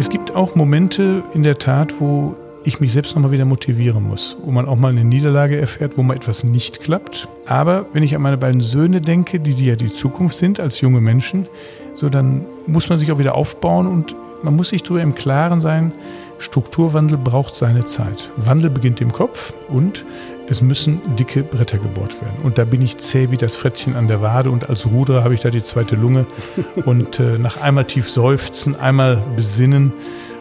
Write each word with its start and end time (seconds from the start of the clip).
Es 0.00 0.08
gibt 0.08 0.34
auch 0.34 0.54
Momente 0.54 1.22
in 1.34 1.42
der 1.42 1.56
Tat, 1.56 2.00
wo 2.00 2.34
ich 2.64 2.80
mich 2.80 2.90
selbst 2.90 3.14
nochmal 3.14 3.32
wieder 3.32 3.44
motivieren 3.44 4.02
muss, 4.08 4.34
wo 4.42 4.50
man 4.50 4.64
auch 4.64 4.76
mal 4.76 4.88
eine 4.88 5.04
Niederlage 5.04 5.60
erfährt, 5.60 5.98
wo 5.98 6.02
mal 6.02 6.16
etwas 6.16 6.42
nicht 6.42 6.80
klappt. 6.80 7.28
Aber 7.44 7.84
wenn 7.92 8.02
ich 8.02 8.16
an 8.16 8.22
meine 8.22 8.38
beiden 8.38 8.62
Söhne 8.62 9.02
denke, 9.02 9.40
die, 9.40 9.52
die 9.52 9.66
ja 9.66 9.76
die 9.76 9.92
Zukunft 9.92 10.36
sind 10.36 10.58
als 10.58 10.80
junge 10.80 11.02
Menschen, 11.02 11.48
so 11.94 12.08
dann 12.08 12.44
muss 12.66 12.88
man 12.88 12.98
sich 12.98 13.12
auch 13.12 13.18
wieder 13.18 13.34
aufbauen 13.34 13.86
und 13.86 14.14
man 14.42 14.56
muss 14.56 14.70
sich 14.70 14.82
darüber 14.82 15.02
im 15.02 15.14
Klaren 15.14 15.60
sein, 15.60 15.92
Strukturwandel 16.38 17.18
braucht 17.18 17.54
seine 17.54 17.84
Zeit. 17.84 18.30
Wandel 18.36 18.70
beginnt 18.70 19.00
im 19.02 19.12
Kopf 19.12 19.52
und 19.68 20.06
es 20.48 20.62
müssen 20.62 21.00
dicke 21.14 21.42
Bretter 21.42 21.78
gebohrt 21.78 22.20
werden. 22.22 22.42
Und 22.42 22.56
da 22.56 22.64
bin 22.64 22.80
ich 22.80 22.96
zäh 22.96 23.30
wie 23.30 23.36
das 23.36 23.56
Frettchen 23.56 23.94
an 23.94 24.08
der 24.08 24.22
Wade 24.22 24.50
und 24.50 24.68
als 24.68 24.86
Ruderer 24.86 25.22
habe 25.22 25.34
ich 25.34 25.42
da 25.42 25.50
die 25.50 25.62
zweite 25.62 25.96
Lunge. 25.96 26.26
und 26.86 27.20
äh, 27.20 27.38
nach 27.38 27.60
einmal 27.60 27.84
tief 27.84 28.10
seufzen, 28.10 28.74
einmal 28.74 29.22
besinnen, 29.36 29.92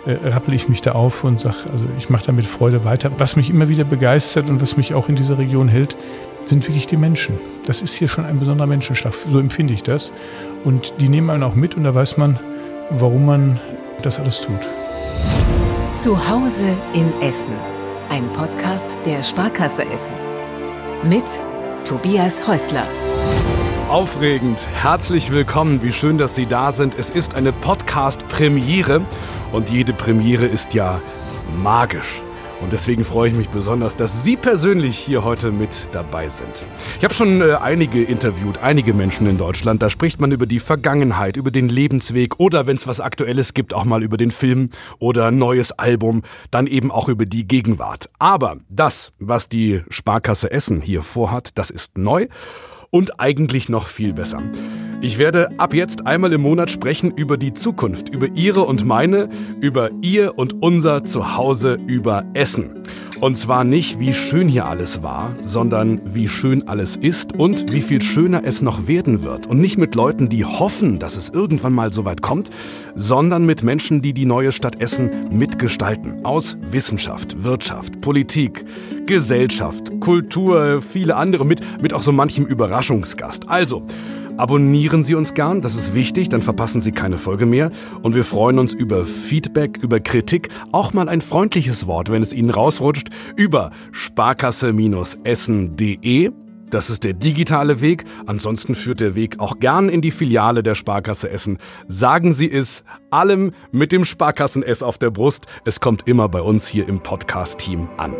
äh, 0.05 0.29
rappel 0.29 0.53
ich 0.53 0.70
mich 0.70 0.81
da 0.81 0.93
auf 0.93 1.25
und 1.25 1.39
sage, 1.41 1.57
also 1.71 1.85
ich 1.97 2.09
mache 2.09 2.27
da 2.27 2.31
mit 2.31 2.45
Freude 2.45 2.85
weiter. 2.85 3.11
Was 3.17 3.35
mich 3.35 3.49
immer 3.49 3.67
wieder 3.67 3.84
begeistert 3.84 4.49
und 4.49 4.61
was 4.61 4.77
mich 4.77 4.93
auch 4.93 5.09
in 5.09 5.16
dieser 5.16 5.38
Region 5.38 5.67
hält, 5.67 5.97
sind 6.45 6.67
wirklich 6.67 6.88
die 6.88 6.98
Menschen. 6.98 7.38
Das 7.66 7.81
ist 7.81 7.95
hier 7.95 8.07
schon 8.07 8.25
ein 8.25 8.39
besonderer 8.39 8.67
Menschenschlag, 8.67 9.13
so 9.13 9.39
empfinde 9.39 9.73
ich 9.73 9.84
das. 9.84 10.11
Und 10.63 11.02
die 11.02 11.09
nehmen 11.09 11.29
einen 11.29 11.43
auch 11.43 11.55
mit 11.55 11.75
und 11.75 11.84
da 11.84 11.93
weiß 11.93 12.17
man, 12.17 12.39
warum 12.89 13.25
man 13.25 13.59
das 14.02 14.20
alles 14.20 14.41
tut. 14.41 14.59
Zuhause 15.95 16.67
in 16.93 17.12
Essen. 17.21 17.53
Ein 18.09 18.27
Podcast 18.34 18.85
der 19.05 19.21
Sparkasse 19.21 19.84
Essen. 19.85 20.13
Mit 21.03 21.25
Tobias 21.84 22.48
Häusler. 22.48 22.87
Aufregend. 23.90 24.67
Herzlich 24.81 25.31
willkommen. 25.31 25.81
Wie 25.81 25.91
schön, 25.91 26.17
dass 26.17 26.35
Sie 26.35 26.45
da 26.45 26.71
sind. 26.71 26.98
Es 26.98 27.09
ist 27.09 27.35
eine 27.35 27.51
Podcast-Premiere 27.51 29.01
und 29.51 29.71
jede 29.71 29.93
Premiere 29.93 30.45
ist 30.45 30.73
ja 30.73 31.01
magisch. 31.62 32.23
Und 32.62 32.74
deswegen 32.74 33.05
freue 33.05 33.29
ich 33.29 33.35
mich 33.35 33.49
besonders, 33.49 33.96
dass 33.96 34.24
Sie 34.24 34.35
persönlich 34.35 34.98
hier 34.98 35.24
heute 35.24 35.52
mit 35.52 35.90
dabei 35.93 36.27
sind. 36.27 36.63
Ich 36.98 37.04
habe 37.04 37.13
schon 37.13 37.41
äh, 37.41 37.54
einige 37.54 38.04
interviewt, 38.04 38.57
einige 38.57 38.93
Menschen 38.93 39.27
in 39.27 39.38
Deutschland. 39.38 39.82
Da 39.82 39.90
spricht 39.90 40.20
man 40.20 40.32
über 40.32 40.46
die 40.46 40.60
Vergangenheit, 40.60 41.38
über 41.38 41.51
den 41.51 41.70
Lebensweg 41.70 42.40
oder 42.40 42.68
wenn 42.68 42.76
es 42.76 42.85
was 42.85 42.99
Aktuelles 42.99 43.54
gibt, 43.54 43.74
auch 43.74 43.85
mal 43.85 44.04
über 44.04 44.18
den 44.18 44.32
Film 44.32 44.70
oder 44.99 45.27
ein 45.27 45.38
neues 45.38 45.71
Album, 45.71 46.24
dann 46.51 46.68
eben 46.68 46.91
auch 46.91 47.07
über 47.07 47.26
die 47.26 47.48
Gegenwart. 47.48 48.10
Aber 48.20 48.57
das, 48.70 49.13
was 49.20 49.48
die 49.48 49.82
Sparkasse 49.90 50.51
Essen 50.51 50.82
hier 50.82 51.01
vorhat, 51.01 51.57
das 51.57 51.70
ist 51.70 51.98
neu 51.98 52.27
und 52.90 53.20
eigentlich 53.20 53.70
noch 53.70 53.88
viel 53.88 54.13
besser. 54.13 54.41
Ich 55.01 55.17
werde 55.17 55.57
ab 55.57 55.73
jetzt 55.73 56.05
einmal 56.05 56.33
im 56.33 56.41
Monat 56.41 56.69
sprechen 56.69 57.11
über 57.15 57.37
die 57.37 57.53
Zukunft, 57.53 58.09
über 58.09 58.27
Ihre 58.35 58.65
und 58.65 58.85
meine, 58.85 59.29
über 59.61 59.91
Ihr 60.01 60.37
und 60.37 60.61
unser 60.61 61.05
Zuhause, 61.05 61.77
über 61.87 62.25
Essen. 62.33 62.71
Und 63.21 63.37
zwar 63.37 63.63
nicht, 63.63 63.99
wie 63.99 64.13
schön 64.13 64.50
hier 64.50 64.66
alles 64.66 65.01
war, 65.01 65.35
sondern 65.45 66.01
wie 66.03 66.27
schön 66.27 66.67
alles 66.67 66.97
ist 66.97 67.38
und 67.38 67.72
wie 67.72 67.79
viel 67.79 68.01
schöner 68.01 68.41
es 68.44 68.61
noch 68.61 68.88
werden 68.88 69.23
wird. 69.23 69.47
Und 69.47 69.61
nicht 69.61 69.77
mit 69.77 69.95
Leuten, 69.95 70.27
die 70.27 70.44
hoffen, 70.44 71.00
dass 71.00 71.16
es 71.16 71.29
irgendwann 71.29 71.73
mal 71.73 71.94
so 71.94 72.03
weit 72.03 72.22
kommt, 72.22 72.50
sondern 72.94 73.45
mit 73.45 73.63
Menschen, 73.63 74.01
die 74.01 74.13
die 74.13 74.25
neue 74.25 74.51
Stadt 74.51 74.81
Essen 74.81 75.11
mitgestalten. 75.31 76.25
Aus 76.25 76.57
Wissenschaft, 76.72 77.41
Wirtschaft, 77.44 78.01
Politik, 78.01 78.66
Gesellschaft, 79.05 80.01
Kultur, 80.01 80.81
viele 80.81 81.16
andere, 81.16 81.45
mit, 81.45 81.61
mit 81.81 81.94
auch 81.94 82.01
so 82.01 82.11
manchem 82.11 82.45
Überraschungsgast. 82.45 83.47
Also, 83.47 83.85
Abonnieren 84.40 85.03
Sie 85.03 85.13
uns 85.16 85.34
gern, 85.34 85.59
das 85.59 85.75
ist 85.75 85.94
wichtig, 85.94 86.29
dann 86.29 86.41
verpassen 86.41 86.79
Sie 86.79 86.94
keine 86.94 87.18
Folge 87.18 87.45
mehr. 87.45 87.72
Und 88.03 88.16
wir 88.16 88.23
freuen 88.23 88.57
uns 88.57 88.73
über 88.73 89.03
Feedback, 89.03 89.79
über 89.81 90.00
Kritik, 90.00 90.47
auch 90.72 90.94
mal 90.94 91.09
ein 91.09 91.19
freundliches 91.19 91.88
Wort, 91.88 92.09
wenn 92.09 92.22
es 92.22 92.31
Ihnen 92.31 92.50
rausrutscht, 92.50 93.09
über 93.35 93.72
sparkasse-essen.de. 93.91 96.31
Das 96.69 96.89
ist 96.89 97.03
der 97.03 97.11
digitale 97.13 97.81
Weg. 97.81 98.05
Ansonsten 98.27 98.75
führt 98.75 99.01
der 99.01 99.13
Weg 99.13 99.41
auch 99.41 99.59
gern 99.59 99.89
in 99.89 100.00
die 100.00 100.11
Filiale 100.11 100.63
der 100.63 100.75
Sparkasse 100.75 101.29
Essen. 101.29 101.57
Sagen 101.88 102.31
Sie 102.31 102.50
es 102.50 102.85
allem 103.09 103.51
mit 103.73 103.91
dem 103.91 104.06
Sparkassen-S 104.06 104.83
auf 104.83 104.97
der 104.97 105.09
Brust. 105.09 105.47
Es 105.66 105.81
kommt 105.81 106.07
immer 106.07 106.29
bei 106.29 106.41
uns 106.41 106.66
hier 106.66 106.88
im 106.88 107.01
Podcast-Team 107.01 107.89
an. 107.97 108.13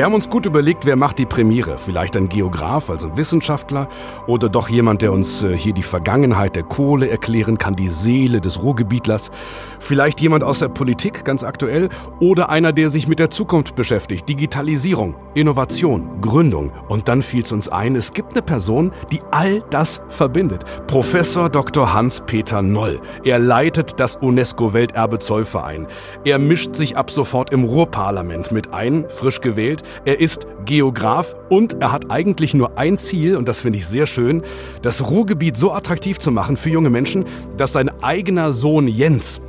Wir 0.00 0.06
haben 0.06 0.14
uns 0.14 0.30
gut 0.30 0.46
überlegt, 0.46 0.86
wer 0.86 0.96
macht 0.96 1.18
die 1.18 1.26
Premiere. 1.26 1.76
Vielleicht 1.76 2.16
ein 2.16 2.30
Geograf, 2.30 2.88
also 2.88 3.18
Wissenschaftler, 3.18 3.86
oder 4.26 4.48
doch 4.48 4.70
jemand, 4.70 5.02
der 5.02 5.12
uns 5.12 5.42
äh, 5.42 5.54
hier 5.54 5.74
die 5.74 5.82
Vergangenheit 5.82 6.56
der 6.56 6.62
Kohle 6.62 7.10
erklären 7.10 7.58
kann, 7.58 7.74
die 7.74 7.90
Seele 7.90 8.40
des 8.40 8.62
Ruhrgebietlers. 8.62 9.30
Vielleicht 9.78 10.22
jemand 10.22 10.42
aus 10.42 10.60
der 10.60 10.68
Politik, 10.68 11.26
ganz 11.26 11.44
aktuell, 11.44 11.90
oder 12.18 12.48
einer, 12.48 12.72
der 12.72 12.88
sich 12.88 13.08
mit 13.08 13.18
der 13.18 13.28
Zukunft 13.28 13.76
beschäftigt. 13.76 14.26
Digitalisierung, 14.26 15.16
Innovation, 15.34 16.22
Gründung. 16.22 16.72
Und 16.88 17.08
dann 17.08 17.22
fiel 17.22 17.42
es 17.42 17.52
uns 17.52 17.68
ein, 17.68 17.94
es 17.94 18.14
gibt 18.14 18.32
eine 18.32 18.40
Person, 18.40 18.92
die 19.12 19.20
all 19.30 19.62
das 19.68 20.00
verbindet. 20.08 20.64
Professor 20.86 21.50
Dr. 21.50 21.92
Hans-Peter 21.92 22.62
Noll. 22.62 23.02
Er 23.22 23.38
leitet 23.38 24.00
das 24.00 24.16
UNESCO-Welterbe 24.16 25.18
Zollverein. 25.18 25.88
Er 26.24 26.38
mischt 26.38 26.74
sich 26.74 26.96
ab 26.96 27.10
sofort 27.10 27.50
im 27.50 27.64
Ruhrparlament 27.64 28.50
mit 28.50 28.72
ein, 28.72 29.06
frisch 29.06 29.42
gewählt. 29.42 29.82
Er 30.04 30.20
ist 30.20 30.46
Geograf 30.64 31.34
und 31.48 31.80
er 31.80 31.92
hat 31.92 32.10
eigentlich 32.10 32.54
nur 32.54 32.78
ein 32.78 32.96
Ziel, 32.96 33.36
und 33.36 33.48
das 33.48 33.60
finde 33.60 33.78
ich 33.78 33.86
sehr 33.86 34.06
schön, 34.06 34.42
das 34.82 35.10
Ruhrgebiet 35.10 35.56
so 35.56 35.72
attraktiv 35.72 36.18
zu 36.18 36.30
machen 36.30 36.56
für 36.56 36.70
junge 36.70 36.90
Menschen, 36.90 37.24
dass 37.56 37.72
sein 37.72 37.90
eigener 38.02 38.52
Sohn 38.52 38.88
Jens 38.88 39.40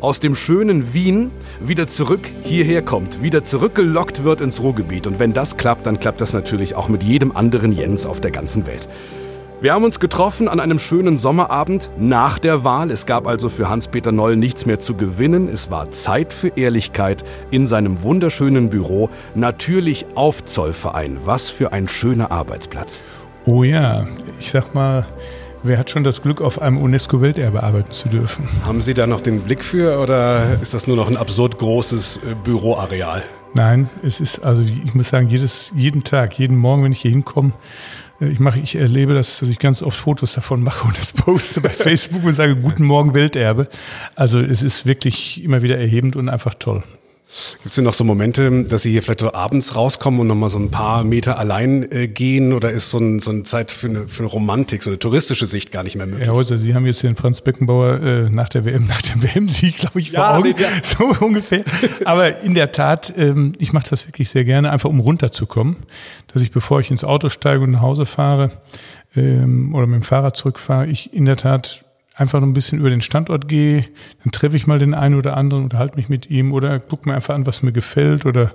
aus 0.00 0.20
dem 0.20 0.34
schönen 0.34 0.92
Wien 0.92 1.30
wieder 1.60 1.86
zurück 1.86 2.20
hierher 2.42 2.82
kommt, 2.82 3.22
wieder 3.22 3.44
zurückgelockt 3.44 4.24
wird 4.24 4.40
ins 4.40 4.62
Ruhrgebiet. 4.62 5.06
Und 5.06 5.18
wenn 5.18 5.32
das 5.32 5.56
klappt, 5.56 5.86
dann 5.86 6.00
klappt 6.00 6.20
das 6.20 6.32
natürlich 6.32 6.74
auch 6.74 6.88
mit 6.88 7.04
jedem 7.04 7.32
anderen 7.32 7.72
Jens 7.72 8.06
auf 8.06 8.20
der 8.20 8.30
ganzen 8.30 8.66
Welt. 8.66 8.88
Wir 9.60 9.74
haben 9.74 9.82
uns 9.82 9.98
getroffen 9.98 10.46
an 10.46 10.60
einem 10.60 10.78
schönen 10.78 11.18
Sommerabend 11.18 11.90
nach 11.98 12.38
der 12.38 12.62
Wahl. 12.62 12.92
Es 12.92 13.06
gab 13.06 13.26
also 13.26 13.48
für 13.48 13.68
Hans-Peter 13.68 14.12
Noll 14.12 14.36
nichts 14.36 14.66
mehr 14.66 14.78
zu 14.78 14.94
gewinnen. 14.94 15.48
Es 15.48 15.68
war 15.68 15.90
Zeit 15.90 16.32
für 16.32 16.52
Ehrlichkeit 16.56 17.24
in 17.50 17.66
seinem 17.66 18.02
wunderschönen 18.02 18.70
Büro. 18.70 19.10
Natürlich 19.34 20.06
auf 20.14 20.44
Zollverein. 20.44 21.18
Was 21.24 21.50
für 21.50 21.72
ein 21.72 21.88
schöner 21.88 22.30
Arbeitsplatz. 22.30 23.02
Oh 23.46 23.64
ja, 23.64 24.04
ich 24.38 24.52
sag 24.52 24.76
mal, 24.76 25.04
wer 25.64 25.78
hat 25.78 25.90
schon 25.90 26.04
das 26.04 26.22
Glück, 26.22 26.40
auf 26.40 26.62
einem 26.62 26.80
UNESCO-Welterbe 26.80 27.60
arbeiten 27.60 27.90
zu 27.90 28.08
dürfen? 28.08 28.48
Haben 28.64 28.80
Sie 28.80 28.94
da 28.94 29.08
noch 29.08 29.20
den 29.20 29.40
Blick 29.40 29.64
für 29.64 29.98
oder 29.98 30.56
ist 30.62 30.72
das 30.72 30.86
nur 30.86 30.94
noch 30.94 31.08
ein 31.08 31.16
absurd 31.16 31.58
großes 31.58 32.18
äh, 32.18 32.34
Büroareal? 32.44 33.24
Nein, 33.54 33.90
es 34.04 34.20
ist, 34.20 34.40
also 34.40 34.62
ich 34.62 34.94
muss 34.94 35.08
sagen, 35.08 35.26
jedes, 35.28 35.72
jeden 35.74 36.04
Tag, 36.04 36.38
jeden 36.38 36.56
Morgen, 36.56 36.84
wenn 36.84 36.92
ich 36.92 37.00
hier 37.00 37.10
hinkomme, 37.10 37.52
ich 38.20 38.40
mache, 38.40 38.58
ich 38.58 38.74
erlebe 38.74 39.14
das, 39.14 39.38
dass 39.38 39.48
ich 39.48 39.58
ganz 39.58 39.82
oft 39.82 39.96
Fotos 39.96 40.34
davon 40.34 40.62
mache 40.62 40.86
und 40.86 40.98
das 40.98 41.12
poste 41.12 41.60
bei 41.60 41.68
Facebook 41.70 42.24
und 42.24 42.32
sage 42.32 42.56
Guten 42.56 42.84
Morgen 42.84 43.14
Welterbe. 43.14 43.68
Also 44.16 44.40
es 44.40 44.62
ist 44.62 44.86
wirklich 44.86 45.44
immer 45.44 45.62
wieder 45.62 45.78
erhebend 45.78 46.16
und 46.16 46.28
einfach 46.28 46.54
toll. 46.54 46.82
Gibt 47.62 47.66
es 47.66 47.74
denn 47.74 47.84
noch 47.84 47.92
so 47.92 48.04
Momente, 48.04 48.64
dass 48.64 48.82
Sie 48.82 48.90
hier 48.90 49.02
vielleicht 49.02 49.20
so 49.20 49.34
abends 49.34 49.74
rauskommen 49.74 50.20
und 50.20 50.28
nochmal 50.28 50.48
so 50.48 50.58
ein 50.58 50.70
paar 50.70 51.04
Meter 51.04 51.38
allein 51.38 51.90
äh, 51.92 52.08
gehen 52.08 52.54
oder 52.54 52.70
ist 52.70 52.90
so, 52.90 52.98
ein, 52.98 53.20
so 53.20 53.30
eine 53.30 53.42
Zeit 53.42 53.70
für 53.70 53.88
eine, 53.88 54.08
für 54.08 54.20
eine 54.22 54.28
Romantik, 54.32 54.82
so 54.82 54.88
eine 54.88 54.98
touristische 54.98 55.44
Sicht 55.44 55.70
gar 55.70 55.82
nicht 55.84 55.96
mehr 55.96 56.06
möglich? 56.06 56.26
Herr 56.26 56.34
Häuser, 56.34 56.56
Sie 56.56 56.74
haben 56.74 56.86
jetzt 56.86 57.02
den 57.02 57.16
Franz 57.16 57.42
Beckenbauer 57.42 58.00
äh, 58.00 58.30
nach 58.30 58.48
der 58.48 58.64
WM, 58.64 58.86
nach 58.88 59.02
dem 59.02 59.22
WM-Sieg, 59.22 59.76
glaube 59.76 60.00
ich, 60.00 60.12
vor 60.12 60.20
Ja, 60.20 60.36
Augen, 60.38 60.54
nee, 60.56 60.62
ja. 60.62 60.68
so 60.82 61.04
ungefähr. 61.24 61.64
Aber 62.06 62.40
in 62.40 62.54
der 62.54 62.72
Tat, 62.72 63.12
ähm, 63.18 63.52
ich 63.58 63.74
mache 63.74 63.90
das 63.90 64.06
wirklich 64.06 64.30
sehr 64.30 64.44
gerne, 64.44 64.70
einfach 64.70 64.88
um 64.88 65.00
runterzukommen, 65.00 65.76
dass 66.32 66.40
ich, 66.40 66.50
bevor 66.50 66.80
ich 66.80 66.90
ins 66.90 67.04
Auto 67.04 67.28
steige 67.28 67.62
und 67.62 67.72
nach 67.72 67.82
Hause 67.82 68.06
fahre 68.06 68.52
ähm, 69.16 69.74
oder 69.74 69.86
mit 69.86 69.96
dem 69.96 70.04
Fahrrad 70.04 70.34
zurückfahre, 70.34 70.86
ich 70.86 71.12
in 71.12 71.26
der 71.26 71.36
Tat 71.36 71.84
einfach 72.18 72.40
noch 72.40 72.46
ein 72.46 72.52
bisschen 72.52 72.78
über 72.78 72.90
den 72.90 73.00
Standort 73.00 73.48
gehe, 73.48 73.84
dann 74.24 74.32
treffe 74.32 74.56
ich 74.56 74.66
mal 74.66 74.78
den 74.78 74.92
einen 74.92 75.14
oder 75.14 75.36
anderen, 75.36 75.64
unterhalte 75.64 75.96
mich 75.96 76.08
mit 76.08 76.30
ihm 76.30 76.52
oder 76.52 76.78
guck 76.80 77.06
mir 77.06 77.14
einfach 77.14 77.34
an, 77.34 77.46
was 77.46 77.62
mir 77.62 77.72
gefällt 77.72 78.26
oder 78.26 78.52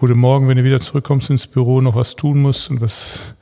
wo 0.00 0.06
du 0.06 0.14
morgen, 0.14 0.48
wenn 0.48 0.56
du 0.56 0.64
wieder 0.64 0.80
zurückkommst 0.80 1.30
ins 1.30 1.46
Büro, 1.46 1.80
noch 1.80 1.94
was 1.94 2.16
tun 2.16 2.42
musst 2.42 2.70
und 2.70 2.80
was 2.80 3.34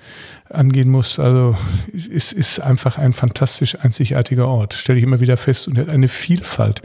angehen 0.51 0.91
musst. 0.91 1.19
Also 1.19 1.57
es 1.95 2.33
ist 2.33 2.61
einfach 2.61 2.99
ein 2.99 3.13
fantastisch 3.13 3.79
einzigartiger 3.81 4.47
Ort, 4.47 4.75
stelle 4.75 4.99
ich 4.99 5.05
immer 5.05 5.21
wieder 5.21 5.37
fest 5.37 5.69
und 5.69 5.89
eine 5.89 6.09
Vielfalt, 6.09 6.83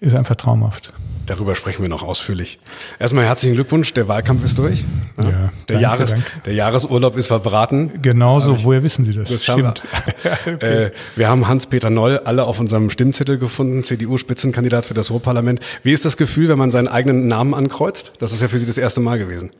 ist 0.00 0.14
einfach 0.14 0.36
traumhaft. 0.36 0.92
Darüber 1.26 1.54
sprechen 1.54 1.82
wir 1.82 1.88
noch 1.88 2.02
ausführlich. 2.02 2.58
Erstmal 2.98 3.24
herzlichen 3.24 3.54
Glückwunsch, 3.54 3.94
der 3.94 4.08
Wahlkampf 4.08 4.44
ist 4.44 4.58
durch. 4.58 4.84
Ja, 5.16 5.24
der, 5.24 5.50
danke, 5.66 5.82
Jahres, 5.82 6.10
danke. 6.10 6.26
der 6.44 6.54
Jahresurlaub 6.54 7.16
ist 7.16 7.28
verbraten. 7.28 8.02
Genauso, 8.02 8.54
ich- 8.54 8.64
woher 8.64 8.82
wissen 8.82 9.04
Sie 9.04 9.12
das? 9.12 9.30
Das 9.30 9.48
haben 9.48 9.62
wir. 9.62 10.62
äh, 10.62 10.90
wir 11.16 11.28
haben 11.28 11.46
Hans-Peter 11.46 11.90
Noll 11.90 12.18
alle 12.18 12.44
auf 12.44 12.58
unserem 12.58 12.90
Stimmzettel 12.90 13.38
gefunden, 13.38 13.84
CDU-Spitzenkandidat 13.84 14.84
für 14.84 14.94
das 14.94 15.10
Ruhrparlament. 15.10 15.60
Wie 15.82 15.92
ist 15.92 16.04
das 16.04 16.16
Gefühl, 16.16 16.48
wenn 16.48 16.58
man 16.58 16.70
seinen 16.70 16.88
eigenen 16.88 17.28
Namen 17.28 17.54
ankreuzt? 17.54 18.12
Das 18.18 18.32
ist 18.32 18.42
ja 18.42 18.48
für 18.48 18.58
Sie 18.58 18.66
das 18.66 18.78
erste 18.78 19.00
Mal 19.00 19.18
gewesen. 19.18 19.50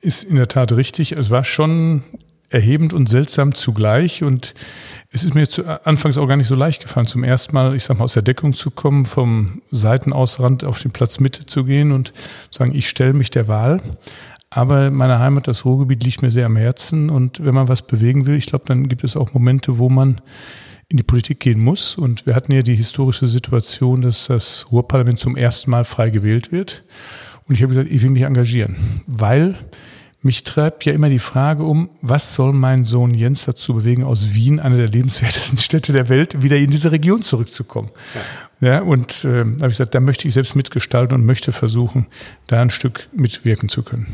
Ist 0.00 0.22
in 0.24 0.36
der 0.36 0.48
Tat 0.48 0.72
richtig. 0.72 1.12
Es 1.12 1.30
war 1.30 1.44
schon 1.44 2.02
erhebend 2.50 2.92
und 2.92 3.08
seltsam 3.08 3.54
zugleich. 3.54 4.22
Und 4.22 4.54
es 5.10 5.24
ist 5.24 5.34
mir 5.34 5.48
zu, 5.48 5.64
anfangs 5.86 6.18
auch 6.18 6.26
gar 6.26 6.36
nicht 6.36 6.48
so 6.48 6.54
leicht 6.54 6.82
gefallen, 6.82 7.06
zum 7.06 7.24
ersten 7.24 7.54
Mal, 7.54 7.74
ich 7.74 7.84
sag 7.84 7.98
mal, 7.98 8.04
aus 8.04 8.14
der 8.14 8.22
Deckung 8.22 8.52
zu 8.52 8.70
kommen, 8.70 9.06
vom 9.06 9.62
Seitenausrand 9.70 10.64
auf 10.64 10.80
den 10.82 10.90
Platz 10.90 11.20
Mitte 11.20 11.46
zu 11.46 11.64
gehen 11.64 11.92
und 11.92 12.12
sagen, 12.50 12.74
ich 12.74 12.88
stelle 12.88 13.14
mich 13.14 13.30
der 13.30 13.48
Wahl. 13.48 13.80
Aber 14.50 14.90
meine 14.90 15.20
Heimat, 15.20 15.46
das 15.46 15.64
Ruhrgebiet, 15.64 16.02
liegt 16.02 16.22
mir 16.22 16.32
sehr 16.32 16.46
am 16.46 16.56
Herzen. 16.56 17.08
Und 17.08 17.44
wenn 17.44 17.54
man 17.54 17.68
was 17.68 17.82
bewegen 17.82 18.26
will, 18.26 18.34
ich 18.34 18.46
glaube, 18.46 18.64
dann 18.66 18.88
gibt 18.88 19.04
es 19.04 19.16
auch 19.16 19.32
Momente, 19.32 19.78
wo 19.78 19.88
man 19.88 20.20
in 20.88 20.96
die 20.96 21.04
Politik 21.04 21.38
gehen 21.38 21.60
muss. 21.60 21.96
Und 21.96 22.26
wir 22.26 22.34
hatten 22.34 22.52
ja 22.52 22.62
die 22.62 22.74
historische 22.74 23.28
Situation, 23.28 24.00
dass 24.00 24.26
das 24.26 24.66
Ruhrparlament 24.72 25.20
zum 25.20 25.36
ersten 25.36 25.70
Mal 25.70 25.84
frei 25.84 26.10
gewählt 26.10 26.50
wird. 26.50 26.82
Und 27.46 27.54
ich 27.54 27.62
habe 27.62 27.68
gesagt, 27.68 27.90
ich 27.90 28.02
will 28.02 28.10
mich 28.10 28.22
engagieren, 28.22 28.76
weil 29.06 29.56
mich 30.22 30.44
treibt 30.44 30.84
ja 30.84 30.92
immer 30.92 31.08
die 31.08 31.18
Frage 31.18 31.64
um, 31.64 31.90
was 32.02 32.34
soll 32.34 32.52
mein 32.52 32.84
Sohn 32.84 33.14
Jens 33.14 33.46
dazu 33.46 33.74
bewegen, 33.74 34.04
aus 34.04 34.34
Wien, 34.34 34.60
einer 34.60 34.76
der 34.76 34.88
lebenswertesten 34.88 35.58
Städte 35.58 35.92
der 35.92 36.08
Welt, 36.08 36.42
wieder 36.42 36.56
in 36.56 36.70
diese 36.70 36.92
Region 36.92 37.22
zurückzukommen. 37.22 37.90
Ja. 38.14 38.20
Ja, 38.60 38.82
und 38.82 39.24
äh, 39.24 39.38
habe 39.38 39.54
ich 39.68 39.78
gesagt, 39.78 39.94
da 39.94 40.00
möchte 40.00 40.28
ich 40.28 40.34
selbst 40.34 40.54
mitgestalten 40.54 41.14
und 41.14 41.24
möchte 41.24 41.50
versuchen, 41.50 42.06
da 42.46 42.60
ein 42.60 42.68
Stück 42.68 43.08
mitwirken 43.12 43.70
zu 43.70 43.82
können. 43.82 44.06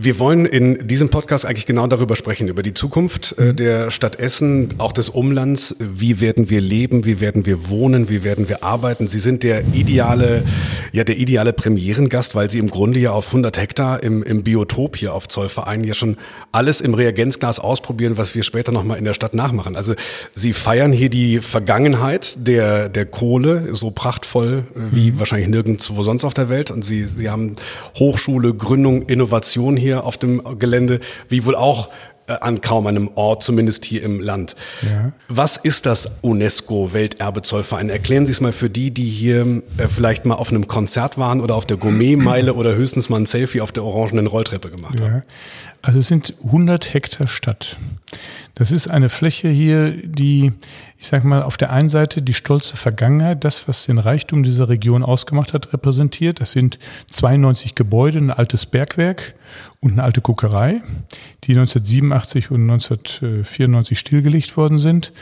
Wir 0.00 0.20
wollen 0.20 0.46
in 0.46 0.86
diesem 0.86 1.08
Podcast 1.08 1.44
eigentlich 1.44 1.66
genau 1.66 1.88
darüber 1.88 2.14
sprechen, 2.14 2.46
über 2.46 2.62
die 2.62 2.72
Zukunft 2.72 3.34
äh, 3.36 3.46
mhm. 3.46 3.56
der 3.56 3.90
Stadt 3.90 4.20
Essen, 4.20 4.74
auch 4.78 4.92
des 4.92 5.08
Umlands. 5.08 5.74
Wie 5.80 6.20
werden 6.20 6.50
wir 6.50 6.60
leben? 6.60 7.04
Wie 7.04 7.20
werden 7.20 7.46
wir 7.46 7.68
wohnen? 7.68 8.08
Wie 8.08 8.22
werden 8.22 8.48
wir 8.48 8.62
arbeiten? 8.62 9.08
Sie 9.08 9.18
sind 9.18 9.42
der 9.42 9.64
ideale, 9.72 10.44
ja, 10.92 11.02
der 11.02 11.16
ideale 11.16 11.52
Premierengast, 11.52 12.36
weil 12.36 12.48
Sie 12.48 12.60
im 12.60 12.68
Grunde 12.68 13.00
ja 13.00 13.10
auf 13.10 13.26
100 13.26 13.58
Hektar 13.58 14.04
im, 14.04 14.22
im 14.22 14.44
Biotop 14.44 14.94
hier 14.96 15.14
auf 15.14 15.26
Zollverein 15.26 15.82
ja 15.82 15.94
schon 15.94 16.16
alles 16.52 16.80
im 16.80 16.94
Reagenzglas 16.94 17.58
ausprobieren, 17.58 18.18
was 18.18 18.36
wir 18.36 18.44
später 18.44 18.70
nochmal 18.70 18.98
in 18.98 19.04
der 19.04 19.14
Stadt 19.14 19.34
nachmachen. 19.34 19.74
Also 19.74 19.94
Sie 20.32 20.52
feiern 20.52 20.92
hier 20.92 21.10
die 21.10 21.40
Vergangenheit 21.40 22.46
der, 22.46 22.88
der 22.88 23.04
Kohle 23.04 23.47
Schule, 23.48 23.74
so 23.74 23.90
prachtvoll 23.90 24.64
wie 24.74 25.12
mhm. 25.12 25.18
wahrscheinlich 25.18 25.48
nirgendwo 25.48 26.02
sonst 26.02 26.24
auf 26.24 26.34
der 26.34 26.48
Welt. 26.48 26.70
Und 26.70 26.84
sie, 26.84 27.04
sie 27.04 27.28
haben 27.28 27.56
Hochschule, 27.98 28.54
Gründung, 28.54 29.02
Innovation 29.02 29.76
hier 29.76 30.04
auf 30.04 30.16
dem 30.18 30.58
Gelände, 30.58 31.00
wie 31.28 31.44
wohl 31.44 31.56
auch 31.56 31.90
äh, 32.26 32.34
an 32.40 32.60
kaum 32.60 32.86
einem 32.86 33.10
Ort, 33.14 33.42
zumindest 33.42 33.84
hier 33.84 34.02
im 34.02 34.20
Land. 34.20 34.56
Ja. 34.82 35.12
Was 35.28 35.56
ist 35.56 35.86
das 35.86 36.10
UNESCO-Welterbe 36.22 37.42
Zollverein? 37.42 37.90
Erklären 37.90 38.26
Sie 38.26 38.32
es 38.32 38.40
mal 38.40 38.52
für 38.52 38.70
die, 38.70 38.90
die 38.90 39.08
hier 39.08 39.62
äh, 39.78 39.88
vielleicht 39.88 40.24
mal 40.24 40.34
auf 40.34 40.50
einem 40.50 40.66
Konzert 40.66 41.18
waren 41.18 41.40
oder 41.40 41.54
auf 41.54 41.66
der 41.66 41.76
Gourmetmeile 41.76 42.54
oder 42.54 42.74
höchstens 42.74 43.08
mal 43.08 43.18
ein 43.18 43.26
Selfie 43.26 43.60
auf 43.60 43.72
der 43.72 43.84
orangenen 43.84 44.26
Rolltreppe 44.26 44.70
gemacht 44.70 45.00
haben. 45.00 45.22
Also 45.80 46.00
es 46.00 46.08
sind 46.08 46.34
100 46.44 46.92
Hektar 46.92 47.28
Stadt. 47.28 47.76
Das 48.54 48.72
ist 48.72 48.88
eine 48.88 49.08
Fläche 49.08 49.48
hier, 49.48 49.92
die, 49.92 50.52
ich 50.98 51.06
sage 51.06 51.26
mal, 51.26 51.42
auf 51.42 51.56
der 51.56 51.70
einen 51.70 51.88
Seite 51.88 52.22
die 52.22 52.34
stolze 52.34 52.76
Vergangenheit, 52.76 53.44
das, 53.44 53.68
was 53.68 53.86
den 53.86 53.98
Reichtum 53.98 54.42
dieser 54.42 54.68
Region 54.68 55.04
ausgemacht 55.04 55.52
hat, 55.52 55.72
repräsentiert. 55.72 56.40
Das 56.40 56.52
sind 56.52 56.78
92 57.10 57.74
Gebäude, 57.74 58.18
ein 58.18 58.30
altes 58.30 58.66
Bergwerk 58.66 59.34
und 59.80 59.92
eine 59.92 60.02
alte 60.02 60.20
Kuckerei, 60.20 60.82
die 61.44 61.52
1987 61.52 62.50
und 62.50 62.62
1994 62.62 63.98
stillgelegt 63.98 64.56
worden 64.56 64.78
sind 64.78 65.12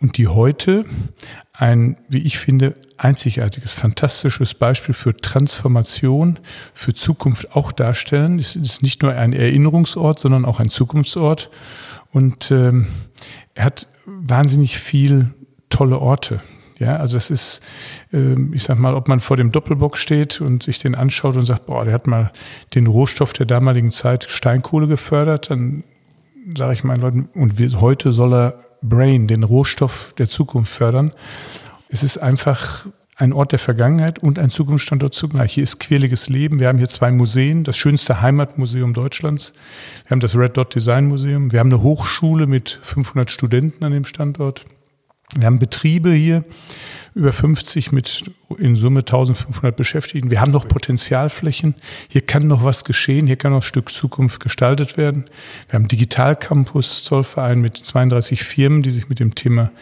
und 0.00 0.18
die 0.18 0.28
heute 0.28 0.84
ein, 1.52 1.96
wie 2.08 2.18
ich 2.18 2.38
finde, 2.38 2.74
einzigartiges, 2.98 3.72
fantastisches 3.72 4.54
Beispiel 4.54 4.94
für 4.94 5.16
Transformation, 5.16 6.38
für 6.74 6.94
Zukunft 6.94 7.56
auch 7.56 7.72
darstellen. 7.72 8.38
Es 8.38 8.56
ist 8.56 8.82
nicht 8.82 9.02
nur 9.02 9.12
ein 9.12 9.32
Erinnerungsort, 9.32 10.18
sondern 10.18 10.44
auch 10.44 10.60
ein 10.60 10.68
Zukunftsort. 10.68 11.50
Und 12.16 12.50
ähm, 12.50 12.86
er 13.52 13.66
hat 13.66 13.88
wahnsinnig 14.06 14.78
viel 14.78 15.34
tolle 15.68 15.98
Orte. 15.98 16.40
Ja, 16.78 16.96
also 16.96 17.18
das 17.18 17.28
ist, 17.28 17.60
ähm, 18.10 18.54
ich 18.54 18.62
sag 18.62 18.78
mal, 18.78 18.94
ob 18.94 19.06
man 19.06 19.20
vor 19.20 19.36
dem 19.36 19.52
Doppelbock 19.52 19.98
steht 19.98 20.40
und 20.40 20.62
sich 20.62 20.78
den 20.78 20.94
anschaut 20.94 21.36
und 21.36 21.44
sagt, 21.44 21.66
boah, 21.66 21.84
der 21.84 21.92
hat 21.92 22.06
mal 22.06 22.32
den 22.74 22.86
Rohstoff 22.86 23.34
der 23.34 23.44
damaligen 23.44 23.90
Zeit 23.90 24.24
Steinkohle 24.30 24.86
gefördert, 24.86 25.50
dann 25.50 25.84
sage 26.56 26.72
ich 26.72 26.84
meinen 26.84 27.02
Leuten, 27.02 27.28
und 27.34 27.60
heute 27.82 28.12
soll 28.12 28.32
er 28.32 28.60
Brain, 28.80 29.26
den 29.26 29.42
Rohstoff 29.42 30.14
der 30.16 30.26
Zukunft 30.26 30.72
fördern. 30.72 31.12
Es 31.90 32.02
ist 32.02 32.16
einfach 32.16 32.86
ein 33.16 33.32
Ort 33.32 33.52
der 33.52 33.58
Vergangenheit 33.58 34.18
und 34.18 34.38
ein 34.38 34.50
Zukunftsstandort 34.50 35.14
zugleich. 35.14 35.54
Hier 35.54 35.64
ist 35.64 35.80
quirliges 35.80 36.28
Leben. 36.28 36.60
Wir 36.60 36.68
haben 36.68 36.78
hier 36.78 36.88
zwei 36.88 37.10
Museen, 37.10 37.64
das 37.64 37.76
schönste 37.76 38.20
Heimatmuseum 38.20 38.92
Deutschlands. 38.92 39.54
Wir 40.04 40.10
haben 40.10 40.20
das 40.20 40.36
Red 40.36 40.58
Dot 40.58 40.74
Design 40.74 41.06
Museum. 41.06 41.50
Wir 41.50 41.60
haben 41.60 41.72
eine 41.72 41.82
Hochschule 41.82 42.46
mit 42.46 42.78
500 42.82 43.30
Studenten 43.30 43.84
an 43.84 43.92
dem 43.92 44.04
Standort. 44.04 44.66
Wir 45.34 45.46
haben 45.46 45.58
Betriebe 45.58 46.12
hier, 46.12 46.44
über 47.14 47.32
50 47.32 47.90
mit 47.90 48.30
in 48.58 48.76
Summe 48.76 49.00
1500 49.00 49.74
Beschäftigten. 49.74 50.30
Wir 50.30 50.40
haben 50.40 50.52
noch 50.52 50.68
Potenzialflächen. 50.68 51.74
Hier 52.08 52.20
kann 52.20 52.46
noch 52.46 52.62
was 52.62 52.84
geschehen. 52.84 53.26
Hier 53.26 53.36
kann 53.36 53.50
noch 53.50 53.58
ein 53.58 53.62
Stück 53.62 53.90
Zukunft 53.90 54.40
gestaltet 54.40 54.96
werden. 54.96 55.24
Wir 55.68 55.78
haben 55.78 55.88
Digitalcampus 55.88 57.02
Zollverein 57.02 57.60
mit 57.60 57.76
32 57.76 58.44
Firmen, 58.44 58.82
die 58.82 58.90
sich 58.90 59.08
mit 59.08 59.18
dem 59.18 59.34
Thema 59.34 59.72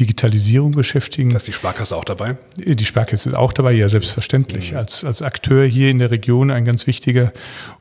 Digitalisierung 0.00 0.72
beschäftigen. 0.72 1.30
Da 1.30 1.36
ist 1.36 1.48
die 1.48 1.52
Sparkasse 1.52 1.96
auch 1.96 2.04
dabei? 2.04 2.36
Die 2.56 2.84
Sparkasse 2.84 3.28
ist 3.28 3.34
auch 3.34 3.52
dabei, 3.52 3.72
ja, 3.72 3.88
selbstverständlich. 3.88 4.72
Mhm. 4.72 4.78
Als, 4.78 5.04
als 5.04 5.22
Akteur 5.22 5.66
hier 5.66 5.90
in 5.90 5.98
der 5.98 6.10
Region 6.10 6.50
ein 6.50 6.64
ganz 6.64 6.86
wichtiger. 6.86 7.32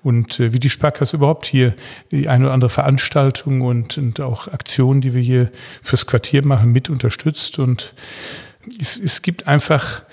Und 0.03 0.39
äh, 0.39 0.53
wie 0.53 0.59
die 0.59 0.69
Sparkasse 0.69 1.17
überhaupt 1.17 1.45
hier 1.45 1.73
die 2.11 2.27
eine 2.27 2.45
oder 2.45 2.53
andere 2.53 2.69
Veranstaltung 2.69 3.61
und, 3.61 3.97
und 3.97 4.19
auch 4.19 4.47
Aktionen, 4.47 5.01
die 5.01 5.13
wir 5.13 5.21
hier 5.21 5.49
fürs 5.81 6.05
Quartier 6.05 6.45
machen, 6.45 6.71
mit 6.71 6.89
unterstützt. 6.89 7.59
Und 7.59 7.93
es, 8.79 8.97
es 8.97 9.21
gibt 9.21 9.47
einfach 9.47 10.01
äh, 10.01 10.03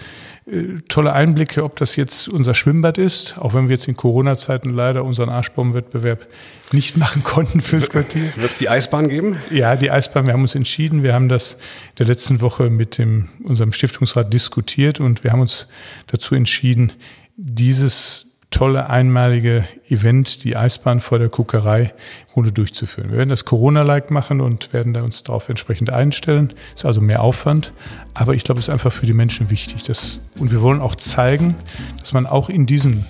tolle 0.89 1.12
Einblicke, 1.12 1.62
ob 1.62 1.77
das 1.77 1.97
jetzt 1.97 2.29
unser 2.29 2.55
Schwimmbad 2.55 2.97
ist, 2.97 3.39
auch 3.39 3.55
wenn 3.55 3.69
wir 3.69 3.75
jetzt 3.75 3.89
in 3.89 3.97
Corona-Zeiten 3.97 4.71
leider 4.71 5.05
unseren 5.05 5.29
Arschbaumwettbewerb 5.29 6.27
nicht 6.73 6.97
machen 6.97 7.23
konnten 7.23 7.61
fürs 7.61 7.91
Quartier. 7.91 8.33
Wird 8.37 8.50
es 8.50 8.59
die 8.59 8.69
Eisbahn 8.69 9.09
geben? 9.09 9.37
Ja, 9.50 9.77
die 9.77 9.91
Eisbahn, 9.91 10.27
wir 10.27 10.33
haben 10.33 10.43
uns 10.43 10.55
entschieden. 10.55 11.03
Wir 11.03 11.15
haben 11.15 11.29
das 11.29 11.55
in 11.55 11.97
der 11.99 12.06
letzten 12.06 12.41
Woche 12.41 12.71
mit 12.71 12.99
dem, 12.99 13.29
unserem 13.43 13.73
Stiftungsrat 13.73 14.33
diskutiert 14.33 15.00
und 15.00 15.25
wir 15.25 15.33
haben 15.33 15.41
uns 15.41 15.67
dazu 16.06 16.35
entschieden, 16.35 16.93
dieses 17.37 18.27
tolle 18.50 18.89
einmalige 18.89 19.65
Event, 19.89 20.45
die 20.45 20.56
Eisbahn 20.56 21.00
vor 21.00 21.19
der 21.19 21.29
Kuckerei, 21.29 21.93
Grunde 22.33 22.50
durchzuführen. 22.53 23.11
Wir 23.11 23.19
werden 23.19 23.29
das 23.29 23.45
Corona-like 23.45 24.11
machen 24.11 24.41
und 24.41 24.73
werden 24.73 24.95
da 24.95 25.03
uns 25.03 25.23
darauf 25.23 25.49
entsprechend 25.49 25.91
einstellen. 25.91 26.53
Ist 26.75 26.85
also 26.85 27.00
mehr 27.00 27.23
Aufwand, 27.23 27.73
aber 28.15 28.35
ich 28.35 28.45
glaube, 28.45 28.59
es 28.61 28.69
ist 28.69 28.73
einfach 28.73 28.93
für 28.93 29.06
die 29.06 29.12
Menschen 29.12 29.50
wichtig. 29.50 29.83
Dass, 29.83 30.21
und 30.39 30.50
wir 30.50 30.62
wollen 30.62 30.81
auch 30.81 30.95
zeigen, 30.95 31.55
dass 32.00 32.12
man 32.12 32.26
auch 32.26 32.49
in 32.49 32.67
diesen 32.67 33.05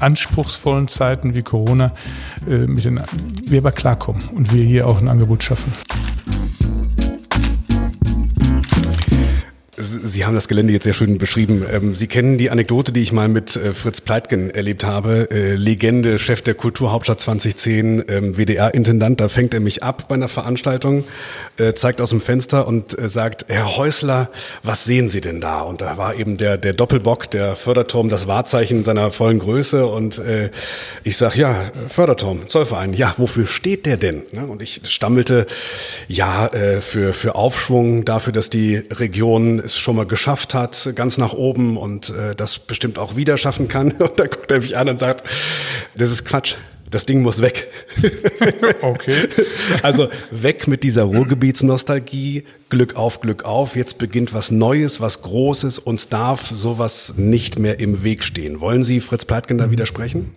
anspruchsvollen 0.00 0.88
Zeiten 0.88 1.34
wie 1.34 1.42
Corona 1.42 1.92
äh, 2.46 2.66
mit 2.66 2.84
den 2.84 3.00
Weber 3.46 3.72
klarkommen 3.72 4.22
und 4.34 4.52
wir 4.52 4.64
hier 4.64 4.86
auch 4.86 5.00
ein 5.00 5.08
Angebot 5.08 5.42
schaffen. 5.42 5.72
Sie 9.82 10.24
haben 10.24 10.36
das 10.36 10.46
Gelände 10.46 10.72
jetzt 10.72 10.84
sehr 10.84 10.94
schön 10.94 11.18
beschrieben. 11.18 11.64
Ähm, 11.70 11.94
Sie 11.94 12.06
kennen 12.06 12.38
die 12.38 12.50
Anekdote, 12.50 12.92
die 12.92 13.02
ich 13.02 13.10
mal 13.10 13.28
mit 13.28 13.56
äh, 13.56 13.72
Fritz 13.72 14.00
Pleitgen 14.00 14.50
erlebt 14.50 14.84
habe. 14.84 15.28
Äh, 15.30 15.54
Legende, 15.54 16.20
Chef 16.20 16.40
der 16.40 16.54
Kulturhauptstadt 16.54 17.20
2010, 17.20 18.04
ähm, 18.06 18.38
WDR-Intendant. 18.38 19.20
Da 19.20 19.28
fängt 19.28 19.54
er 19.54 19.60
mich 19.60 19.82
ab 19.82 20.06
bei 20.08 20.14
einer 20.14 20.28
Veranstaltung, 20.28 21.04
äh, 21.56 21.72
zeigt 21.74 22.00
aus 22.00 22.10
dem 22.10 22.20
Fenster 22.20 22.68
und 22.68 22.96
sagt, 23.10 23.46
Herr 23.48 23.76
Häusler, 23.76 24.30
was 24.62 24.84
sehen 24.84 25.08
Sie 25.08 25.20
denn 25.20 25.40
da? 25.40 25.60
Und 25.60 25.80
da 25.80 25.96
war 25.96 26.14
eben 26.14 26.36
der, 26.36 26.58
der 26.58 26.74
Doppelbock, 26.74 27.30
der 27.30 27.56
Förderturm, 27.56 28.08
das 28.08 28.28
Wahrzeichen 28.28 28.84
seiner 28.84 29.10
vollen 29.10 29.38
Größe. 29.38 29.86
Und 29.86 30.20
ich 31.04 31.16
sag, 31.16 31.36
ja, 31.36 31.54
Förderturm, 31.88 32.48
Zollverein, 32.48 32.92
ja, 32.92 33.14
wofür 33.16 33.46
steht 33.46 33.86
der 33.86 33.96
denn? 33.96 34.22
Und 34.48 34.62
ich 34.62 34.82
stammelte, 34.84 35.46
ja, 36.08 36.50
für, 36.80 37.12
für 37.12 37.34
Aufschwung, 37.34 38.04
dafür, 38.04 38.32
dass 38.32 38.50
die 38.50 38.76
Region 38.76 39.62
es 39.72 39.78
schon 39.78 39.96
mal 39.96 40.06
geschafft 40.06 40.54
hat, 40.54 40.92
ganz 40.94 41.18
nach 41.18 41.32
oben 41.32 41.76
und 41.76 42.10
äh, 42.10 42.34
das 42.34 42.58
bestimmt 42.58 42.98
auch 42.98 43.16
wieder 43.16 43.36
schaffen 43.36 43.68
kann. 43.68 43.92
Und 44.02 44.18
da 44.18 44.26
guckt 44.26 44.50
er 44.50 44.60
mich 44.60 44.76
an 44.76 44.88
und 44.88 44.98
sagt, 44.98 45.24
das 45.94 46.10
ist 46.10 46.24
Quatsch. 46.24 46.56
Das 46.90 47.06
Ding 47.06 47.22
muss 47.22 47.40
weg. 47.40 47.68
okay. 48.82 49.28
Also 49.82 50.10
weg 50.30 50.68
mit 50.68 50.82
dieser 50.82 51.04
Ruhrgebietsnostalgie, 51.04 52.44
Glück 52.68 52.96
auf, 52.96 53.22
Glück 53.22 53.44
auf, 53.46 53.76
jetzt 53.76 53.96
beginnt 53.96 54.34
was 54.34 54.50
Neues, 54.50 55.00
was 55.00 55.22
Großes, 55.22 55.78
uns 55.78 56.10
darf 56.10 56.50
sowas 56.54 57.14
nicht 57.16 57.58
mehr 57.58 57.80
im 57.80 58.02
Weg 58.02 58.22
stehen. 58.22 58.60
Wollen 58.60 58.82
Sie 58.82 59.00
Fritz 59.00 59.24
Pleitgen 59.24 59.56
da 59.56 59.70
widersprechen? 59.70 60.32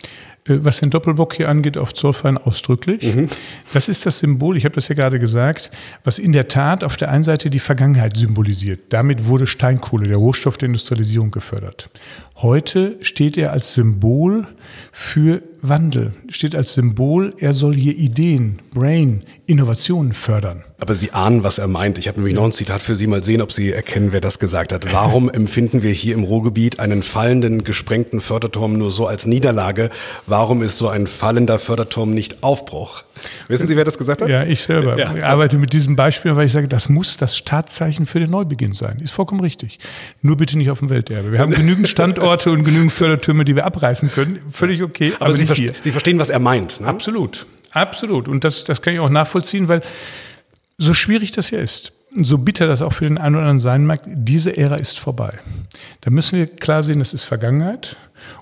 Äh, 0.48 0.60
was 0.64 0.80
den 0.80 0.90
Doppelbock 0.90 1.34
hier 1.34 1.50
angeht, 1.50 1.78
auf 1.78 1.94
Zollverein 1.94 2.38
ausdrücklich. 2.38 3.16
Mhm. 3.16 3.28
Das 3.74 3.90
ist 3.90 4.06
das 4.06 4.20
Symbol, 4.20 4.58
ich 4.58 4.66
habe 4.66 4.76
das 4.76 4.88
ja 4.88 4.96
gerade 4.96 5.20
gesagt, 5.20 5.72
was 6.04 6.20
in 6.20 6.34
der 6.34 6.48
Tat 6.48 6.84
auf 6.84 6.98
der 6.98 7.10
einen 7.10 7.24
Seite 7.24 7.50
die 7.50 7.60
Vergangenheit 7.60 8.16
symbolisiert. 8.18 8.82
Damit 8.90 9.26
wurde 9.26 9.48
Steinkohle, 9.48 10.08
der 10.08 10.18
Rohstoff 10.18 10.58
der 10.58 10.68
Industrialisierung, 10.68 11.32
gefördert. 11.32 11.90
Heute 12.36 12.98
steht 13.02 13.38
er 13.38 13.52
als 13.52 13.74
Symbol 13.74 14.48
für 14.92 15.42
Wandel, 15.62 16.14
steht 16.30 16.56
als 16.56 16.74
Symbol, 16.74 17.34
er 17.40 17.54
soll 17.54 17.76
hier 17.76 17.96
Ideen, 17.96 18.60
Brain, 18.74 19.24
Innovationen 19.48 20.14
fördern. 20.14 20.64
Aber 20.78 20.94
Sie 20.94 21.12
ahnen, 21.12 21.44
was 21.44 21.58
er 21.58 21.68
meint. 21.68 21.98
Ich 21.98 22.10
habe 22.10 22.18
nämlich 22.18 22.36
noch 22.36 22.44
ein 22.44 22.52
Zitat 22.52 22.82
für 22.82 22.96
Sie 22.96 23.08
mal 23.08 23.24
sehen, 23.24 23.42
ob 23.42 23.52
Sie 23.52 23.72
erkennen, 23.72 24.12
wer 24.12 24.20
das 24.20 24.40
gesagt 24.40 24.74
hat. 24.74 24.92
Warum 24.92 25.30
empfinden 25.30 25.84
wir 25.84 25.92
hier 25.92 26.14
im 26.14 26.24
Ruhrgebiet 26.24 26.80
einen 26.80 27.02
fallenden, 27.02 27.64
gesprengten 27.64 28.20
Förderturm 28.20 28.78
nur 28.78 28.92
so 28.92 29.08
als 29.08 29.26
Niederlage? 29.26 29.90
Warum 30.28 30.62
ist 30.62 30.78
so 30.78 30.90
ein 30.90 31.08
fallender 31.08 31.60
Förderturm 31.60 32.14
nicht 32.14 32.44
Aufbruch? 32.44 33.04
Wissen 33.48 33.68
Sie, 33.68 33.78
wer 33.78 33.86
das 33.86 33.98
gesagt 33.98 34.22
hat? 34.22 34.28
Ja, 34.28 34.44
ich 34.44 34.62
selber. 34.62 34.98
Ja, 34.98 35.16
ich 35.16 35.24
arbeite 35.24 35.58
mit 35.58 35.72
diesem 35.72 35.96
Beispiel, 35.96 36.36
weil 36.36 36.48
ich 36.48 36.52
sage, 36.52 36.68
das 36.68 36.90
muss 36.90 37.16
das 37.16 37.38
Startzeichen 37.38 38.06
für 38.06 38.20
den 38.20 38.30
Neubeginn 38.30 38.74
sein. 38.74 39.00
Ist 39.00 39.14
vollkommen 39.14 39.40
richtig. 39.40 39.80
Nur 40.22 40.36
bitte 40.36 40.58
nicht 40.58 40.70
auf 40.70 40.80
dem 40.80 40.90
Welterbe. 40.90 41.32
Wir 41.32 41.40
haben 41.40 41.52
genügend 41.56 41.88
Standorte 41.88 42.52
und 42.52 42.66
genügend 42.66 42.92
Fördertürme, 42.92 43.46
die 43.46 43.56
wir 43.56 43.66
abreißen 43.66 44.12
können. 44.12 44.40
Völlig 44.50 44.84
okay. 44.84 45.14
Aber, 45.16 45.28
aber 45.28 45.34
Sie, 45.34 45.46
ver 45.46 45.56
Sie, 45.56 45.92
verstehen, 45.92 46.20
was 46.20 46.30
er 46.30 46.40
meint. 46.40 46.82
Ne? 46.82 46.88
Absolut. 46.88 47.48
Absolut. 47.72 48.28
Und 48.28 48.44
das, 48.44 48.66
das 48.66 48.82
kann 48.82 48.94
ich 48.94 49.00
auch 49.00 49.10
nachvollziehen, 49.10 49.68
weil 49.68 49.82
so 50.78 50.94
schwierig 50.94 51.32
das 51.32 51.52
ja 51.52 51.60
ist, 51.60 51.94
so 52.18 52.38
bitter 52.38 52.68
das 52.68 52.82
auch 52.82 52.94
für 52.94 53.06
den 53.06 53.18
einen 53.18 53.36
oder 53.36 53.44
anderen 53.44 53.60
sein 53.60 53.86
mag, 53.86 54.02
diese 54.06 54.56
Ära 54.56 54.76
ist 54.76 55.00
vorbei. 55.00 55.38
Da 56.02 56.12
müssen 56.12 56.38
wir 56.40 56.48
klar 56.48 56.84
sehen, 56.84 57.00
das 57.00 57.14
ist 57.14 57.24
Vergangenheit 57.24 57.98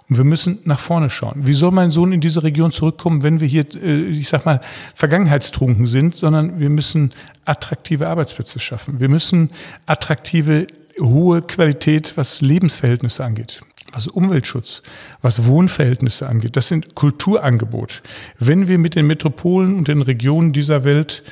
und 0.10 0.18
wir 0.18 0.24
müssen 0.24 0.60
nach 0.66 0.80
vorne 0.80 1.10
schauen. 1.10 1.48
Wie 1.48 1.54
soll 1.54 1.72
mein 1.72 1.90
Sohn 1.90 2.12
in 2.12 2.22
diese 2.22 2.44
Region 2.44 2.72
zurückkommen, 2.72 3.24
wenn 3.24 3.40
wir 3.40 3.48
hier, 3.48 3.66
äh, 3.82 4.06
ich 4.06 4.30
sag 4.30 4.46
mal, 4.46 4.62
vergangenheitstrunken 4.94 5.88
sind, 5.88 6.16
sondern 6.16 6.60
wir 6.60 6.70
müssen 6.70 7.12
attraktive 7.46 8.08
Arbeitsplätze 8.08 8.60
schaffen. 8.60 9.00
Wir 9.00 9.10
müssen 9.10 9.50
attraktive, 9.86 10.68
hohe 11.00 11.42
Qualität, 11.42 12.14
was 12.16 12.42
Lebensverhältnisse 12.42 13.24
angeht 13.24 13.62
was 13.96 14.08
Umweltschutz, 14.08 14.82
was 15.22 15.46
Wohnverhältnisse 15.46 16.28
angeht. 16.28 16.56
Das 16.56 16.68
sind 16.68 16.96
Kulturangebote. 16.96 17.98
Wenn 18.40 18.68
wir 18.68 18.80
mit 18.80 18.96
den 18.96 19.06
Metropolen 19.06 19.76
und 19.76 19.88
den 19.88 20.02
Regionen 20.02 20.52
dieser 20.52 20.84
Welt 20.84 21.24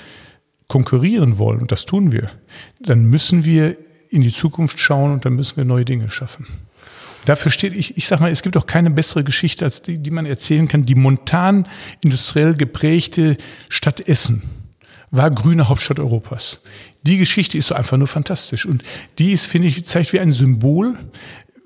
konkurrieren 0.72 1.38
wollen, 1.38 1.60
und 1.60 1.72
das 1.74 1.86
tun 1.86 2.14
wir, 2.14 2.32
dann 2.80 3.04
müssen 3.04 3.44
wir 3.44 3.76
in 4.10 4.22
die 4.22 4.32
Zukunft 4.32 4.80
schauen 4.80 5.12
und 5.12 5.26
dann 5.26 5.34
müssen 5.34 5.58
wir 5.58 5.66
neue 5.66 5.84
Dinge 5.84 6.10
schaffen. 6.10 6.48
Dafür 7.26 7.52
steht, 7.52 7.76
ich, 7.76 7.98
ich 7.98 8.08
sag 8.08 8.22
mal, 8.22 8.32
es 8.32 8.42
gibt 8.42 8.56
auch 8.56 8.66
keine 8.66 8.90
bessere 8.90 9.26
Geschichte, 9.26 9.66
als 9.66 9.82
die, 9.82 9.98
die 9.98 10.12
man 10.12 10.26
erzählen 10.26 10.70
kann. 10.70 10.86
Die 10.86 10.96
montan 10.96 11.68
industriell 12.00 12.54
geprägte 12.56 13.36
Stadt 13.68 14.08
Essen 14.08 14.44
war 15.12 15.30
grüne 15.30 15.68
Hauptstadt 15.68 16.00
Europas. 16.00 16.62
Die 17.04 17.18
Geschichte 17.18 17.58
ist 17.58 17.68
so 17.68 17.76
einfach 17.76 17.98
nur 17.98 18.08
fantastisch. 18.08 18.66
Und 18.66 18.84
die 19.20 19.34
ist, 19.34 19.48
finde 19.48 19.68
ich, 19.68 19.86
zeigt 19.86 20.14
wie 20.14 20.22
ein 20.22 20.32
Symbol, 20.32 20.96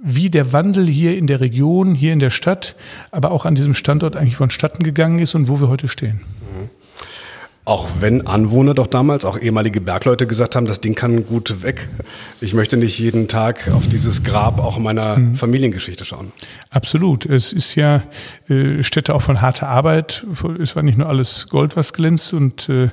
wie 0.01 0.31
der 0.31 0.51
Wandel 0.51 0.87
hier 0.87 1.15
in 1.15 1.27
der 1.27 1.41
Region, 1.41 1.93
hier 1.93 2.11
in 2.11 2.19
der 2.19 2.31
Stadt, 2.31 2.75
aber 3.11 3.29
auch 3.29 3.45
an 3.45 3.53
diesem 3.53 3.75
Standort 3.75 4.15
eigentlich 4.15 4.35
vonstatten 4.35 4.83
gegangen 4.83 5.19
ist 5.19 5.35
und 5.35 5.47
wo 5.47 5.61
wir 5.61 5.69
heute 5.69 5.87
stehen. 5.87 6.21
Auch 7.67 7.89
wenn 7.99 8.27
Anwohner 8.27 8.75
doch 8.75 8.85
damals, 8.85 9.25
auch 9.25 9.39
ehemalige 9.39 9.81
Bergleute 9.81 10.27
gesagt 10.27 10.55
haben, 10.55 10.67
das 10.67 10.81
Ding 10.81 10.93
kann 10.93 11.25
gut 11.25 11.63
weg. 11.63 11.89
Ich 12.39 12.53
möchte 12.53 12.77
nicht 12.77 12.99
jeden 12.99 13.27
Tag 13.27 13.71
auf 13.71 13.87
dieses 13.87 14.23
Grab 14.23 14.59
auch 14.59 14.77
meiner 14.77 15.17
mhm. 15.17 15.35
Familiengeschichte 15.35 16.05
schauen. 16.05 16.31
Absolut. 16.69 17.25
Es 17.25 17.53
ist 17.53 17.73
ja 17.73 18.03
äh, 18.49 18.83
Städte 18.83 19.15
auch 19.15 19.23
von 19.23 19.41
harter 19.41 19.67
Arbeit. 19.67 20.27
Es 20.61 20.75
war 20.75 20.83
nicht 20.83 20.99
nur 20.99 21.09
alles 21.09 21.47
Gold, 21.49 21.75
was 21.75 21.93
glänzt 21.93 22.33
und 22.33 22.69
äh, 22.69 22.89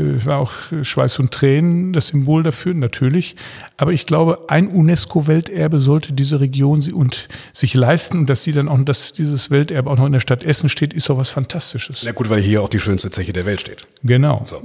es 0.00 0.24
war 0.24 0.38
auch 0.38 0.52
Schweiß 0.82 1.18
und 1.18 1.30
Tränen 1.30 1.92
das 1.92 2.06
Symbol 2.06 2.42
dafür, 2.42 2.72
natürlich. 2.72 3.36
Aber 3.76 3.92
ich 3.92 4.06
glaube, 4.06 4.46
ein 4.48 4.68
UNESCO-Welterbe 4.68 5.80
sollte 5.80 6.14
diese 6.14 6.40
Region 6.40 6.80
sie 6.80 6.92
und 6.92 7.28
sich 7.52 7.74
leisten 7.74 8.20
und 8.20 8.30
dass 8.30 8.42
sie 8.42 8.52
dann 8.52 8.68
auch, 8.68 8.78
dass 8.86 9.12
dieses 9.12 9.50
Welterbe 9.50 9.90
auch 9.90 9.98
noch 9.98 10.06
in 10.06 10.12
der 10.12 10.20
Stadt 10.20 10.44
Essen 10.44 10.70
steht, 10.70 10.94
ist 10.94 11.10
doch 11.10 11.18
was 11.18 11.28
Fantastisches. 11.28 12.02
Na 12.04 12.12
gut, 12.12 12.30
weil 12.30 12.40
hier 12.40 12.62
auch 12.62 12.70
die 12.70 12.80
schönste 12.80 13.10
Zeche 13.10 13.34
der 13.34 13.44
Welt 13.44 13.60
steht. 13.60 13.86
Genau. 14.02 14.13
So. 14.44 14.62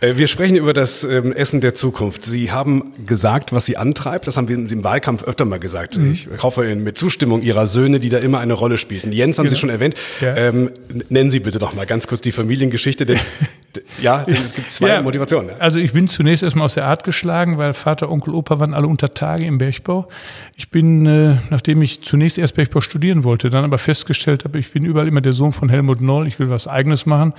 Äh, 0.00 0.16
wir 0.16 0.26
sprechen 0.26 0.56
über 0.56 0.72
das 0.72 1.04
ähm, 1.04 1.32
Essen 1.32 1.60
der 1.60 1.74
Zukunft. 1.74 2.24
Sie 2.24 2.50
haben 2.52 2.92
gesagt, 3.06 3.52
was 3.52 3.66
Sie 3.66 3.76
antreibt. 3.76 4.26
Das 4.26 4.36
haben 4.36 4.48
wir 4.48 4.56
im 4.56 4.84
Wahlkampf 4.84 5.24
öfter 5.24 5.44
mal 5.44 5.58
gesagt. 5.58 5.98
Mhm. 5.98 6.12
Ich 6.12 6.28
hoffe 6.42 6.74
mit 6.76 6.96
Zustimmung 6.96 7.42
Ihrer 7.42 7.66
Söhne, 7.66 8.00
die 8.00 8.08
da 8.08 8.18
immer 8.18 8.38
eine 8.40 8.54
Rolle 8.54 8.78
spielten. 8.78 9.12
Jens 9.12 9.38
haben 9.38 9.46
genau. 9.46 9.54
Sie 9.54 9.60
schon 9.60 9.70
erwähnt. 9.70 9.94
Ja. 10.20 10.36
Ähm, 10.36 10.70
nennen 11.08 11.30
Sie 11.30 11.40
bitte 11.40 11.58
doch 11.58 11.74
mal 11.74 11.86
ganz 11.86 12.06
kurz 12.06 12.20
die 12.20 12.32
Familiengeschichte, 12.32 13.06
denn 13.06 13.18
ja, 14.00 14.24
es 14.26 14.54
gibt 14.54 14.70
zwei 14.70 14.88
ja, 14.88 15.02
Motivationen. 15.02 15.50
Also 15.58 15.78
ich 15.78 15.92
bin 15.92 16.08
zunächst 16.08 16.42
erstmal 16.42 16.64
aus 16.64 16.74
der 16.74 16.86
Art 16.86 17.04
geschlagen, 17.04 17.58
weil 17.58 17.72
Vater, 17.74 18.10
Onkel, 18.10 18.34
Opa 18.34 18.58
waren 18.60 18.74
alle 18.74 18.86
unter 18.86 19.12
Tage 19.14 19.44
im 19.44 19.58
Bergbau. 19.58 20.08
Ich 20.56 20.70
bin, 20.70 21.06
äh, 21.06 21.36
nachdem 21.50 21.82
ich 21.82 22.02
zunächst 22.02 22.38
erst 22.38 22.56
Bergbau 22.56 22.80
studieren 22.80 23.24
wollte, 23.24 23.50
dann 23.50 23.64
aber 23.64 23.78
festgestellt 23.78 24.44
habe, 24.44 24.58
ich 24.58 24.72
bin 24.72 24.84
überall 24.84 25.08
immer 25.08 25.20
der 25.20 25.32
Sohn 25.32 25.52
von 25.52 25.68
Helmut 25.68 26.00
Noll, 26.00 26.26
ich 26.26 26.38
will 26.38 26.50
was 26.50 26.66
Eigenes 26.66 27.06
machen, 27.06 27.34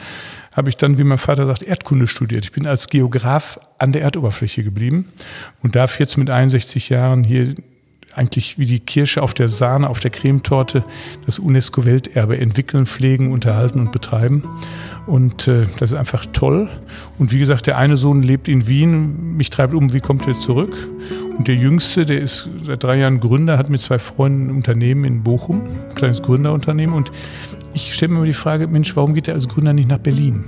habe 0.54 0.70
ich 0.70 0.78
dann, 0.78 0.98
wie 0.98 1.04
mein 1.04 1.18
Vater 1.18 1.46
sagt, 1.46 1.64
Erdkunde 1.64 2.08
studiert. 2.08 2.44
Ich 2.44 2.52
bin 2.52 2.68
als 2.68 2.88
Geograf 2.88 3.60
an 3.78 3.92
der 3.92 4.02
Erdoberfläche 4.04 4.64
geblieben 4.64 5.12
und 5.62 5.76
darf 5.76 6.00
jetzt 6.00 6.18
mit 6.18 6.30
61 6.30 6.90
Jahren 6.90 7.24
hier 7.24 7.56
eigentlich 8.20 8.60
wie 8.60 8.66
die 8.66 8.80
Kirsche 8.80 9.24
auf 9.24 9.34
der 9.34 9.50
Sahne, 9.50 9.90
auf 9.90 10.00
der 10.00 10.12
Cremetorte 10.12 10.84
das 11.26 11.40
UNESCO-Welterbe 11.40 12.38
entwickeln, 12.38 12.86
pflegen, 12.86 13.32
unterhalten 13.32 13.80
und 13.80 13.92
betreiben. 13.92 14.44
Und 15.08 15.48
äh, 15.48 15.66
das 15.78 15.94
ist 15.94 15.98
einfach 15.98 16.26
toll. 16.28 16.70
Und 17.18 17.34
wie 17.34 17.40
gesagt, 17.40 17.66
der 17.66 17.78
eine 17.78 17.98
Sohn 17.98 18.22
lebt 18.22 18.48
in 18.48 18.68
Wien, 18.68 19.38
mich 19.38 19.50
treibt 19.50 19.74
um, 19.74 19.94
wie 19.94 20.02
kommt 20.02 20.28
er 20.28 20.34
zurück? 20.34 20.76
Und 21.38 21.48
der 21.48 21.56
Jüngste, 21.56 22.06
der 22.06 22.20
ist 22.20 22.50
seit 22.62 22.84
drei 22.84 22.98
Jahren 22.98 23.22
Gründer, 23.22 23.58
hat 23.58 23.70
mit 23.70 23.80
zwei 23.82 23.98
Freunden 23.98 24.50
ein 24.50 24.56
Unternehmen 24.58 25.06
in 25.06 25.24
Bochum, 25.24 25.62
ein 25.90 25.96
kleines 25.96 26.22
Gründerunternehmen. 26.22 26.94
Und 26.94 27.12
ich 27.74 27.94
stelle 27.94 28.12
mir 28.12 28.18
immer 28.18 28.26
die 28.26 28.34
Frage, 28.34 28.68
Mensch, 28.68 28.96
warum 28.96 29.14
geht 29.14 29.30
er 29.30 29.36
als 29.36 29.48
Gründer 29.48 29.72
nicht 29.72 29.88
nach 29.88 30.00
Berlin? 30.00 30.44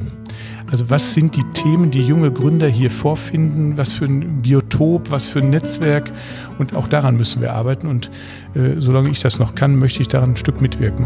Also 0.70 0.90
was 0.90 1.13
sind 1.13 1.36
die 1.36 1.44
Themen, 1.54 1.92
die 1.92 2.01
junge 2.01 2.32
Gründer 2.32 2.68
hier 2.68 2.92
vorfinden? 2.92 3.78
Was 3.78 3.94
für 3.94 4.06
ein 4.06 4.42
Biotop, 4.82 5.12
was 5.12 5.28
für 5.28 5.40
ein 5.40 5.52
Netzwerk? 5.52 6.12
Und 6.58 6.76
auch 6.76 6.88
daran 6.88 7.16
müssen 7.16 7.42
wir 7.42 7.54
arbeiten. 7.54 7.88
Und 7.88 8.10
äh, 8.56 8.80
solange 8.80 9.12
ich 9.12 9.20
das 9.22 9.38
noch 9.38 9.54
kann, 9.54 9.76
möchte 9.76 10.02
ich 10.02 10.08
daran 10.08 10.32
ein 10.32 10.38
Stück 10.38 10.60
mitwirken. 10.60 11.06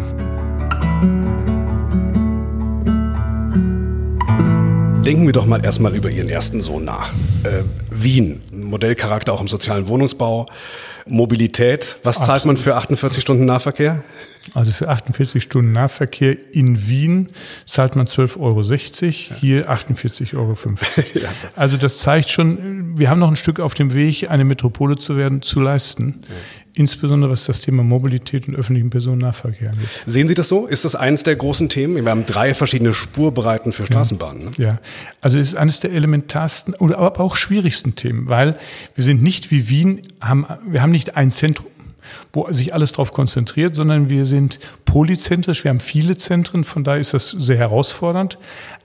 Denken 5.03 5.25
wir 5.25 5.33
doch 5.33 5.45
mal 5.45 5.63
erstmal 5.63 5.93
über 5.93 6.09
Ihren 6.09 6.29
ersten 6.29 6.61
Sohn 6.61 6.85
nach. 6.85 7.13
Äh, 7.43 7.63
Wien, 7.91 8.41
Modellcharakter 8.51 9.33
auch 9.33 9.41
im 9.41 9.49
sozialen 9.49 9.87
Wohnungsbau, 9.89 10.47
Mobilität. 11.05 11.97
Was 12.03 12.17
zahlt 12.17 12.29
Absolut. 12.29 12.57
man 12.57 12.63
für 12.63 12.75
48 12.75 13.21
Stunden 13.21 13.45
Nahverkehr? 13.45 14.03
Also 14.53 14.71
für 14.71 14.89
48 14.89 15.41
Stunden 15.41 15.71
Nahverkehr 15.71 16.37
in 16.53 16.87
Wien 16.87 17.29
zahlt 17.65 17.95
man 17.95 18.05
12,60 18.05 18.39
Euro, 18.39 19.39
hier 19.39 19.71
48,50 19.71 20.37
Euro. 20.37 20.55
Also 21.55 21.77
das 21.77 21.99
zeigt 21.99 22.29
schon, 22.29 22.97
wir 22.97 23.09
haben 23.09 23.19
noch 23.19 23.29
ein 23.29 23.35
Stück 23.35 23.59
auf 23.59 23.73
dem 23.73 23.93
Weg, 23.93 24.29
eine 24.29 24.45
Metropole 24.45 24.97
zu 24.97 25.17
werden, 25.17 25.41
zu 25.41 25.59
leisten. 25.59 26.21
Insbesondere 26.77 27.31
was 27.31 27.45
das 27.45 27.61
Thema 27.61 27.83
Mobilität 27.83 28.49
und 28.49 28.55
öffentlichen 28.55 28.89
Personennahverkehr 28.89 29.71
angeht. 29.71 29.87
Sehen 30.05 30.27
Sie 30.27 30.33
das 30.33 30.49
so? 30.49 30.67
Ist 30.67 30.83
das 30.83 30.93
eines 30.93 31.23
der 31.23 31.37
großen 31.37 31.69
Themen? 31.69 31.95
Wir 31.95 32.11
haben 32.11 32.25
drei 32.25 32.53
verschiedene 32.53 32.93
Spurbreiten 32.93 33.71
für 33.71 33.85
Straßenbahnen. 33.85 34.41
Ja, 34.41 34.47
ne? 34.47 34.53
ja. 34.57 34.79
also 35.21 35.39
es 35.39 35.49
ist 35.49 35.55
eines 35.55 35.79
der 35.79 35.93
elementarsten 35.93 36.73
oder 36.73 36.97
aber 36.97 37.21
auch 37.21 37.37
schwierigsten 37.37 37.95
Themen, 37.95 38.27
weil 38.27 38.57
wir 38.93 39.05
sind 39.05 39.23
nicht 39.23 39.51
wie 39.51 39.69
Wien, 39.69 40.01
haben, 40.19 40.45
wir 40.67 40.81
haben 40.81 40.91
nicht 40.91 41.15
ein 41.15 41.31
Zentrum, 41.31 41.67
wo 42.33 42.51
sich 42.51 42.73
alles 42.73 42.93
darauf 42.93 43.13
konzentriert, 43.13 43.75
sondern 43.75 44.09
wir 44.09 44.25
sind 44.25 44.59
polyzentrisch, 44.85 45.63
wir 45.63 45.69
haben 45.69 45.79
viele 45.79 46.17
Zentren, 46.17 46.63
von 46.63 46.83
daher 46.83 47.01
ist 47.01 47.13
das 47.13 47.29
sehr 47.29 47.57
herausfordernd. 47.57 48.37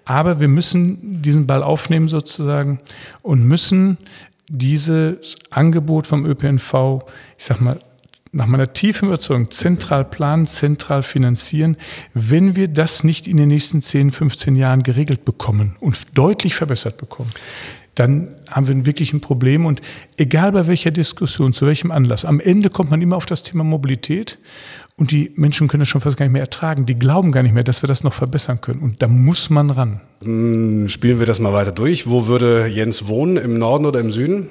Aber 0.05 0.41
wir 0.41 0.49
müssen 0.49 1.23
diesen 1.23 1.47
Ball 1.47 1.63
aufnehmen 1.63 2.09
sozusagen 2.09 2.81
und 3.23 3.45
müssen 3.45 3.99
dieses 4.49 5.37
Angebot 5.51 6.07
vom 6.07 6.27
ÖPNV, 6.27 7.05
ich 7.39 7.45
sag 7.45 7.61
mal, 7.61 7.79
nach 8.33 8.47
meiner 8.47 8.73
tiefen 8.73 9.09
Überzeugung 9.09 9.51
zentral 9.51 10.05
planen, 10.05 10.47
zentral 10.47 11.03
finanzieren, 11.03 11.77
wenn 12.15 12.55
wir 12.55 12.69
das 12.69 13.03
nicht 13.03 13.27
in 13.27 13.37
den 13.37 13.49
nächsten 13.49 13.83
10, 13.83 14.11
15 14.11 14.57
Jahren 14.57 14.83
geregelt 14.83 15.25
bekommen 15.25 15.75
und 15.81 16.17
deutlich 16.17 16.55
verbessert 16.55 16.97
bekommen, 16.97 17.31
dann 18.01 18.29
haben 18.51 18.67
wir 18.67 18.87
wirklich 18.87 19.13
ein 19.13 19.21
Problem. 19.21 19.67
Und 19.67 19.83
egal 20.17 20.53
bei 20.53 20.67
welcher 20.67 20.91
Diskussion, 20.91 21.53
zu 21.53 21.67
welchem 21.67 21.91
Anlass, 21.91 22.25
am 22.25 22.41
Ende 22.41 22.71
kommt 22.71 22.91
man 22.91 23.03
immer 23.03 23.17
auf 23.17 23.27
das 23.27 23.43
Thema 23.43 23.63
Mobilität. 23.63 24.39
Und 24.97 25.11
die 25.11 25.33
Menschen 25.37 25.69
können 25.69 25.81
das 25.81 25.89
schon 25.89 26.01
fast 26.01 26.17
gar 26.17 26.25
nicht 26.25 26.33
mehr 26.33 26.41
ertragen. 26.41 26.87
Die 26.87 26.99
glauben 26.99 27.31
gar 27.31 27.43
nicht 27.43 27.53
mehr, 27.53 27.63
dass 27.63 27.83
wir 27.83 27.89
das 27.89 28.03
noch 28.03 28.15
verbessern 28.15 28.63
können. 28.63 28.81
Und 28.81 29.03
da 29.03 29.09
muss 29.09 29.51
man 29.51 29.71
ran. 29.71 30.01
Hm, 30.23 30.89
spielen 30.89 31.19
wir 31.19 31.27
das 31.27 31.41
mal 31.41 31.53
weiter 31.53 31.73
durch. 31.73 32.09
Wo 32.09 32.27
würde 32.27 32.67
Jens 32.67 33.07
wohnen? 33.07 33.37
Im 33.37 33.59
Norden 33.59 33.85
oder 33.85 34.01
im 34.01 34.13
Süden? 34.13 34.49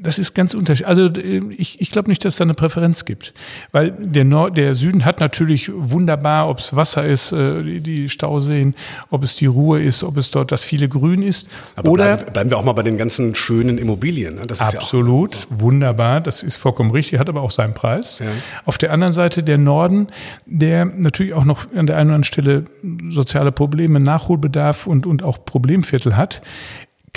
Das 0.00 0.18
ist 0.18 0.34
ganz 0.34 0.54
unterschiedlich. 0.54 0.88
Also 0.88 1.08
ich, 1.56 1.80
ich 1.80 1.90
glaube 1.90 2.08
nicht, 2.08 2.24
dass 2.24 2.34
es 2.34 2.38
da 2.38 2.44
eine 2.44 2.54
Präferenz 2.54 3.04
gibt. 3.04 3.34
Weil 3.72 3.90
der, 3.90 4.24
Nord, 4.24 4.56
der 4.56 4.74
Süden 4.74 5.04
hat 5.04 5.20
natürlich 5.20 5.70
wunderbar, 5.74 6.48
ob 6.48 6.58
es 6.58 6.76
Wasser 6.76 7.04
ist, 7.04 7.32
äh, 7.32 7.80
die 7.80 8.08
Stauseen, 8.08 8.74
ob 9.10 9.24
es 9.24 9.34
die 9.34 9.46
Ruhe 9.46 9.82
ist, 9.82 10.04
ob 10.04 10.16
es 10.16 10.30
dort 10.30 10.52
das 10.52 10.64
viele 10.64 10.88
Grün 10.88 11.22
ist. 11.22 11.48
Aber 11.74 11.90
Oder 11.90 12.16
bleiben, 12.16 12.32
bleiben 12.32 12.50
wir 12.50 12.58
auch 12.58 12.64
mal 12.64 12.72
bei 12.72 12.82
den 12.82 12.96
ganzen 12.96 13.34
schönen 13.34 13.78
Immobilien. 13.78 14.36
Ne? 14.36 14.42
Das 14.46 14.60
ist 14.60 14.76
absolut, 14.76 15.34
ja 15.34 15.40
auch, 15.40 15.60
wunderbar. 15.60 16.20
Das 16.20 16.42
ist 16.42 16.56
vollkommen 16.56 16.90
richtig, 16.90 17.18
hat 17.18 17.28
aber 17.28 17.42
auch 17.42 17.50
seinen 17.50 17.74
Preis. 17.74 18.20
Ja. 18.20 18.26
Auf 18.64 18.78
der 18.78 18.92
anderen 18.92 19.12
Seite 19.12 19.42
der 19.42 19.58
Norden, 19.58 20.08
der 20.46 20.84
natürlich 20.84 21.34
auch 21.34 21.44
noch 21.44 21.66
an 21.74 21.86
der 21.86 21.96
einen 21.96 22.10
oder 22.10 22.16
anderen 22.16 22.24
Stelle 22.24 22.64
soziale 23.10 23.50
Probleme, 23.50 23.98
Nachholbedarf 23.98 24.86
und, 24.86 25.06
und 25.06 25.22
auch 25.22 25.44
Problemviertel 25.44 26.16
hat, 26.16 26.40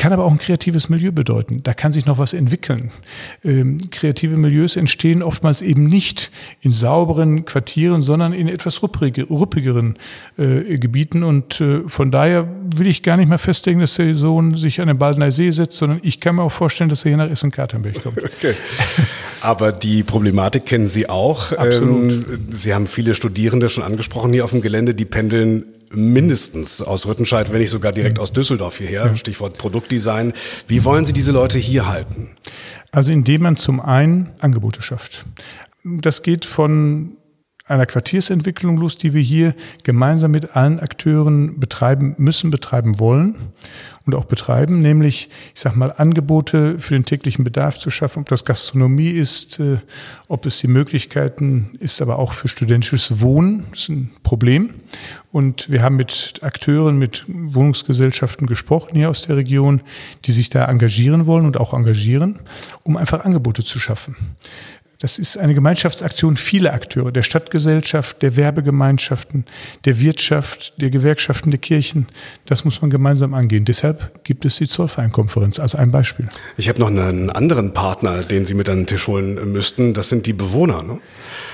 kann 0.02 0.14
aber 0.14 0.24
auch 0.24 0.32
ein 0.32 0.40
kreatives 0.40 0.90
Milieu 0.90 1.12
bedeuten. 1.12 1.62
Da 1.62 1.76
kann 1.76 1.92
sich 1.92 2.08
noch 2.08 2.18
was 2.18 2.34
entwickeln. 2.34 2.90
Ähm, 3.46 3.78
kreative 3.92 4.36
Milieus 4.36 4.76
entstehen 4.76 5.22
oftmals 5.22 5.62
eben 5.62 5.86
nicht 5.86 6.32
in 6.62 6.74
sauberen 6.74 7.46
Quartieren, 7.46 8.02
sondern 8.02 8.34
in 8.34 8.48
etwas 8.48 8.82
ruppigeren 8.82 10.00
äh, 10.40 10.80
Gebieten. 10.80 11.22
Und 11.22 11.62
äh, 11.62 11.82
von 11.86 12.10
daher 12.10 12.48
will 12.76 12.88
ich 12.88 13.04
gar 13.04 13.16
nicht 13.16 13.30
mehr 13.30 13.38
festlegen, 13.38 13.80
dass 13.80 13.94
der 13.94 14.16
Sohn 14.16 14.56
sich 14.56 14.82
an 14.82 14.88
den 14.88 14.98
Baldener 14.98 15.32
See 15.32 15.52
setzt, 15.52 15.78
sondern 15.78 16.00
ich 16.02 16.20
kann 16.20 16.38
mir 16.38 16.42
auch 16.42 16.52
vorstellen, 16.52 16.90
dass 16.90 17.06
er 17.06 17.10
hier 17.10 17.18
nach 17.18 17.30
Essen-Katernberg 17.30 18.02
kommt. 18.02 18.18
Okay. 18.42 18.56
Aber 19.42 19.72
die 19.72 20.02
Problematik 20.02 20.66
kennen 20.66 20.88
Sie 20.88 21.08
auch. 21.10 21.52
Absolut. 21.52 22.12
Ähm, 22.12 22.48
Sie 22.52 22.74
haben 22.74 22.88
viele 22.88 23.14
Studierende 23.14 23.70
schon 23.70 23.84
angesprochen 23.84 24.34
hier 24.34 24.46
auf 24.46 24.52
dem 24.52 24.62
Gelände, 24.62 24.96
die 24.96 25.06
pendeln 25.06 25.66
mindestens 25.94 26.82
aus 26.82 27.06
Rüttenscheid, 27.06 27.52
wenn 27.52 27.60
nicht 27.60 27.70
sogar 27.70 27.92
direkt 27.92 28.20
aus 28.20 28.32
Düsseldorf 28.32 28.78
hierher. 28.78 29.16
Stichwort 29.16 29.58
Produktdesign. 29.58 30.34
Wie 30.68 30.84
wollen 30.84 31.06
Sie 31.06 31.14
diese 31.14 31.32
Leute 31.32 31.60
hier 31.60 31.88
halten? 31.88 32.30
Also 32.92 33.12
indem 33.12 33.44
man 33.44 33.58
zum 33.58 33.80
einen 33.80 34.30
Angebote 34.40 34.82
schafft. 34.82 35.26
Das 35.84 36.24
geht 36.24 36.46
von 36.46 37.18
einer 37.66 37.86
Quartiersentwicklung 37.86 38.78
los, 38.78 38.98
die 38.98 39.14
wir 39.14 39.22
hier 39.22 39.54
gemeinsam 39.84 40.32
mit 40.32 40.56
allen 40.56 40.80
Akteuren 40.80 41.60
betreiben 41.60 42.16
müssen, 42.18 42.52
betreiben 42.52 43.00
wollen 43.00 43.36
und 44.06 44.16
auch 44.16 44.26
betreiben, 44.26 44.82
nämlich, 44.82 45.30
ich 45.54 45.62
sag 45.62 45.76
mal, 45.76 45.92
Angebote 45.96 46.80
für 46.80 46.96
den 46.96 47.06
täglichen 47.06 47.44
Bedarf 47.44 47.78
zu 47.78 47.92
schaffen, 47.92 48.22
ob 48.22 48.30
das 48.30 48.46
Gastronomie 48.46 49.10
ist, 49.10 49.60
äh, 49.60 49.78
ob 50.28 50.46
es 50.46 50.60
die 50.60 50.68
Möglichkeiten 50.68 51.78
ist, 51.80 52.02
aber 52.02 52.18
auch 52.18 52.34
für 52.34 52.48
studentisches 52.48 53.22
Wohnen, 53.22 53.66
das 53.72 53.82
ist 53.82 53.90
ein 53.90 54.12
Problem. 54.24 54.72
Und 55.32 55.72
wir 55.72 55.82
haben 55.84 55.96
mit 55.96 56.40
Akteuren, 56.42 56.98
mit 56.98 57.26
Wohnungsgesellschaften 57.28 58.48
gesprochen 58.48 58.96
hier 58.96 59.10
aus 59.10 59.28
der 59.28 59.38
Region, 59.38 59.82
die 60.26 60.32
sich 60.32 60.50
da 60.50 60.66
engagieren 60.66 61.26
wollen 61.26 61.46
und 61.46 61.58
auch 61.58 61.74
engagieren, 61.74 62.40
um 62.84 62.98
einfach 62.98 63.24
Angebote 63.24 63.64
zu 63.64 63.80
schaffen. 63.80 64.16
Das 65.02 65.18
ist 65.18 65.36
eine 65.36 65.56
Gemeinschaftsaktion 65.56 66.38
vieler 66.38 66.74
Akteure, 66.74 67.12
der 67.12 67.24
Stadtgesellschaft, 67.24 68.22
der 68.22 68.36
Werbegemeinschaften, 68.36 69.46
der 69.84 70.00
Wirtschaft, 70.00 70.80
der 70.80 70.92
Gewerkschaften, 70.92 71.50
der 71.50 71.60
Kirchen. 71.60 72.06
Das 72.46 72.66
muss 72.66 72.82
man 72.82 72.92
gemeinsam 72.92 73.34
angehen. 73.34 73.66
Deshalb 73.66 74.24
gibt 74.24 74.46
es 74.46 74.58
die 74.58 74.68
Zollvereinkonferenz 74.68 75.60
als 75.60 75.74
ein 75.74 75.90
Beispiel. 75.90 76.30
Ich 76.56 76.70
habe 76.70 76.80
noch 76.80 76.88
einen 76.90 77.32
anderen 77.32 77.74
Partner, 77.74 78.22
den 78.22 78.46
Sie 78.46 78.54
mit 78.54 78.70
an 78.70 78.82
den 78.82 78.86
Tisch 78.86 79.08
holen 79.08 79.52
müssten. 79.52 79.96
Das 79.96 80.10
sind 80.10 80.28
die 80.28 80.34
Bewohner. 80.34 80.84
Ne? 80.84 81.00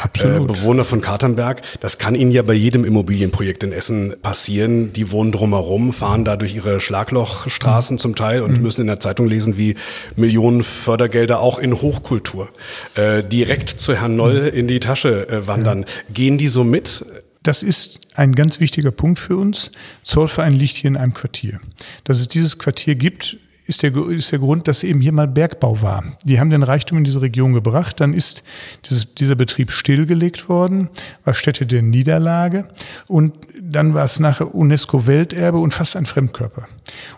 Absolut. 0.01 0.43
Äh, 0.43 0.53
Bewohner 0.53 0.83
von 0.83 0.99
Katernberg. 0.99 1.61
Das 1.79 1.99
kann 1.99 2.15
Ihnen 2.15 2.31
ja 2.31 2.41
bei 2.41 2.53
jedem 2.53 2.83
Immobilienprojekt 2.83 3.63
in 3.63 3.71
Essen 3.71 4.13
passieren. 4.21 4.91
Die 4.91 5.11
wohnen 5.11 5.31
drumherum, 5.31 5.93
fahren 5.93 6.25
da 6.25 6.35
durch 6.35 6.53
ihre 6.53 6.81
Schlaglochstraßen 6.81 7.95
mhm. 7.95 7.99
zum 7.99 8.15
Teil 8.15 8.41
und 8.41 8.57
mhm. 8.57 8.63
müssen 8.63 8.81
in 8.81 8.87
der 8.87 8.99
Zeitung 8.99 9.27
lesen, 9.27 9.57
wie 9.57 9.75
Millionen 10.17 10.63
Fördergelder 10.63 11.39
auch 11.39 11.59
in 11.59 11.81
Hochkultur 11.81 12.49
äh, 12.95 13.23
direkt 13.37 13.69
zu 13.69 13.95
Herrn 13.95 14.15
Noll 14.15 14.51
in 14.53 14.67
die 14.67 14.79
Tasche 14.79 15.29
äh, 15.29 15.47
wandern. 15.47 15.81
Ja. 15.81 15.87
Gehen 16.11 16.39
die 16.39 16.47
so 16.47 16.63
mit? 16.63 17.05
Das 17.43 17.61
ist 17.61 18.17
ein 18.17 18.33
ganz 18.33 18.59
wichtiger 18.59 18.89
Punkt 18.89 19.19
für 19.19 19.37
uns. 19.37 19.71
Zollverein 20.01 20.53
liegt 20.53 20.75
hier 20.75 20.87
in 20.87 20.97
einem 20.97 21.13
Quartier. 21.13 21.59
Dass 22.03 22.19
es 22.19 22.27
dieses 22.27 22.57
Quartier 22.57 22.95
gibt, 22.95 23.37
ist 23.67 23.83
der, 23.83 23.95
ist 23.95 24.31
der 24.31 24.39
Grund, 24.39 24.67
dass 24.67 24.83
eben 24.83 25.01
hier 25.01 25.11
mal 25.11 25.27
Bergbau 25.27 25.83
war. 25.83 26.17
Die 26.23 26.39
haben 26.39 26.49
den 26.49 26.63
Reichtum 26.63 26.97
in 26.97 27.03
diese 27.03 27.21
Region 27.21 27.53
gebracht. 27.53 27.99
Dann 27.99 28.13
ist 28.13 28.43
dieses, 28.89 29.13
dieser 29.13 29.35
Betrieb 29.35 29.69
stillgelegt 29.69 30.49
worden, 30.49 30.89
war 31.23 31.35
Stätte 31.35 31.67
der 31.67 31.83
Niederlage 31.83 32.67
und 33.07 33.37
dann 33.61 33.93
war 33.93 34.05
es 34.05 34.19
nachher 34.19 34.55
UNESCO-Welterbe 34.55 35.59
und 35.59 35.75
fast 35.75 35.95
ein 35.95 36.07
Fremdkörper. 36.07 36.67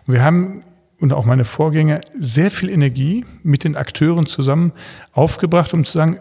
Und 0.05 0.13
wir 0.13 0.21
haben 0.21 0.63
und 0.99 1.13
auch 1.13 1.25
meine 1.25 1.45
Vorgänger 1.45 2.01
sehr 2.17 2.51
viel 2.51 2.69
Energie 2.69 3.25
mit 3.43 3.63
den 3.63 3.75
Akteuren 3.75 4.25
zusammen 4.25 4.73
aufgebracht, 5.13 5.73
um 5.73 5.85
zu 5.85 5.97
sagen, 5.97 6.19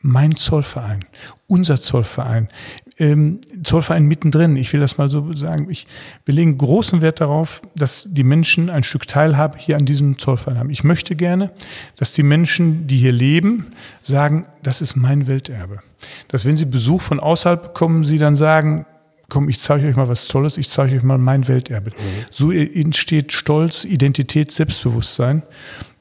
mein 0.00 0.36
Zollverein, 0.36 1.00
unser 1.48 1.80
Zollverein, 1.80 2.48
ähm, 2.98 3.40
Zollverein 3.62 4.06
mittendrin. 4.06 4.56
Ich 4.56 4.72
will 4.72 4.80
das 4.80 4.96
mal 4.96 5.08
so 5.08 5.32
sagen. 5.34 5.68
Ich, 5.70 5.86
wir 6.24 6.34
legen 6.34 6.56
großen 6.56 7.00
Wert 7.00 7.20
darauf, 7.20 7.62
dass 7.74 8.08
die 8.10 8.22
Menschen 8.22 8.70
ein 8.70 8.84
Stück 8.84 9.08
Teilhabe 9.08 9.58
hier 9.58 9.76
an 9.76 9.86
diesem 9.86 10.18
Zollverein 10.18 10.58
haben. 10.58 10.70
Ich 10.70 10.84
möchte 10.84 11.16
gerne, 11.16 11.50
dass 11.96 12.12
die 12.12 12.22
Menschen, 12.22 12.86
die 12.86 12.98
hier 12.98 13.12
leben, 13.12 13.66
sagen, 14.02 14.46
das 14.62 14.80
ist 14.80 14.96
mein 14.96 15.26
Welterbe. 15.26 15.80
Dass 16.28 16.44
wenn 16.44 16.56
sie 16.56 16.66
Besuch 16.66 17.02
von 17.02 17.18
außerhalb 17.18 17.62
bekommen, 17.62 18.04
sie 18.04 18.18
dann 18.18 18.36
sagen, 18.36 18.86
komm, 19.30 19.48
ich 19.50 19.60
zeige 19.60 19.86
euch 19.86 19.96
mal 19.96 20.08
was 20.08 20.26
Tolles, 20.28 20.56
ich 20.56 20.68
zeige 20.68 20.96
euch 20.96 21.02
mal 21.02 21.18
mein 21.18 21.48
Welterbe. 21.48 21.90
Mhm. 21.90 22.24
So 22.30 22.50
entsteht 22.50 23.32
Stolz, 23.32 23.84
Identität, 23.84 24.50
Selbstbewusstsein. 24.50 25.42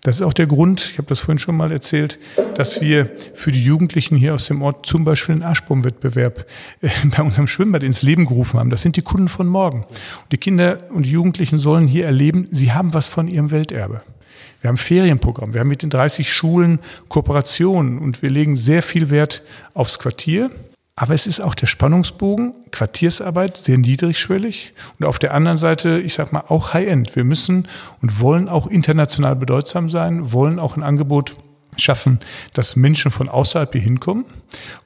Das 0.02 0.18
ist 0.18 0.22
auch 0.22 0.34
der 0.34 0.48
Grund, 0.48 0.92
ich 0.92 0.98
habe 0.98 1.10
das 1.10 1.20
vorhin 1.20 1.40
schon 1.40 1.58
mal 1.58 1.72
erzählt, 1.74 2.20
dass 2.56 2.80
wir 2.80 3.10
für 3.34 3.52
die 3.52 3.62
Jugendlichen 3.62 4.16
hier 4.16 4.34
aus 4.34 4.48
dem 4.48 4.62
Ort 4.62 4.86
zum 4.86 5.04
Beispiel 5.04 5.34
einen 5.34 5.44
Arschbaumwettbewerb 5.44 6.46
äh, 6.82 6.90
bei 7.18 7.22
unserem 7.22 7.48
Schwimmbad 7.48 7.84
ins 7.84 8.02
Leben 8.02 8.26
gerufen 8.26 8.60
haben. 8.60 8.70
Das 8.70 8.82
sind 8.82 8.96
die 8.96 9.02
Kunden 9.02 9.28
von 9.28 9.48
morgen. 9.48 9.80
Und 9.82 10.32
die 10.32 10.38
Kinder 10.38 10.78
und 10.92 11.06
die 11.06 11.12
Jugendlichen 11.12 11.58
sollen 11.58 11.88
hier 11.88 12.06
erleben, 12.06 12.48
sie 12.50 12.72
haben 12.72 12.94
was 12.94 13.10
von 13.10 13.28
ihrem 13.28 13.52
Welterbe. 13.52 14.04
Wir 14.62 14.70
haben 14.70 14.78
Ferienprogramm, 14.78 15.54
wir 15.54 15.60
haben 15.60 15.68
mit 15.68 15.82
den 15.82 15.90
30 15.90 16.32
Schulen 16.32 16.80
Kooperationen 17.10 18.00
und 18.00 18.22
wir 18.22 18.30
legen 18.30 18.56
sehr 18.56 18.82
viel 18.82 19.10
Wert 19.10 19.44
aufs 19.74 20.00
Quartier. 20.00 20.50
Aber 21.00 21.14
es 21.14 21.28
ist 21.28 21.40
auch 21.42 21.54
der 21.54 21.68
Spannungsbogen, 21.68 22.56
Quartiersarbeit, 22.72 23.56
sehr 23.56 23.78
niedrigschwellig 23.78 24.74
und 25.00 25.06
auf 25.06 25.20
der 25.20 25.32
anderen 25.36 25.58
Seite, 25.58 26.00
ich 26.00 26.16
sag 26.16 26.34
mal, 26.34 26.46
auch 26.48 26.74
High-End. 26.74 27.16
Wir 27.16 27.24
müssen 27.24 27.68
und 28.02 28.20
wollen 28.20 28.50
auch 28.50 28.66
international 28.66 29.36
bedeutsam 29.36 29.90
sein, 29.90 30.32
wollen 30.32 30.58
auch 30.58 30.76
ein 30.76 30.82
Angebot 30.82 31.36
schaffen, 31.76 32.20
dass 32.54 32.76
Menschen 32.76 33.12
von 33.12 33.30
außerhalb 33.30 33.72
hier 33.74 33.82
hinkommen. 33.82 34.26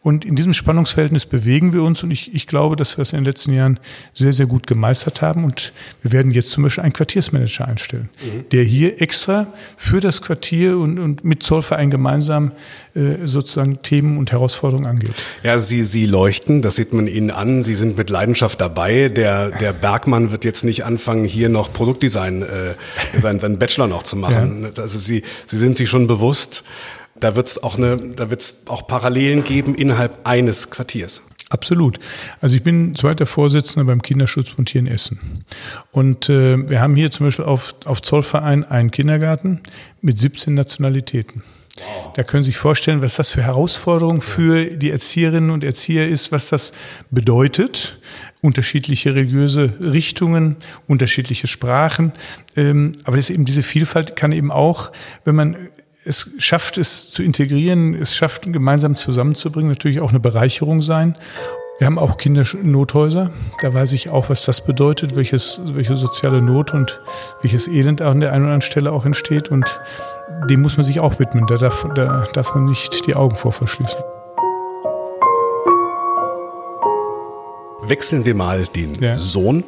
Und 0.02 0.26
in 0.26 0.36
diesem 0.36 0.54
Spannungsverhältnis 0.54 1.28
bewegen 1.28 1.74
wir 1.74 1.84
uns 1.84 2.02
und 2.02 2.10
ich, 2.12 2.34
ich 2.34 2.48
glaube, 2.48 2.76
dass 2.76 2.98
wir 2.98 3.04
es 3.04 3.14
in 3.14 3.20
den 3.20 3.26
letzten 3.26 3.54
Jahren 3.54 3.80
sehr, 4.14 4.34
sehr 4.34 4.48
gut 4.48 4.66
gemeistert 4.66 5.22
haben. 5.22 5.44
Und 5.44 5.74
wir 6.02 6.12
werden 6.12 6.32
jetzt 6.32 6.50
zum 6.52 6.64
Beispiel 6.64 6.84
einen 6.84 6.94
Quartiersmanager 6.94 7.68
einstellen, 7.68 8.10
mhm. 8.24 8.50
der 8.50 8.64
hier 8.64 9.02
extra 9.02 9.48
für 9.78 10.00
das 10.00 10.22
Quartier 10.22 10.78
und, 10.78 10.98
und 10.98 11.24
mit 11.24 11.44
Zollverein 11.44 11.92
gemeinsam 11.92 12.52
äh, 12.96 13.26
sozusagen 13.28 13.82
Themen 13.84 14.18
und 14.18 14.32
Herausforderungen 14.32 14.88
angeht. 14.88 15.14
Ja, 15.44 15.60
Sie, 15.60 15.84
Sie 15.84 16.08
leuchten, 16.08 16.62
das 16.64 16.76
sieht 16.76 16.94
man 16.94 17.06
Ihnen 17.06 17.30
an. 17.30 17.64
Sie 17.64 17.76
sind 17.76 17.98
mit 17.98 18.10
Leidenschaft 18.10 18.60
dabei. 18.60 19.10
Der, 19.10 19.52
der 19.52 19.72
Bergmann 19.74 20.32
wird 20.32 20.44
jetzt 20.46 20.64
nicht 20.64 20.84
anfangen, 20.84 21.26
hier 21.26 21.50
noch 21.50 21.72
Produktdesign, 21.72 22.42
äh, 22.42 22.74
seinen, 23.20 23.40
seinen 23.40 23.60
Bachelor 23.60 23.88
noch 23.88 24.04
zu 24.04 24.16
machen. 24.16 24.64
Ja. 24.64 24.82
Also 24.82 24.98
Sie, 24.98 25.24
Sie 25.46 25.58
sind 25.58 25.78
sich 25.78 25.90
schon 25.90 26.08
bewusst, 26.08 26.64
da 27.22 27.36
wird 27.36 27.48
es 27.48 27.64
auch 27.64 27.78
eine, 27.78 27.98
da 27.98 28.30
wird 28.30 28.42
es 28.42 28.64
auch 28.68 28.88
Parallelen 28.88 29.44
geben 29.44 29.76
innerhalb 29.76 30.28
eines 30.28 30.70
Quartiers. 30.70 31.24
Absolut. 31.50 32.00
Also 32.40 32.56
ich 32.56 32.64
bin 32.64 32.96
zweiter 32.96 33.26
Vorsitzender 33.26 33.86
beim 33.86 34.02
Kinderschutzbund 34.02 34.70
hier 34.70 34.80
in 34.80 34.88
Essen. 34.88 35.44
Und 35.92 36.30
äh, 36.30 36.70
wir 36.70 36.80
haben 36.80 36.96
hier 36.96 37.12
zum 37.12 37.28
Beispiel 37.28 37.44
auf, 37.44 37.76
auf 37.84 38.02
Zollverein 38.02 38.64
einen 38.64 38.90
Kindergarten 38.90 39.60
mit 40.02 40.18
17 40.18 40.54
Nationalitäten. 40.54 41.44
Wow. 41.78 42.14
Da 42.14 42.24
können 42.24 42.44
Sie 42.44 42.52
sich 42.52 42.58
vorstellen, 42.58 43.02
was 43.02 43.16
das 43.16 43.30
für 43.30 43.42
Herausforderungen 43.42 44.22
für 44.22 44.66
die 44.66 44.92
Erzieherinnen 44.92 45.50
und 45.50 45.66
Erzieher 45.66 46.08
ist, 46.08 46.32
was 46.32 46.48
das 46.50 46.72
bedeutet. 47.12 48.00
Unterschiedliche 48.42 49.14
religiöse 49.14 49.74
Richtungen, 49.82 50.56
unterschiedliche 50.88 51.48
Sprachen. 51.48 52.14
Ähm, 52.56 52.94
aber 53.04 53.18
das 53.18 53.30
eben 53.30 53.44
diese 53.44 53.64
Vielfalt 53.64 54.16
kann 54.16 54.32
eben 54.32 54.52
auch, 54.52 54.92
wenn 55.26 55.36
man 55.36 55.58
es 56.06 56.32
schafft 56.38 56.78
es 56.78 57.10
zu 57.12 57.24
integrieren, 57.24 57.94
es 57.94 58.16
schafft 58.16 58.52
gemeinsam 58.52 58.96
zusammenzubringen, 58.96 59.70
natürlich 59.70 60.02
auch 60.02 60.10
eine 60.10 60.20
Bereicherung 60.20 60.82
sein. 60.82 61.16
Wir 61.78 61.88
haben 61.88 61.98
auch 61.98 62.18
Kindernothäuser. 62.18 63.32
Da 63.62 63.74
weiß 63.74 63.94
ich 63.94 64.10
auch, 64.10 64.30
was 64.30 64.46
das 64.46 64.64
bedeutet, 64.64 65.16
welches, 65.16 65.60
welche 65.66 65.96
soziale 65.96 66.42
Not 66.42 66.74
und 66.74 67.02
welches 67.42 67.68
Elend 67.68 68.04
an 68.04 68.20
der 68.20 68.34
einen 68.34 68.44
oder 68.44 68.54
anderen 68.54 68.62
Stelle 68.62 68.92
auch 68.92 69.06
entsteht. 69.06 69.50
Und 69.50 69.66
dem 70.48 70.62
muss 70.62 70.78
man 70.78 70.84
sich 70.84 71.00
auch 71.00 71.18
widmen. 71.20 71.48
Da 71.48 71.58
darf, 71.58 71.88
da 71.96 72.24
darf 72.34 72.54
man 72.54 72.66
nicht 72.66 73.08
die 73.08 73.16
Augen 73.16 73.36
vor 73.36 73.52
verschließen. 73.52 74.00
Wechseln 77.92 78.24
wir 78.24 78.36
mal 78.36 78.68
den 78.74 78.94
Ja. 79.02 79.18
Sohn 79.18 79.66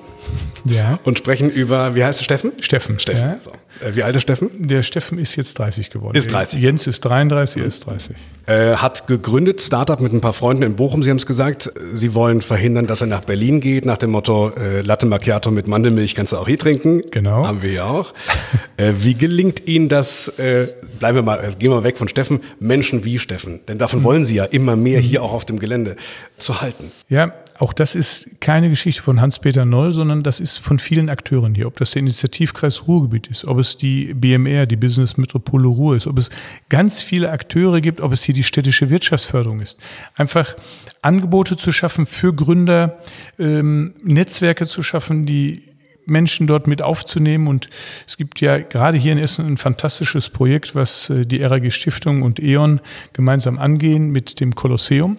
Ja. 0.63 0.97
und 1.03 1.17
sprechen 1.17 1.49
über, 1.49 1.93
wie 1.93 2.05
heißt 2.05 2.21
er, 2.21 2.23
Steffen? 2.23 2.53
Steffen. 2.61 2.97
Steffen. 2.97 3.27
Ja. 3.31 3.35
So. 3.41 3.51
Äh, 3.85 3.95
Wie 3.97 4.03
alt 4.03 4.15
ist 4.15 4.21
Steffen? 4.21 4.49
Der 4.59 4.81
Steffen 4.81 5.17
ist 5.17 5.35
jetzt 5.35 5.59
30 5.59 5.89
geworden. 5.89 6.15
Ist 6.15 6.31
30. 6.31 6.61
Jens 6.61 6.87
ist 6.87 7.01
33, 7.01 7.61
er 7.63 7.67
ist 7.67 7.85
30. 7.85 8.15
Äh, 8.45 8.75
hat 8.77 9.07
gegründet, 9.07 9.61
Startup 9.61 9.99
mit 9.99 10.13
ein 10.13 10.21
paar 10.21 10.31
Freunden 10.31 10.63
in 10.63 10.75
Bochum, 10.77 11.03
Sie 11.03 11.09
haben 11.09 11.17
es 11.17 11.25
gesagt. 11.25 11.69
Sie 11.91 12.13
wollen 12.13 12.39
verhindern, 12.41 12.87
dass 12.87 13.01
er 13.01 13.07
nach 13.07 13.21
Berlin 13.21 13.59
geht, 13.59 13.85
nach 13.85 13.97
dem 13.97 14.11
Motto 14.11 14.51
äh, 14.51 14.79
Latte 14.81 15.05
Macchiato 15.05 15.51
mit 15.51 15.67
Mandelmilch 15.67 16.15
kannst 16.15 16.31
du 16.31 16.37
auch 16.37 16.47
hier 16.47 16.57
trinken. 16.59 17.01
Genau. 17.11 17.45
Haben 17.45 17.61
wir 17.61 17.71
ja 17.73 17.83
auch. 17.85 18.13
äh, 18.77 18.93
wie 18.99 19.15
gelingt 19.15 19.67
Ihnen 19.67 19.89
das, 19.89 20.29
äh, 20.39 20.67
bleiben 20.99 21.17
wir 21.17 21.23
mal, 21.23 21.39
äh, 21.43 21.47
gehen 21.59 21.71
wir 21.71 21.77
mal 21.77 21.83
weg 21.83 21.97
von 21.97 22.07
Steffen, 22.07 22.39
Menschen 22.61 23.03
wie 23.03 23.19
Steffen, 23.19 23.59
denn 23.67 23.79
davon 23.79 23.99
Mhm. 23.99 24.03
wollen 24.05 24.23
Sie 24.25 24.35
ja 24.35 24.45
immer 24.45 24.77
mehr 24.77 24.99
hier 25.01 25.23
auch 25.23 25.33
auf 25.33 25.43
dem 25.43 25.59
Gelände 25.59 25.97
zu 26.37 26.61
halten. 26.61 26.91
Ja, 27.09 27.33
auch 27.59 27.73
das 27.73 27.95
ist 27.95 28.41
keine 28.41 28.69
Geschichte 28.69 29.01
von 29.01 29.21
Hans-Peter 29.21 29.65
Noll, 29.65 29.93
sondern 29.93 30.23
das 30.23 30.39
ist 30.39 30.57
von 30.57 30.79
vielen 30.79 31.09
Akteuren 31.09 31.55
hier. 31.55 31.67
Ob 31.67 31.77
das 31.77 31.91
der 31.91 32.01
Initiativkreis 32.01 32.87
Ruhrgebiet 32.87 33.27
ist, 33.27 33.45
ob 33.45 33.59
es 33.59 33.77
die 33.77 34.13
BMR, 34.13 34.65
die 34.65 34.75
Business 34.75 35.17
Metropole 35.17 35.67
Ruhr 35.67 35.95
ist, 35.95 36.07
ob 36.07 36.17
es 36.17 36.29
ganz 36.69 37.01
viele 37.01 37.31
Akteure 37.31 37.81
gibt, 37.81 38.01
ob 38.01 38.11
es 38.11 38.23
hier 38.23 38.35
die 38.35 38.43
städtische 38.43 38.89
Wirtschaftsförderung 38.89 39.59
ist. 39.59 39.79
Einfach 40.15 40.55
Angebote 41.01 41.57
zu 41.57 41.71
schaffen 41.71 42.05
für 42.05 42.33
Gründer, 42.33 42.99
ähm, 43.37 43.93
Netzwerke 44.03 44.65
zu 44.65 44.83
schaffen, 44.83 45.25
die 45.25 45.63
Menschen 46.05 46.47
dort 46.47 46.67
mit 46.67 46.81
aufzunehmen. 46.81 47.47
Und 47.47 47.69
es 48.07 48.17
gibt 48.17 48.41
ja 48.41 48.57
gerade 48.57 48.97
hier 48.97 49.11
in 49.13 49.17
Essen 49.17 49.47
ein 49.47 49.57
fantastisches 49.57 50.29
Projekt, 50.29 50.75
was 50.75 51.09
äh, 51.09 51.25
die 51.25 51.41
RAG 51.43 51.71
Stiftung 51.71 52.21
und 52.23 52.39
E.ON 52.41 52.79
gemeinsam 53.13 53.57
angehen 53.59 54.11
mit 54.11 54.39
dem 54.39 54.55
Kolosseum. 54.55 55.17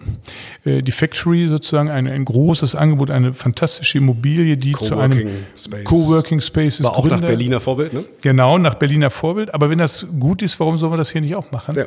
Äh, 0.65 0.81
Die 0.81 0.91
Factory 0.91 1.47
sozusagen 1.47 1.89
ein, 1.89 2.07
ein 2.07 2.25
großes 2.25 2.75
Angebot, 2.75 3.11
eine 3.11 3.33
fantastische 3.33 3.97
Immobilie, 3.97 4.57
die 4.57 4.73
zu 4.73 4.97
einem 4.97 5.11
Coworking 5.19 5.29
Space. 5.57 5.83
Coworking 5.85 6.41
Space 6.41 6.79
ist. 6.79 6.83
War 6.83 6.91
auch 6.97 7.03
nach 7.05 7.11
Gründer- 7.13 7.27
Berliner 7.27 7.59
Vorbild, 7.59 7.93
ne? 7.93 8.03
Genau, 8.21 8.57
nach 8.57 8.75
Berliner 8.75 9.09
Vorbild. 9.09 9.53
Aber 9.53 9.69
wenn 9.69 9.77
das 9.79 10.07
gut 10.19 10.41
ist, 10.41 10.59
warum 10.59 10.77
sollen 10.77 10.93
wir 10.93 10.97
das 10.97 11.11
hier 11.11 11.21
nicht 11.21 11.35
auch 11.35 11.51
machen? 11.51 11.75
Ja. 11.75 11.85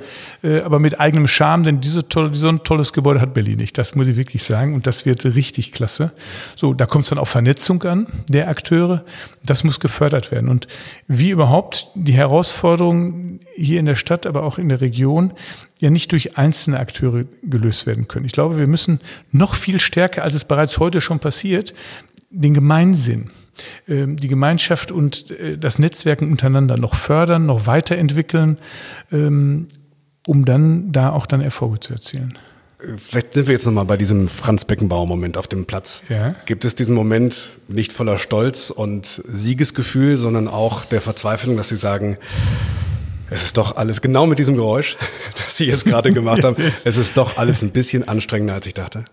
Äh, 0.49 0.61
aber 0.63 0.79
mit 0.79 0.99
eigenem 1.01 1.29
Charme, 1.29 1.63
denn 1.63 1.81
diese 1.81 2.09
tolle, 2.09 2.33
so 2.35 2.49
ein 2.49 2.63
tolles 2.65 2.93
Gebäude 2.93 3.21
hat 3.21 3.35
Berlin 3.35 3.59
nicht. 3.59 3.77
Das 3.79 3.95
muss 3.95 4.07
ich 4.07 4.17
wirklich 4.17 4.43
sagen. 4.43 4.75
Und 4.75 4.87
das 4.87 5.07
wird 5.07 5.25
richtig 5.25 5.73
klasse. 5.73 6.13
So, 6.57 6.75
da 6.75 6.87
kommt 6.87 7.05
es 7.05 7.11
dann 7.11 7.19
auf 7.19 7.29
Vernetzung 7.29 7.83
an, 7.85 8.07
der 8.29 8.49
Akteure. 8.49 8.88
Das 9.45 9.65
muss 9.65 9.81
gefördert 9.81 10.31
werden. 10.31 10.49
Und 10.49 10.69
wie 11.07 11.31
überhaupt 11.31 11.89
die 11.95 12.13
Herausforderungen 12.13 13.41
hier 13.57 13.81
in 13.81 13.87
der 13.87 13.95
Stadt, 13.95 14.27
aber 14.27 14.43
auch 14.43 14.59
in 14.59 14.69
der 14.69 14.81
Region, 14.81 15.33
ja 15.81 15.91
nicht 15.91 16.13
durch 16.13 16.37
einzelne 16.37 16.79
Akteure 16.79 17.25
gelöst 17.43 17.87
werden 17.87 18.09
können. 18.09 18.27
Ich 18.27 18.33
glaube, 18.33 18.59
wir 18.59 18.67
müssen 18.67 19.01
noch 19.31 19.55
viel 19.55 19.81
stärker, 19.81 20.25
als 20.25 20.35
es 20.35 20.45
bereits 20.45 20.79
heute 20.79 21.01
schon 21.01 21.21
passiert, 21.21 21.75
den 22.31 22.55
Gemeinsinn, 22.55 23.31
ähm, 23.87 24.17
die 24.17 24.29
Gemeinschaft 24.29 24.93
und 24.93 25.31
äh, 25.31 25.57
das 25.57 25.79
Netzwerken 25.79 26.31
untereinander 26.31 26.77
noch 26.77 26.95
fördern, 26.95 27.47
noch 27.47 27.67
weiterentwickeln, 27.67 28.59
ähm, 29.13 29.69
um 30.27 30.45
dann 30.45 30.93
da 30.93 31.11
auch 31.11 31.27
dann 31.27 31.41
Erfolge 31.41 31.81
zu 31.81 31.95
erzielen. 31.95 32.39
Vielleicht 32.97 33.35
sind 33.35 33.49
wir 33.49 33.55
jetzt 33.55 33.67
nochmal 33.67 33.87
bei 33.87 33.97
diesem 33.97 34.29
Franz 34.29 34.65
Beckenbauer-Moment 34.65 35.37
auf 35.37 35.49
dem 35.49 35.67
Platz. 35.67 36.05
Ja. 36.09 36.37
Gibt 36.47 36.65
es 36.65 36.77
diesen 36.77 36.95
Moment 36.95 37.51
nicht 37.67 37.93
voller 37.93 38.19
Stolz 38.19 38.71
und 38.71 39.05
Siegesgefühl, 39.05 40.17
sondern 40.17 40.47
auch 40.47 40.85
der 40.85 41.01
Verzweiflung, 41.01 41.57
dass 41.57 41.71
Sie 41.71 41.77
sagen, 41.77 42.19
es 43.31 43.43
ist 43.43 43.57
doch 43.57 43.77
alles 43.77 44.01
genau 44.01 44.27
mit 44.27 44.39
diesem 44.39 44.55
Geräusch, 44.55 44.97
das 45.35 45.57
Sie 45.57 45.67
jetzt 45.67 45.87
gerade 45.87 46.13
gemacht 46.13 46.45
haben, 46.45 46.57
es 46.85 46.97
ist 46.97 47.17
doch 47.17 47.37
alles 47.37 47.63
ein 47.63 47.73
bisschen 47.73 48.07
anstrengender, 48.07 48.55
als 48.55 48.67
ich 48.67 48.75
dachte. 48.75 49.05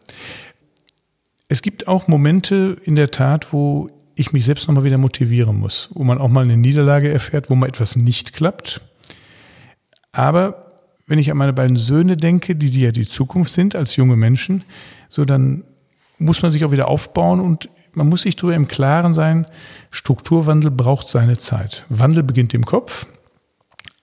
Es 1.48 1.64
gibt 1.64 1.88
auch 1.88 2.08
Momente 2.08 2.78
in 2.84 2.96
der 2.96 3.10
Tat, 3.10 3.52
wo 3.52 3.90
ich 4.14 4.32
mich 4.32 4.46
selbst 4.46 4.68
nochmal 4.68 4.84
wieder 4.84 5.00
motivieren 5.00 5.58
muss, 5.58 5.90
wo 5.94 6.04
man 6.04 6.20
auch 6.20 6.30
mal 6.30 6.42
eine 6.42 6.58
Niederlage 6.58 7.12
erfährt, 7.12 7.50
wo 7.50 7.56
mal 7.56 7.68
etwas 7.68 7.96
nicht 7.96 8.34
klappt. 8.34 8.82
Aber 10.12 10.65
wenn 11.08 11.20
ich 11.20 11.32
an 11.32 11.38
meine 11.38 11.54
beiden 11.54 11.76
Söhne 11.76 12.18
denke, 12.18 12.56
die, 12.56 12.70
die 12.70 12.82
ja 12.82 12.92
die 12.92 13.08
Zukunft 13.08 13.52
sind 13.52 13.76
als 13.76 13.96
junge 13.96 14.16
Menschen, 14.16 14.64
so 15.10 15.26
dann 15.26 15.64
muss 16.18 16.42
man 16.42 16.52
sich 16.52 16.64
auch 16.66 16.72
wieder 16.72 16.88
aufbauen 16.88 17.40
und 17.40 17.70
man 17.94 18.08
muss 18.08 18.22
sich 18.22 18.36
darüber 18.36 18.56
im 18.56 18.68
Klaren 18.68 19.14
sein, 19.14 19.48
Strukturwandel 19.92 20.72
braucht 20.72 21.08
seine 21.08 21.38
Zeit. 21.38 21.86
Wandel 21.90 22.24
beginnt 22.24 22.54
im 22.54 22.66
Kopf, 22.66 23.08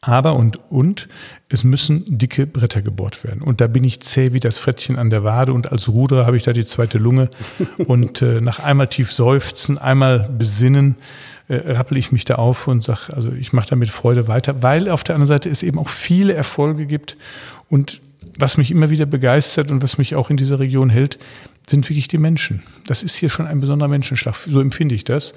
aber 0.00 0.36
und, 0.36 0.58
und, 0.70 1.08
es 1.48 1.64
müssen 1.64 2.04
dicke 2.18 2.46
Bretter 2.46 2.82
gebohrt 2.82 3.24
werden. 3.24 3.40
Und 3.40 3.60
da 3.60 3.66
bin 3.66 3.84
ich 3.84 4.00
zäh 4.00 4.32
wie 4.32 4.40
das 4.40 4.58
Frettchen 4.58 4.98
an 4.98 5.10
der 5.10 5.22
Wade 5.22 5.52
und 5.52 5.70
als 5.70 5.88
Ruderer 5.88 6.26
habe 6.26 6.36
ich 6.36 6.42
da 6.42 6.52
die 6.52 6.64
zweite 6.64 6.98
Lunge. 6.98 7.30
und 7.86 8.20
äh, 8.20 8.40
nach 8.40 8.58
einmal 8.58 8.88
tief 8.88 9.12
seufzen, 9.12 9.78
einmal 9.78 10.28
besinnen, 10.36 10.96
äh, 11.48 11.72
rappel 11.72 11.96
ich 11.96 12.12
mich 12.12 12.24
da 12.24 12.36
auf 12.36 12.68
und 12.68 12.82
sage, 12.82 13.14
also 13.14 13.32
ich 13.32 13.52
mache 13.52 13.70
da 13.70 13.76
mit 13.76 13.90
Freude 13.90 14.28
weiter, 14.28 14.62
weil 14.62 14.88
auf 14.88 15.04
der 15.04 15.14
anderen 15.14 15.26
Seite 15.26 15.48
es 15.48 15.62
eben 15.62 15.78
auch 15.78 15.88
viele 15.88 16.34
Erfolge 16.34 16.86
gibt. 16.86 17.16
Und 17.68 18.00
was 18.38 18.56
mich 18.56 18.70
immer 18.70 18.90
wieder 18.90 19.06
begeistert 19.06 19.70
und 19.70 19.82
was 19.82 19.98
mich 19.98 20.14
auch 20.14 20.30
in 20.30 20.36
dieser 20.36 20.58
Region 20.58 20.90
hält, 20.90 21.18
sind 21.66 21.88
wirklich 21.88 22.08
die 22.08 22.18
Menschen. 22.18 22.62
Das 22.86 23.02
ist 23.02 23.16
hier 23.16 23.28
schon 23.28 23.46
ein 23.46 23.60
besonderer 23.60 23.88
Menschenschlag. 23.88 24.34
So 24.34 24.60
empfinde 24.60 24.94
ich 24.94 25.04
das. 25.04 25.34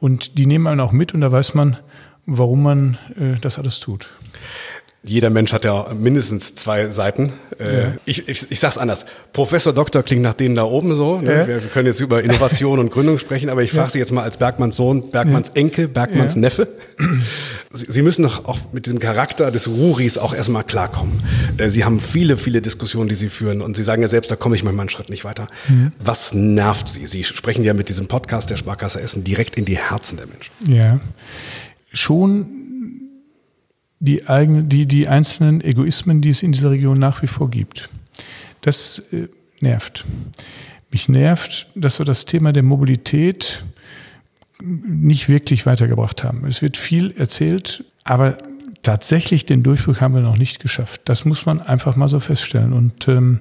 Und 0.00 0.38
die 0.38 0.46
nehmen 0.46 0.66
einen 0.66 0.80
auch 0.80 0.92
mit 0.92 1.14
und 1.14 1.20
da 1.20 1.30
weiß 1.30 1.54
man, 1.54 1.78
warum 2.26 2.62
man 2.62 2.98
äh, 3.16 3.38
das 3.40 3.58
alles 3.58 3.80
tut. 3.80 4.08
Jeder 5.04 5.30
Mensch 5.30 5.52
hat 5.52 5.64
ja 5.64 5.86
mindestens 5.94 6.56
zwei 6.56 6.90
Seiten. 6.90 7.32
Äh, 7.60 7.80
Ja. 7.82 7.92
ich, 8.04 8.28
ich, 8.28 8.50
ich 8.50 8.58
sag's 8.60 8.76
anders. 8.78 9.06
Professor 9.32 9.72
Doktor 9.72 10.02
klingt 10.02 10.22
nach 10.22 10.34
denen 10.34 10.56
da 10.56 10.64
oben 10.64 10.92
so. 10.96 11.20
Ne? 11.20 11.32
Ja. 11.38 11.46
Wir 11.46 11.60
können 11.60 11.86
jetzt 11.86 12.00
über 12.00 12.22
Innovation 12.22 12.80
und 12.80 12.90
Gründung 12.90 13.18
sprechen, 13.18 13.48
aber 13.48 13.62
ich 13.62 13.70
frage 13.70 13.90
Sie 13.92 13.98
jetzt 14.00 14.10
mal 14.12 14.22
als 14.24 14.36
Bergmanns 14.38 14.74
Sohn, 14.76 15.10
Bergmanns 15.12 15.50
Enkel, 15.50 15.86
Bergmanns 15.86 16.34
Ja. 16.34 16.40
Neffe. 16.40 16.68
Sie, 17.72 17.86
Sie 17.88 18.02
müssen 18.02 18.24
doch 18.24 18.44
auch 18.46 18.58
mit 18.72 18.86
diesem 18.86 18.98
Charakter 18.98 19.52
des 19.52 19.68
Ruris 19.68 20.18
auch 20.18 20.34
erstmal 20.34 20.64
klarkommen. 20.64 21.22
Äh, 21.58 21.68
Sie 21.70 21.84
haben 21.84 22.00
viele, 22.00 22.36
viele 22.36 22.60
Diskussionen, 22.60 23.08
die 23.08 23.14
Sie 23.14 23.28
führen 23.28 23.62
und 23.62 23.76
Sie 23.76 23.84
sagen 23.84 24.02
ja 24.02 24.08
selbst, 24.08 24.30
da 24.32 24.36
komme 24.36 24.56
ich 24.56 24.64
mal 24.64 24.78
einen 24.78 24.88
Schritt 24.88 25.10
nicht 25.10 25.24
weiter. 25.24 25.46
Was 26.00 26.34
nervt 26.34 26.88
Sie? 26.88 27.06
Sie 27.06 27.22
sprechen 27.22 27.62
ja 27.64 27.72
mit 27.72 27.88
diesem 27.88 28.08
Podcast 28.08 28.50
der 28.50 28.56
Sparkasse 28.56 29.00
Essen 29.00 29.22
direkt 29.22 29.56
in 29.56 29.64
die 29.64 29.78
Herzen 29.78 30.16
der 30.16 30.26
Menschen. 30.26 30.52
Ja. 30.66 30.98
Schon 31.92 32.57
die, 34.00 34.28
eigene, 34.28 34.64
die, 34.64 34.86
die 34.86 35.08
einzelnen 35.08 35.60
Egoismen, 35.60 36.20
die 36.20 36.30
es 36.30 36.42
in 36.42 36.52
dieser 36.52 36.70
Region 36.70 36.98
nach 36.98 37.22
wie 37.22 37.26
vor 37.26 37.50
gibt. 37.50 37.90
Das 38.60 38.98
äh, 39.12 39.28
nervt. 39.60 40.04
Mich 40.90 41.08
nervt, 41.08 41.68
dass 41.74 41.98
wir 41.98 42.06
das 42.06 42.24
Thema 42.24 42.52
der 42.52 42.62
Mobilität 42.62 43.62
nicht 44.60 45.28
wirklich 45.28 45.66
weitergebracht 45.66 46.24
haben. 46.24 46.44
Es 46.46 46.62
wird 46.62 46.76
viel 46.76 47.14
erzählt, 47.16 47.84
aber 48.04 48.38
tatsächlich 48.82 49.46
den 49.46 49.62
Durchbruch 49.62 50.00
haben 50.00 50.14
wir 50.14 50.22
noch 50.22 50.38
nicht 50.38 50.60
geschafft. 50.60 51.02
Das 51.04 51.24
muss 51.24 51.46
man 51.46 51.60
einfach 51.60 51.96
mal 51.96 52.08
so 52.08 52.20
feststellen. 52.20 52.72
Und 52.72 53.06
ähm, 53.08 53.40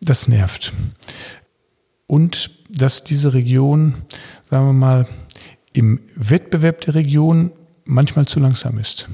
das 0.00 0.28
nervt. 0.28 0.72
Und 2.06 2.50
dass 2.70 3.04
diese 3.04 3.34
Region, 3.34 3.94
sagen 4.48 4.66
wir 4.66 4.72
mal, 4.72 5.08
im 5.72 6.00
Wettbewerb 6.14 6.80
der 6.82 6.94
Region 6.94 7.52
manchmal 7.84 8.26
zu 8.26 8.40
langsam 8.40 8.78
ist. 8.78 9.08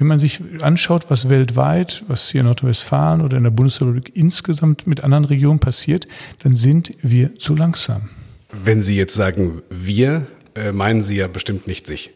Wenn 0.00 0.06
man 0.06 0.18
sich 0.18 0.40
anschaut, 0.62 1.10
was 1.10 1.28
weltweit, 1.28 2.04
was 2.08 2.30
hier 2.30 2.40
in 2.40 2.46
Nordrhein-Westfalen 2.46 3.20
oder 3.20 3.36
in 3.36 3.42
der 3.42 3.50
Bundesrepublik 3.50 4.16
insgesamt 4.16 4.86
mit 4.86 5.04
anderen 5.04 5.26
Regionen 5.26 5.58
passiert, 5.58 6.08
dann 6.38 6.54
sind 6.54 6.94
wir 7.02 7.36
zu 7.36 7.54
langsam. 7.54 8.08
Wenn 8.50 8.80
Sie 8.80 8.96
jetzt 8.96 9.14
sagen, 9.14 9.60
wir, 9.68 10.26
äh, 10.54 10.72
meinen 10.72 11.02
Sie 11.02 11.16
ja 11.16 11.26
bestimmt 11.26 11.66
nicht 11.66 11.86
sich. 11.86 12.12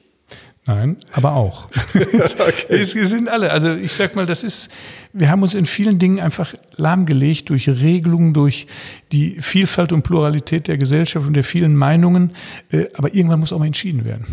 Nein, 0.67 0.97
aber 1.13 1.35
auch. 1.35 1.69
Es 2.69 2.93
sind 2.93 3.29
alle. 3.29 3.51
Also 3.51 3.75
ich 3.75 3.93
sag 3.93 4.17
mal, 4.17 4.25
das 4.25 4.43
ist, 4.43 4.71
wir 5.13 5.31
haben 5.31 5.43
uns 5.43 5.55
in 5.55 5.67
vielen 5.67 5.99
Dingen 5.99 6.21
einfach 6.21 6.55
lahmgelegt 6.77 7.51
durch 7.51 7.69
Regelungen, 7.69 8.33
durch 8.33 8.67
die 9.13 9.37
Vielfalt 9.41 9.93
und 9.93 10.03
Pluralität 10.03 10.67
der 10.67 10.79
Gesellschaft 10.79 11.27
und 11.27 11.35
der 11.35 11.45
vielen 11.45 11.77
Meinungen. 11.77 12.33
Äh, 12.71 12.87
Aber 12.95 13.15
irgendwann 13.15 13.41
muss 13.41 13.53
auch 13.53 13.59
mal 13.59 13.67
entschieden 13.67 14.07
werden. 14.07 14.27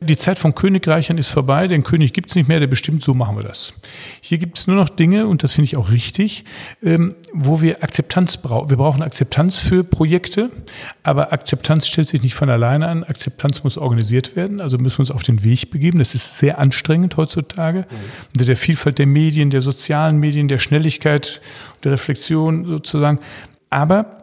Die 0.00 0.16
Zeit 0.16 0.38
von 0.38 0.54
Königreichern 0.54 1.18
ist 1.18 1.28
vorbei, 1.28 1.66
den 1.66 1.84
König 1.84 2.12
gibt's 2.12 2.34
nicht 2.34 2.48
mehr, 2.48 2.60
der 2.60 2.66
bestimmt, 2.66 3.02
so 3.02 3.14
machen 3.14 3.36
wir 3.36 3.42
das. 3.42 3.74
Hier 4.20 4.38
gibt's 4.38 4.66
nur 4.66 4.76
noch 4.76 4.88
Dinge, 4.88 5.26
und 5.26 5.42
das 5.42 5.52
finde 5.52 5.66
ich 5.66 5.76
auch 5.76 5.90
richtig, 5.90 6.44
ähm, 6.82 7.14
wo 7.34 7.60
wir 7.60 7.82
Akzeptanz 7.82 8.38
brauchen. 8.38 8.70
Wir 8.70 8.76
brauchen 8.76 9.02
Akzeptanz 9.02 9.58
für 9.58 9.84
Projekte, 9.84 10.50
aber 11.02 11.32
Akzeptanz 11.32 11.86
stellt 11.86 12.08
sich 12.08 12.22
nicht 12.22 12.34
von 12.34 12.48
alleine 12.48 12.88
an. 12.88 13.04
Akzeptanz 13.04 13.62
muss 13.64 13.76
organisiert 13.76 14.36
werden, 14.36 14.60
also 14.60 14.78
müssen 14.78 14.98
wir 14.98 15.00
uns 15.00 15.10
auf 15.10 15.22
den 15.22 15.39
Weg 15.42 15.70
begeben. 15.70 15.98
Das 15.98 16.14
ist 16.14 16.38
sehr 16.38 16.58
anstrengend 16.58 17.16
heutzutage. 17.16 17.86
Unter 18.32 18.44
der 18.44 18.56
Vielfalt 18.56 18.98
der 18.98 19.06
Medien, 19.06 19.50
der 19.50 19.60
sozialen 19.60 20.18
Medien, 20.18 20.48
der 20.48 20.58
Schnelligkeit, 20.58 21.40
der 21.84 21.92
Reflexion 21.92 22.66
sozusagen. 22.66 23.18
Aber 23.70 24.22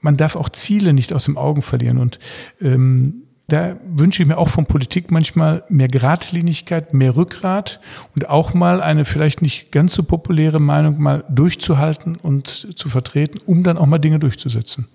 man 0.00 0.16
darf 0.16 0.36
auch 0.36 0.48
Ziele 0.48 0.92
nicht 0.92 1.12
aus 1.12 1.24
dem 1.24 1.36
Augen 1.36 1.62
verlieren. 1.62 1.98
Und 1.98 2.18
ähm, 2.60 3.22
da 3.48 3.76
wünsche 3.86 4.22
ich 4.22 4.28
mir 4.28 4.36
auch 4.36 4.50
von 4.50 4.66
Politik 4.66 5.10
manchmal 5.10 5.64
mehr 5.70 5.88
Gradlinigkeit, 5.88 6.92
mehr 6.92 7.16
Rückgrat 7.16 7.80
und 8.14 8.28
auch 8.28 8.52
mal 8.52 8.82
eine 8.82 9.06
vielleicht 9.06 9.40
nicht 9.40 9.72
ganz 9.72 9.94
so 9.94 10.02
populäre 10.02 10.60
Meinung 10.60 11.00
mal 11.00 11.24
durchzuhalten 11.30 12.16
und 12.16 12.78
zu 12.78 12.90
vertreten, 12.90 13.38
um 13.46 13.62
dann 13.62 13.78
auch 13.78 13.86
mal 13.86 13.98
Dinge 13.98 14.18
durchzusetzen. 14.18 14.86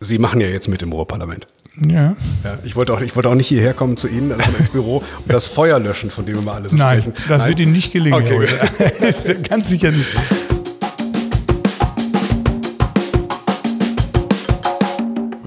Sie 0.00 0.18
machen 0.18 0.40
ja 0.40 0.48
jetzt 0.48 0.68
mit 0.68 0.82
im 0.82 0.92
Ruhrparlament. 0.92 1.46
Ja. 1.84 2.16
ja. 2.42 2.58
ich, 2.64 2.74
wollte 2.74 2.94
auch, 2.94 3.00
ich 3.02 3.14
wollte 3.16 3.28
auch 3.28 3.34
nicht 3.34 3.48
hierher 3.48 3.74
kommen 3.74 3.96
zu 3.96 4.08
Ihnen, 4.08 4.32
also 4.32 4.50
ins 4.58 4.70
Büro 4.70 4.98
und 4.98 5.32
das 5.32 5.46
Feuer 5.46 5.78
löschen, 5.78 6.10
von 6.10 6.24
dem 6.24 6.36
wir 6.36 6.42
mal 6.42 6.54
alles 6.54 6.72
Nein, 6.72 7.02
sprechen. 7.02 7.14
Das 7.28 7.40
Nein, 7.40 7.48
wird 7.48 7.60
Ihnen 7.60 7.72
nicht 7.72 7.92
gelingen. 7.92 8.22
Okay. 8.22 9.36
Ganz 9.48 9.68
sicher 9.68 9.90
nicht. 9.90 10.16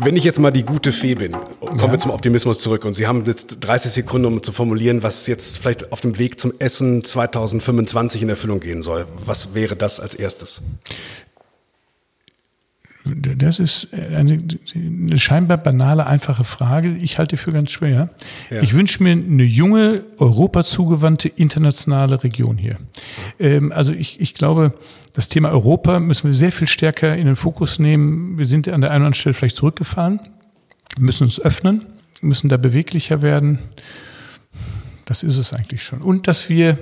Wenn 0.02 0.15
ich 0.15 0.24
jetzt 0.24 0.39
mal 0.39 0.52
die 0.52 0.63
gute 0.63 0.92
Fee 0.92 1.15
bin, 1.15 1.34
kommen 1.34 1.80
ja. 1.82 1.92
wir 1.92 2.00
zum 2.00 2.12
Optimismus 2.12 2.60
zurück 2.60 2.86
und 2.86 2.94
Sie 2.94 3.06
haben 3.06 3.26
jetzt 3.26 3.58
30 3.60 3.92
Sekunden, 3.92 4.28
um 4.28 4.44
zu 4.44 4.52
formulieren, 4.52 5.04
was 5.04 5.28
jetzt 5.28 5.60
vielleicht 5.60 5.92
auf 5.92 6.00
dem 6.00 6.18
Weg 6.18 6.39
zum 6.39 6.54
Essen 6.58 7.04
2025 7.04 8.22
in 8.22 8.30
Erfüllung 8.30 8.60
gehen 8.60 8.82
soll. 8.82 9.08
Was 9.26 9.54
wäre 9.54 9.76
das 9.76 10.00
als 10.00 10.15
erstes? 10.15 10.62
Das 13.15 13.60
ist 13.60 13.93
eine, 13.93 14.39
eine, 14.76 15.17
scheinbar 15.17 15.58
banale, 15.58 16.06
einfache 16.06 16.43
Frage. 16.43 16.95
Ich 17.02 17.17
halte 17.17 17.38
für 17.38 17.52
ganz 17.52 17.72
schwer. 17.72 18.10
Ja. 18.50 18.62
Ich 18.62 18.74
wünsche 18.74 19.04
mir 19.04 19.12
eine 19.12 19.43
junge, 19.43 20.04
europazugewandte, 20.17 21.30
internationale 21.30 22.24
Region 22.24 22.58
hier. 22.58 22.78
Ähm, 23.39 23.72
also 23.72 23.93
ich, 23.93 24.19
ich 24.19 24.34
glaube, 24.34 24.74
das 25.13 25.30
Thema 25.30 25.50
Europa 25.50 26.00
müssen 26.00 26.28
wir 26.28 26.34
sehr 26.34 26.52
viel 26.52 26.67
stärker 26.67 27.15
in 27.15 27.26
den 27.26 27.36
Fokus 27.36 27.80
nehmen. 27.80 28.38
Wir 28.38 28.45
sind 28.45 28.67
an 28.67 28.82
der 28.82 28.91
einen 28.91 29.02
oder 29.02 29.08
anderen 29.08 29.13
Stelle 29.13 29.34
vielleicht 29.34 29.56
zurückgefahren, 29.56 30.19
wir 30.95 31.06
müssen 31.06 31.24
uns 31.24 31.39
öffnen, 31.39 31.86
müssen 32.22 32.50
da 32.50 32.58
beweglicher 32.58 33.22
werden. 33.22 33.60
Das 35.06 35.24
ist 35.24 35.38
es 35.38 35.54
eigentlich 35.54 35.84
schon. 35.84 36.02
Und 36.02 36.28
dass 36.28 36.50
wir 36.50 36.78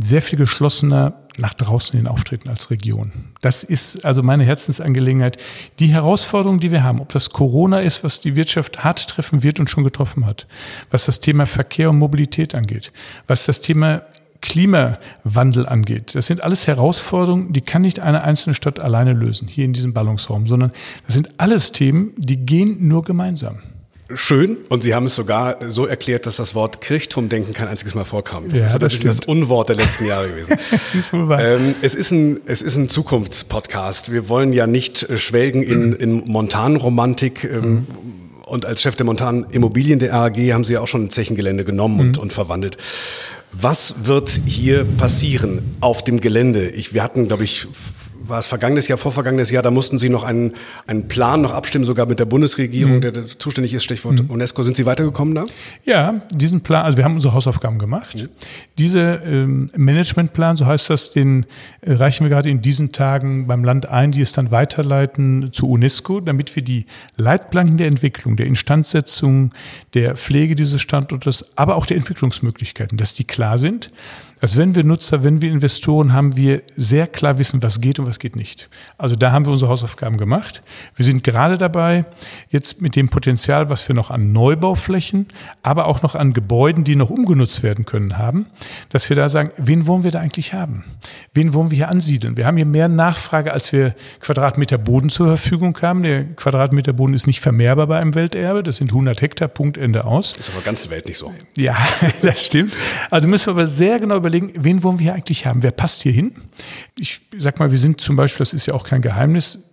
sehr 0.00 0.22
viel 0.22 0.38
geschlossener 0.38 1.23
nach 1.38 1.54
draußen 1.54 1.96
hin 1.96 2.06
auftreten 2.06 2.48
als 2.48 2.70
Region. 2.70 3.12
Das 3.40 3.62
ist 3.62 4.04
also 4.04 4.22
meine 4.22 4.44
Herzensangelegenheit. 4.44 5.36
Die 5.78 5.88
Herausforderung, 5.88 6.60
die 6.60 6.70
wir 6.70 6.82
haben, 6.82 7.00
ob 7.00 7.10
das 7.10 7.30
Corona 7.30 7.80
ist, 7.80 8.04
was 8.04 8.20
die 8.20 8.36
Wirtschaft 8.36 8.84
hart 8.84 9.08
treffen 9.08 9.42
wird 9.42 9.60
und 9.60 9.70
schon 9.70 9.84
getroffen 9.84 10.26
hat, 10.26 10.46
was 10.90 11.06
das 11.06 11.20
Thema 11.20 11.46
Verkehr 11.46 11.90
und 11.90 11.98
Mobilität 11.98 12.54
angeht, 12.54 12.92
was 13.26 13.46
das 13.46 13.60
Thema 13.60 14.02
Klimawandel 14.40 15.66
angeht. 15.66 16.14
Das 16.14 16.26
sind 16.26 16.42
alles 16.42 16.66
Herausforderungen, 16.66 17.52
die 17.54 17.62
kann 17.62 17.82
nicht 17.82 18.00
eine 18.00 18.24
einzelne 18.24 18.54
Stadt 18.54 18.78
alleine 18.78 19.14
lösen, 19.14 19.48
hier 19.48 19.64
in 19.64 19.72
diesem 19.72 19.94
Ballungsraum, 19.94 20.46
sondern 20.46 20.70
das 21.06 21.14
sind 21.14 21.30
alles 21.38 21.72
Themen, 21.72 22.12
die 22.16 22.36
gehen 22.36 22.86
nur 22.86 23.04
gemeinsam 23.04 23.60
schön 24.12 24.58
und 24.68 24.82
Sie 24.82 24.94
haben 24.94 25.06
es 25.06 25.14
sogar 25.14 25.58
so 25.66 25.86
erklärt, 25.86 26.26
dass 26.26 26.36
das 26.36 26.54
Wort 26.54 26.80
Kirchturmdenken 26.80 27.54
kein 27.54 27.68
einziges 27.68 27.94
Mal 27.94 28.04
vorkam. 28.04 28.48
Das 28.48 28.60
ja, 28.60 28.66
ist 28.66 28.82
das, 28.82 29.00
das 29.00 29.20
Unwort 29.20 29.70
der 29.70 29.76
letzten 29.76 30.04
Jahre 30.04 30.28
gewesen. 30.28 30.58
ähm, 31.38 31.74
es 31.80 31.94
ist 31.94 32.10
ein, 32.10 32.40
es 32.46 32.62
ist 32.62 32.76
ein 32.76 32.88
Zukunftspodcast. 32.88 34.12
Wir 34.12 34.28
wollen 34.28 34.52
ja 34.52 34.66
nicht 34.66 35.04
äh, 35.04 35.16
schwelgen 35.16 35.62
in, 35.62 35.92
in 35.94 36.24
Montanromantik. 36.26 37.44
Ähm, 37.44 37.72
mhm. 37.72 37.86
Und 38.44 38.66
als 38.66 38.82
Chef 38.82 38.94
der 38.94 39.06
Montan 39.06 39.46
Immobilien 39.50 39.98
der 39.98 40.12
RAG 40.12 40.36
haben 40.52 40.64
Sie 40.64 40.74
ja 40.74 40.80
auch 40.80 40.86
schon 40.86 41.04
ein 41.04 41.10
Zechengelände 41.10 41.64
genommen 41.64 41.98
und, 41.98 42.16
mhm. 42.16 42.22
und 42.22 42.32
verwandelt. 42.32 42.76
Was 43.52 43.94
wird 44.04 44.28
hier 44.44 44.84
passieren 44.84 45.76
auf 45.80 46.04
dem 46.04 46.20
Gelände? 46.20 46.68
Ich, 46.70 46.92
wir 46.92 47.02
hatten, 47.02 47.28
glaube 47.28 47.44
ich, 47.44 47.68
war 48.26 48.38
es 48.38 48.46
vergangenes 48.46 48.88
Jahr, 48.88 48.98
vorvergangenes 48.98 49.50
Jahr, 49.50 49.62
da 49.62 49.70
mussten 49.70 49.98
Sie 49.98 50.08
noch 50.08 50.24
einen, 50.24 50.52
einen 50.86 51.08
Plan 51.08 51.40
noch 51.40 51.52
abstimmen, 51.52 51.84
sogar 51.84 52.06
mit 52.06 52.18
der 52.18 52.24
Bundesregierung, 52.24 52.96
mhm. 52.96 53.00
der, 53.00 53.12
der, 53.12 53.26
zuständig 53.26 53.74
ist, 53.74 53.84
Stichwort 53.84 54.22
mhm. 54.22 54.30
UNESCO. 54.30 54.62
Sind 54.62 54.76
Sie 54.76 54.86
weitergekommen 54.86 55.34
da? 55.34 55.44
Ja, 55.84 56.22
diesen 56.32 56.62
Plan, 56.62 56.84
also 56.84 56.96
wir 56.96 57.04
haben 57.04 57.14
unsere 57.14 57.34
Hausaufgaben 57.34 57.78
gemacht. 57.78 58.16
Mhm. 58.16 58.28
Dieser 58.78 59.24
ähm, 59.24 59.70
Managementplan, 59.76 60.56
so 60.56 60.66
heißt 60.66 60.90
das, 60.90 61.10
den 61.10 61.46
äh, 61.80 61.92
reichen 61.92 62.24
wir 62.24 62.30
gerade 62.30 62.50
in 62.50 62.60
diesen 62.60 62.92
Tagen 62.92 63.46
beim 63.46 63.64
Land 63.64 63.88
ein, 63.88 64.12
die 64.12 64.20
es 64.20 64.32
dann 64.32 64.50
weiterleiten 64.50 65.52
zu 65.52 65.70
UNESCO, 65.70 66.20
damit 66.20 66.54
wir 66.56 66.62
die 66.62 66.86
Leitplanken 67.16 67.76
der 67.76 67.88
Entwicklung, 67.88 68.36
der 68.36 68.46
Instandsetzung, 68.46 69.52
der 69.94 70.16
Pflege 70.16 70.54
dieses 70.54 70.80
Standortes, 70.80 71.56
aber 71.56 71.76
auch 71.76 71.86
der 71.86 71.96
Entwicklungsmöglichkeiten, 71.96 72.98
dass 72.98 73.14
die 73.14 73.24
klar 73.24 73.58
sind 73.58 73.90
dass 74.44 74.58
wenn 74.58 74.74
wir 74.74 74.84
Nutzer, 74.84 75.24
wenn 75.24 75.40
wir 75.40 75.50
Investoren 75.50 76.12
haben, 76.12 76.36
wir 76.36 76.60
sehr 76.76 77.06
klar 77.06 77.38
wissen, 77.38 77.62
was 77.62 77.80
geht 77.80 77.98
und 77.98 78.06
was 78.06 78.18
geht 78.18 78.36
nicht. 78.36 78.68
Also 78.98 79.16
da 79.16 79.32
haben 79.32 79.46
wir 79.46 79.52
unsere 79.52 79.70
Hausaufgaben 79.70 80.18
gemacht. 80.18 80.62
Wir 80.96 81.06
sind 81.06 81.24
gerade 81.24 81.56
dabei, 81.56 82.04
jetzt 82.50 82.82
mit 82.82 82.94
dem 82.94 83.08
Potenzial, 83.08 83.70
was 83.70 83.88
wir 83.88 83.94
noch 83.94 84.10
an 84.10 84.32
Neubauflächen, 84.32 85.28
aber 85.62 85.86
auch 85.86 86.02
noch 86.02 86.14
an 86.14 86.34
Gebäuden, 86.34 86.84
die 86.84 86.94
noch 86.94 87.08
umgenutzt 87.08 87.62
werden 87.62 87.86
können, 87.86 88.18
haben, 88.18 88.44
dass 88.90 89.08
wir 89.08 89.16
da 89.16 89.30
sagen, 89.30 89.50
wen 89.56 89.86
wollen 89.86 90.04
wir 90.04 90.10
da 90.10 90.20
eigentlich 90.20 90.52
haben? 90.52 90.84
Wen 91.32 91.54
wollen 91.54 91.70
wir 91.70 91.76
hier 91.76 91.88
ansiedeln? 91.88 92.36
Wir 92.36 92.44
haben 92.44 92.58
hier 92.58 92.66
mehr 92.66 92.88
Nachfrage, 92.88 93.50
als 93.50 93.72
wir 93.72 93.94
Quadratmeter 94.20 94.76
Boden 94.76 95.08
zur 95.08 95.26
Verfügung 95.26 95.78
haben. 95.80 96.02
Der 96.02 96.24
Quadratmeter 96.24 96.92
Boden 96.92 97.14
ist 97.14 97.26
nicht 97.26 97.40
vermehrbar 97.40 97.86
bei 97.86 97.98
einem 97.98 98.14
Welterbe. 98.14 98.62
Das 98.62 98.76
sind 98.76 98.90
100 98.90 99.22
Hektar, 99.22 99.48
Punkt, 99.48 99.78
Ende 99.78 100.04
aus. 100.04 100.36
Ist 100.36 100.50
aber 100.50 100.60
ganze 100.60 100.90
Welt 100.90 101.06
nicht 101.06 101.16
so. 101.16 101.32
Ja, 101.56 101.74
das 102.22 102.44
stimmt. 102.44 102.74
Also 103.10 103.26
müssen 103.26 103.46
wir 103.46 103.52
aber 103.52 103.66
sehr 103.66 103.98
genau 103.98 104.18
überlegen, 104.18 104.33
überlegen, 104.34 104.64
wen 104.64 104.82
wollen 104.82 104.98
wir 104.98 105.14
eigentlich 105.14 105.46
haben? 105.46 105.62
Wer 105.62 105.70
passt 105.70 106.02
hier 106.02 106.12
hin? 106.12 106.32
Ich 106.98 107.20
sag 107.38 107.58
mal, 107.58 107.70
wir 107.70 107.78
sind 107.78 108.00
zum 108.00 108.16
Beispiel, 108.16 108.40
das 108.40 108.52
ist 108.52 108.66
ja 108.66 108.74
auch 108.74 108.84
kein 108.84 109.02
Geheimnis, 109.02 109.70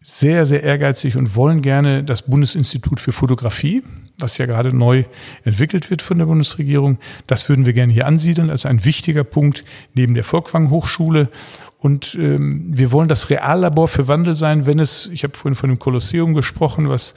sehr, 0.00 0.44
sehr 0.44 0.62
ehrgeizig 0.62 1.16
und 1.16 1.34
wollen 1.34 1.62
gerne 1.62 2.04
das 2.04 2.22
Bundesinstitut 2.22 3.00
für 3.00 3.12
Fotografie, 3.12 3.82
was 4.18 4.36
ja 4.36 4.44
gerade 4.44 4.76
neu 4.76 5.04
entwickelt 5.44 5.88
wird 5.90 6.02
von 6.02 6.18
der 6.18 6.26
Bundesregierung. 6.26 6.98
Das 7.26 7.48
würden 7.48 7.64
wir 7.64 7.72
gerne 7.72 7.92
hier 7.92 8.06
ansiedeln 8.06 8.50
als 8.50 8.66
ein 8.66 8.84
wichtiger 8.84 9.24
Punkt 9.24 9.64
neben 9.94 10.14
der 10.14 10.24
Volkwang 10.24 10.68
Hochschule. 10.68 11.30
Und 11.78 12.16
ähm, 12.20 12.66
wir 12.76 12.92
wollen 12.92 13.08
das 13.08 13.30
Reallabor 13.30 13.88
für 13.88 14.06
Wandel 14.06 14.34
sein, 14.34 14.66
wenn 14.66 14.78
es, 14.78 15.08
ich 15.12 15.22
habe 15.22 15.36
vorhin 15.36 15.56
von 15.56 15.70
dem 15.70 15.78
Kolosseum 15.78 16.34
gesprochen, 16.34 16.88
was 16.88 17.14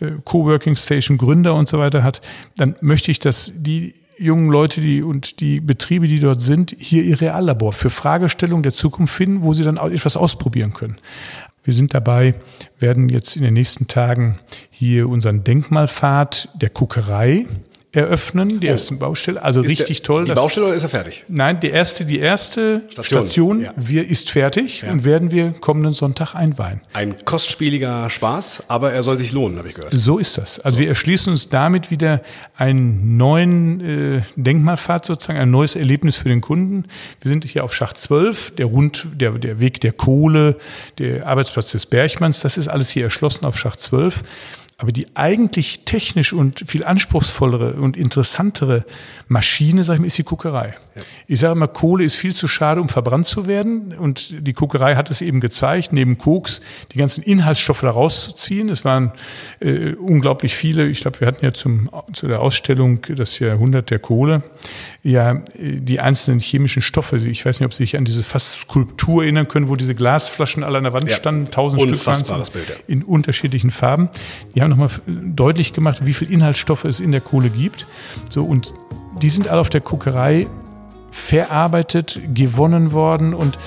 äh, 0.00 0.12
Coworking 0.24 0.76
Station 0.76 1.18
Gründer 1.18 1.54
und 1.54 1.68
so 1.68 1.78
weiter 1.78 2.02
hat, 2.02 2.22
dann 2.56 2.74
möchte 2.80 3.10
ich, 3.10 3.18
dass 3.18 3.52
die 3.54 3.94
jungen 4.20 4.50
Leute 4.50 4.80
die, 4.80 5.02
und 5.02 5.40
die 5.40 5.60
Betriebe, 5.60 6.06
die 6.06 6.20
dort 6.20 6.42
sind, 6.42 6.76
hier 6.78 7.02
ihr 7.02 7.20
Reallabor 7.20 7.72
für 7.72 7.90
Fragestellungen 7.90 8.62
der 8.62 8.74
Zukunft 8.74 9.14
finden, 9.14 9.42
wo 9.42 9.52
sie 9.52 9.64
dann 9.64 9.78
etwas 9.78 10.16
ausprobieren 10.16 10.72
können. 10.72 10.98
Wir 11.64 11.74
sind 11.74 11.94
dabei, 11.94 12.34
werden 12.78 13.08
jetzt 13.08 13.36
in 13.36 13.42
den 13.42 13.54
nächsten 13.54 13.86
Tagen 13.86 14.38
hier 14.70 15.08
unseren 15.08 15.44
Denkmalpfad 15.44 16.48
der 16.54 16.70
Kuckerei 16.70 17.46
eröffnen, 17.92 18.60
die 18.60 18.68
oh. 18.68 18.70
ersten 18.70 18.98
Baustelle. 18.98 19.42
Also 19.42 19.62
ist 19.62 19.70
richtig 19.70 20.02
der, 20.02 20.06
toll. 20.06 20.24
Die 20.24 20.32
Baustelle 20.32 20.66
oder 20.66 20.76
ist 20.76 20.84
er 20.84 20.88
fertig? 20.88 21.24
Nein, 21.28 21.58
die 21.58 21.70
erste, 21.70 22.04
die 22.04 22.20
erste 22.20 22.82
Station, 22.88 23.26
Station 23.26 23.62
ja. 23.62 23.72
wir, 23.76 24.08
ist 24.08 24.30
fertig 24.30 24.82
ja. 24.82 24.92
und 24.92 25.04
werden 25.04 25.32
wir 25.32 25.52
kommenden 25.52 25.90
Sonntag 25.92 26.36
einweihen. 26.36 26.82
Ein 26.92 27.16
kostspieliger 27.24 28.08
Spaß, 28.08 28.64
aber 28.68 28.92
er 28.92 29.02
soll 29.02 29.18
sich 29.18 29.32
lohnen, 29.32 29.58
habe 29.58 29.68
ich 29.68 29.74
gehört. 29.74 29.92
So 29.92 30.18
ist 30.18 30.38
das. 30.38 30.60
Also 30.60 30.76
so. 30.76 30.80
wir 30.80 30.88
erschließen 30.88 31.32
uns 31.32 31.48
damit 31.48 31.90
wieder 31.90 32.22
einen 32.56 33.16
neuen 33.16 33.80
äh, 33.80 34.22
Denkmalpfad 34.36 35.04
sozusagen, 35.04 35.40
ein 35.40 35.50
neues 35.50 35.74
Erlebnis 35.74 36.14
für 36.14 36.28
den 36.28 36.40
Kunden. 36.40 36.84
Wir 37.20 37.28
sind 37.28 37.44
hier 37.44 37.64
auf 37.64 37.74
Schacht 37.74 37.98
12, 37.98 38.54
der 38.54 38.66
Rund, 38.66 39.08
der, 39.14 39.32
der 39.32 39.58
Weg 39.58 39.80
der 39.80 39.92
Kohle, 39.92 40.56
der 40.98 41.26
Arbeitsplatz 41.26 41.72
des 41.72 41.86
Bergmanns, 41.86 42.40
das 42.40 42.56
ist 42.56 42.68
alles 42.68 42.90
hier 42.90 43.04
erschlossen 43.04 43.46
auf 43.46 43.58
Schacht 43.58 43.80
12. 43.80 44.22
Aber 44.80 44.92
die 44.92 45.08
eigentlich 45.14 45.80
technisch 45.84 46.32
und 46.32 46.64
viel 46.66 46.84
anspruchsvollere 46.84 47.74
und 47.74 47.98
interessantere 47.98 48.86
Maschine, 49.28 49.84
sag 49.84 49.94
ich 49.96 50.00
mal, 50.00 50.06
ist 50.06 50.16
die 50.16 50.22
Kuckerei. 50.22 50.74
Ja. 50.94 51.02
Ich 51.26 51.40
sage 51.40 51.52
immer, 51.52 51.68
Kohle 51.68 52.02
ist 52.02 52.14
viel 52.14 52.34
zu 52.34 52.48
schade, 52.48 52.80
um 52.80 52.88
verbrannt 52.88 53.26
zu 53.26 53.46
werden. 53.46 53.92
Und 53.92 54.34
die 54.38 54.54
Kuckerei 54.54 54.96
hat 54.96 55.10
es 55.10 55.20
eben 55.20 55.40
gezeigt, 55.40 55.92
neben 55.92 56.16
Koks 56.16 56.62
die 56.92 56.98
ganzen 56.98 57.22
Inhaltsstoffe 57.22 57.82
da 57.82 57.90
rauszuziehen. 57.90 58.70
Es 58.70 58.86
waren 58.86 59.12
äh, 59.60 59.92
unglaublich 59.92 60.56
viele. 60.56 60.88
Ich 60.88 61.02
glaube, 61.02 61.20
wir 61.20 61.26
hatten 61.26 61.44
ja 61.44 61.52
zum, 61.52 61.90
zu 62.14 62.26
der 62.26 62.40
Ausstellung 62.40 63.00
das 63.14 63.38
Jahrhundert 63.38 63.90
der 63.90 63.98
Kohle 63.98 64.42
ja 65.02 65.42
die 65.58 66.00
einzelnen 66.00 66.40
chemischen 66.40 66.82
Stoffe. 66.82 67.16
Ich 67.16 67.44
weiß 67.44 67.60
nicht, 67.60 67.66
ob 67.66 67.74
Sie 67.74 67.84
sich 67.84 67.96
an 67.96 68.04
diese 68.04 68.22
fast 68.22 68.60
Skulptur 68.60 69.22
erinnern 69.22 69.48
können, 69.48 69.68
wo 69.68 69.76
diese 69.76 69.94
Glasflaschen 69.94 70.62
alle 70.62 70.78
an 70.78 70.84
der 70.84 70.92
Wand 70.92 71.10
ja. 71.10 71.16
standen, 71.16 71.50
tausend 71.50 71.82
Stück 71.82 72.06
waren 72.06 72.22
Bild, 72.52 72.68
ja. 72.68 72.74
in 72.86 73.02
unterschiedlichen 73.02 73.70
Farben. 73.70 74.10
Die 74.54 74.62
haben 74.62 74.69
nochmal 74.70 74.90
deutlich 75.06 75.72
gemacht, 75.72 76.06
wie 76.06 76.14
viel 76.14 76.30
Inhaltsstoffe 76.30 76.84
es 76.84 77.00
in 77.00 77.12
der 77.12 77.20
Kohle 77.20 77.50
gibt. 77.50 77.86
So, 78.28 78.44
und 78.44 78.72
die 79.20 79.28
sind 79.28 79.48
alle 79.48 79.60
auf 79.60 79.70
der 79.70 79.80
Kuckerei 79.80 80.46
verarbeitet, 81.10 82.20
gewonnen 82.32 82.92
worden 82.92 83.34
und 83.34 83.58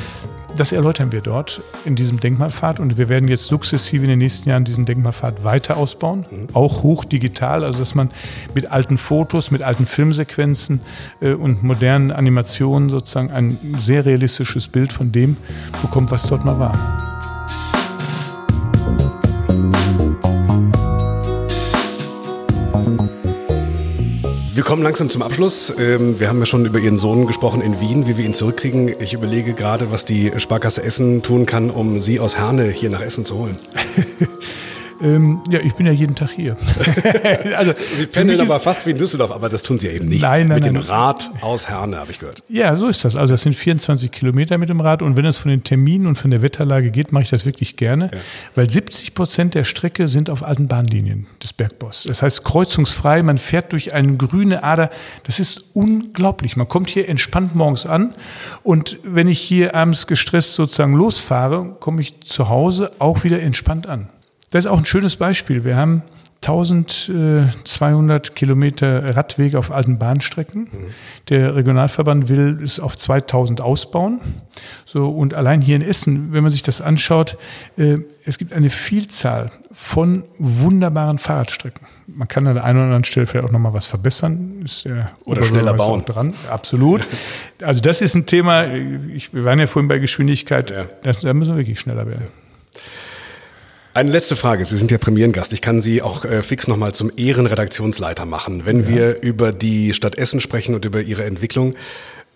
das 0.56 0.72
erläutern 0.72 1.12
wir 1.12 1.22
dort 1.22 1.62
in 1.84 1.96
diesem 1.96 2.20
Denkmalpfad 2.20 2.80
und 2.80 2.98
wir 2.98 3.10
werden 3.10 3.28
jetzt 3.28 3.46
sukzessive 3.46 4.04
in 4.04 4.10
den 4.10 4.20
nächsten 4.20 4.50
Jahren 4.50 4.63
diesen 4.63 4.86
Denkmalpfad 4.86 5.44
weiter 5.44 5.78
ausbauen, 5.78 6.26
mhm. 6.30 6.48
auch 6.54 6.84
hochdigital, 6.84 7.63
also 7.63 7.80
dass 7.80 7.96
man 7.96 8.12
mit 8.54 8.72
alten 8.72 8.98
Fotos, 8.98 9.50
mit 9.50 9.63
alten 9.63 9.86
Filmsequenzen 9.86 10.82
äh, 11.22 11.34
und 11.34 11.63
modernen 11.63 12.12
Animationen 12.12 12.89
sozusagen 12.89 13.32
ein 13.32 13.58
sehr 13.80 14.06
realistisches 14.06 14.68
Bild 14.68 14.92
von 14.92 15.12
dem 15.12 15.38
bekommt, 15.82 16.12
was 16.12 16.28
dort 16.28 16.46
mal 16.46 16.60
war. 16.60 17.12
Wir 24.56 24.62
kommen 24.63 24.84
langsam 24.84 25.10
zum 25.10 25.24
Abschluss. 25.24 25.74
Ähm, 25.80 26.20
wir 26.20 26.30
haben 26.30 26.38
ja 26.38 26.46
schon 26.46 26.68
über 26.68 26.78
Ihren 26.78 26.96
Sohn 26.96 27.26
gesprochen 27.26 27.60
in 27.62 27.80
Wien, 27.80 28.06
wie 28.08 28.18
wir 28.18 28.26
ihn 28.26 28.36
zurückkriegen. 28.36 28.94
Ich 29.00 29.13
überlege 29.13 29.56
gerade, 29.56 29.89
was 29.89 30.06
die 30.06 30.32
Sparkasse 30.38 30.84
Essen 30.84 31.24
tun 31.24 31.48
kann, 31.48 31.72
um 31.72 32.00
Sie 32.00 32.20
aus 32.20 32.38
Herne 32.38 32.70
hier 32.70 32.92
nach 32.92 33.02
Essen 33.02 33.26
zu 33.26 33.39
holen. 33.39 33.58
Ähm, 35.04 35.42
ja, 35.50 35.60
ich 35.60 35.76
bin 35.76 35.86
ja 35.86 35.92
jeden 35.92 36.16
Tag 36.16 36.32
hier. 36.32 36.56
also, 37.58 37.74
Sie 37.94 38.06
pendeln 38.06 38.39
aber 38.39 38.60
fast 38.62 38.86
wie 38.88 38.92
in 38.92 38.98
Düsseldorf, 38.98 39.32
aber 39.32 39.50
das 39.50 39.62
tun 39.62 39.78
Sie 39.78 39.89
eben 39.89 40.08
nicht. 40.08 40.22
Nein, 40.22 40.48
nein, 40.48 40.56
mit 40.56 40.63
nein, 40.63 40.76
dem 40.76 40.82
Rad 40.82 41.30
aus 41.42 41.68
Herne, 41.68 41.98
habe 41.98 42.12
ich 42.12 42.20
gehört. 42.20 42.42
Ja, 42.48 42.76
so 42.78 42.88
ist 42.88 43.04
das. 43.04 43.18
Also 43.18 43.34
das 43.34 43.42
sind 43.42 43.54
24 43.54 44.12
Kilometer 44.12 44.58
mit 44.58 44.70
dem 44.70 44.80
Rad 44.80 45.02
und 45.02 45.18
wenn 45.18 45.26
es 45.26 45.36
von 45.36 45.52
den 45.52 45.63
Terminen 45.63 46.08
und 46.08 46.16
von 46.16 46.32
der 46.32 46.42
Wetterlage 46.42 46.89
geht, 46.89 47.12
mache 47.12 47.24
ich 47.24 47.30
das 47.30 47.46
wirklich 47.46 47.76
gerne, 47.76 48.12
ja. 48.13 48.20
weil 48.56 48.70
70 48.70 49.13
Prozent 49.13 49.56
der 49.56 49.66
Strecke 49.66 50.08
sind 50.08 50.30
auf 50.30 50.42
alten 50.42 50.70
Bahnlinien 50.70 51.28
des 51.42 51.52
Bergboss. 51.52 52.04
Das 52.04 52.22
heißt 52.22 52.46
kreuzungsfrei, 52.46 53.24
man 53.24 53.38
fährt 53.38 53.74
durch 53.74 53.94
eine 53.94 54.16
grüne 54.16 54.63
Ader. 54.63 54.89
Das 55.24 55.39
ist 55.39 55.66
unglaublich. 55.74 56.56
Man 56.56 56.70
kommt 56.70 56.89
hier 56.89 57.10
entspannt 57.10 57.56
morgens 57.56 57.86
an 57.86 58.13
und 58.63 59.00
wenn 59.04 59.28
ich 59.28 59.42
hier 59.42 59.76
abends 59.76 60.08
gestresst 60.08 60.54
sozusagen 60.54 60.94
losfahre, 60.94 61.76
komme 61.82 62.00
ich 62.00 62.22
zu 62.22 62.48
Hause 62.48 62.92
auch 63.00 63.26
wieder 63.26 63.42
entspannt 63.42 63.88
an. 63.88 64.08
Das 64.54 64.66
ist 64.66 64.72
auch 64.72 64.78
ein 64.78 64.86
schönes 64.86 65.16
Beispiel. 65.16 65.63
Wir 65.63 65.76
haben 65.78 66.04
1200 66.46 68.36
Kilometer 68.36 69.16
Radweg 69.16 69.56
auf 69.56 69.72
alten 69.72 69.98
Bahnstrecken. 69.98 70.68
Der 71.30 71.56
Regionalverband 71.56 72.30
will 72.30 72.60
es 72.63 72.80
auf 72.80 72.96
2000 72.96 73.62
ausbauen. 73.62 74.22
So, 74.86 75.10
und 75.10 75.34
allein 75.34 75.62
hier 75.62 75.76
in 75.76 75.82
Essen, 75.82 76.34
wenn 76.34 76.44
man 76.44 76.52
sich 76.52 76.62
das 76.62 76.82
anschaut, 76.82 77.36
äh, 77.78 77.98
es 78.26 78.38
gibt 78.38 78.54
eine 78.54 78.70
Vielzahl 78.70 79.50
von 79.72 80.24
wunderbaren 80.38 81.18
Fahrradstrecken. 81.18 81.88
Man 82.06 82.28
kann 82.28 82.46
an 82.46 82.54
der 82.54 82.63
einen 82.63 82.78
oder 82.78 82.86
anderen 82.86 83.06
Stelle 83.06 83.26
vielleicht 83.26 83.48
auch 83.48 83.52
nochmal 83.52 83.74
was 83.74 83.88
verbessern. 83.88 84.62
Ist 84.63 84.84
ja 84.84 85.10
oder 85.26 85.42
schneller 85.42 85.74
bauen. 85.74 86.06
Dran. 86.06 86.36
Absolut. 86.48 87.08
Also 87.62 87.82
das 87.82 88.02
ist 88.02 88.13
ein 88.13 88.26
Thema, 88.26 88.66
ich, 88.74 89.34
wir 89.34 89.46
waren 89.46 89.58
ja 89.58 89.68
vorhin 89.68 89.88
bei 89.88 89.98
Geschwindigkeit, 89.98 90.70
ja. 90.70 90.86
da 91.02 91.34
müssen 91.34 91.54
wir 91.54 91.58
wirklich 91.60 91.80
schneller 91.80 92.06
werden. 92.06 92.28
Eine 93.96 94.10
letzte 94.10 94.36
Frage. 94.36 94.66
Sie 94.66 94.76
sind 94.76 94.90
ja 94.90 94.98
Premierengast. 94.98 95.54
Ich 95.54 95.62
kann 95.62 95.80
Sie 95.80 96.02
auch 96.02 96.26
äh, 96.26 96.42
fix 96.42 96.68
nochmal 96.68 96.94
zum 96.94 97.12
Ehrenredaktionsleiter 97.16 98.26
machen. 98.26 98.66
Wenn 98.66 98.82
ja. 98.82 98.88
wir 98.88 99.22
über 99.22 99.52
die 99.52 99.94
Stadt 99.94 100.18
Essen 100.18 100.40
sprechen 100.40 100.74
und 100.74 100.84
über 100.84 101.02
Ihre 101.02 101.26
Entwicklung, 101.26 101.76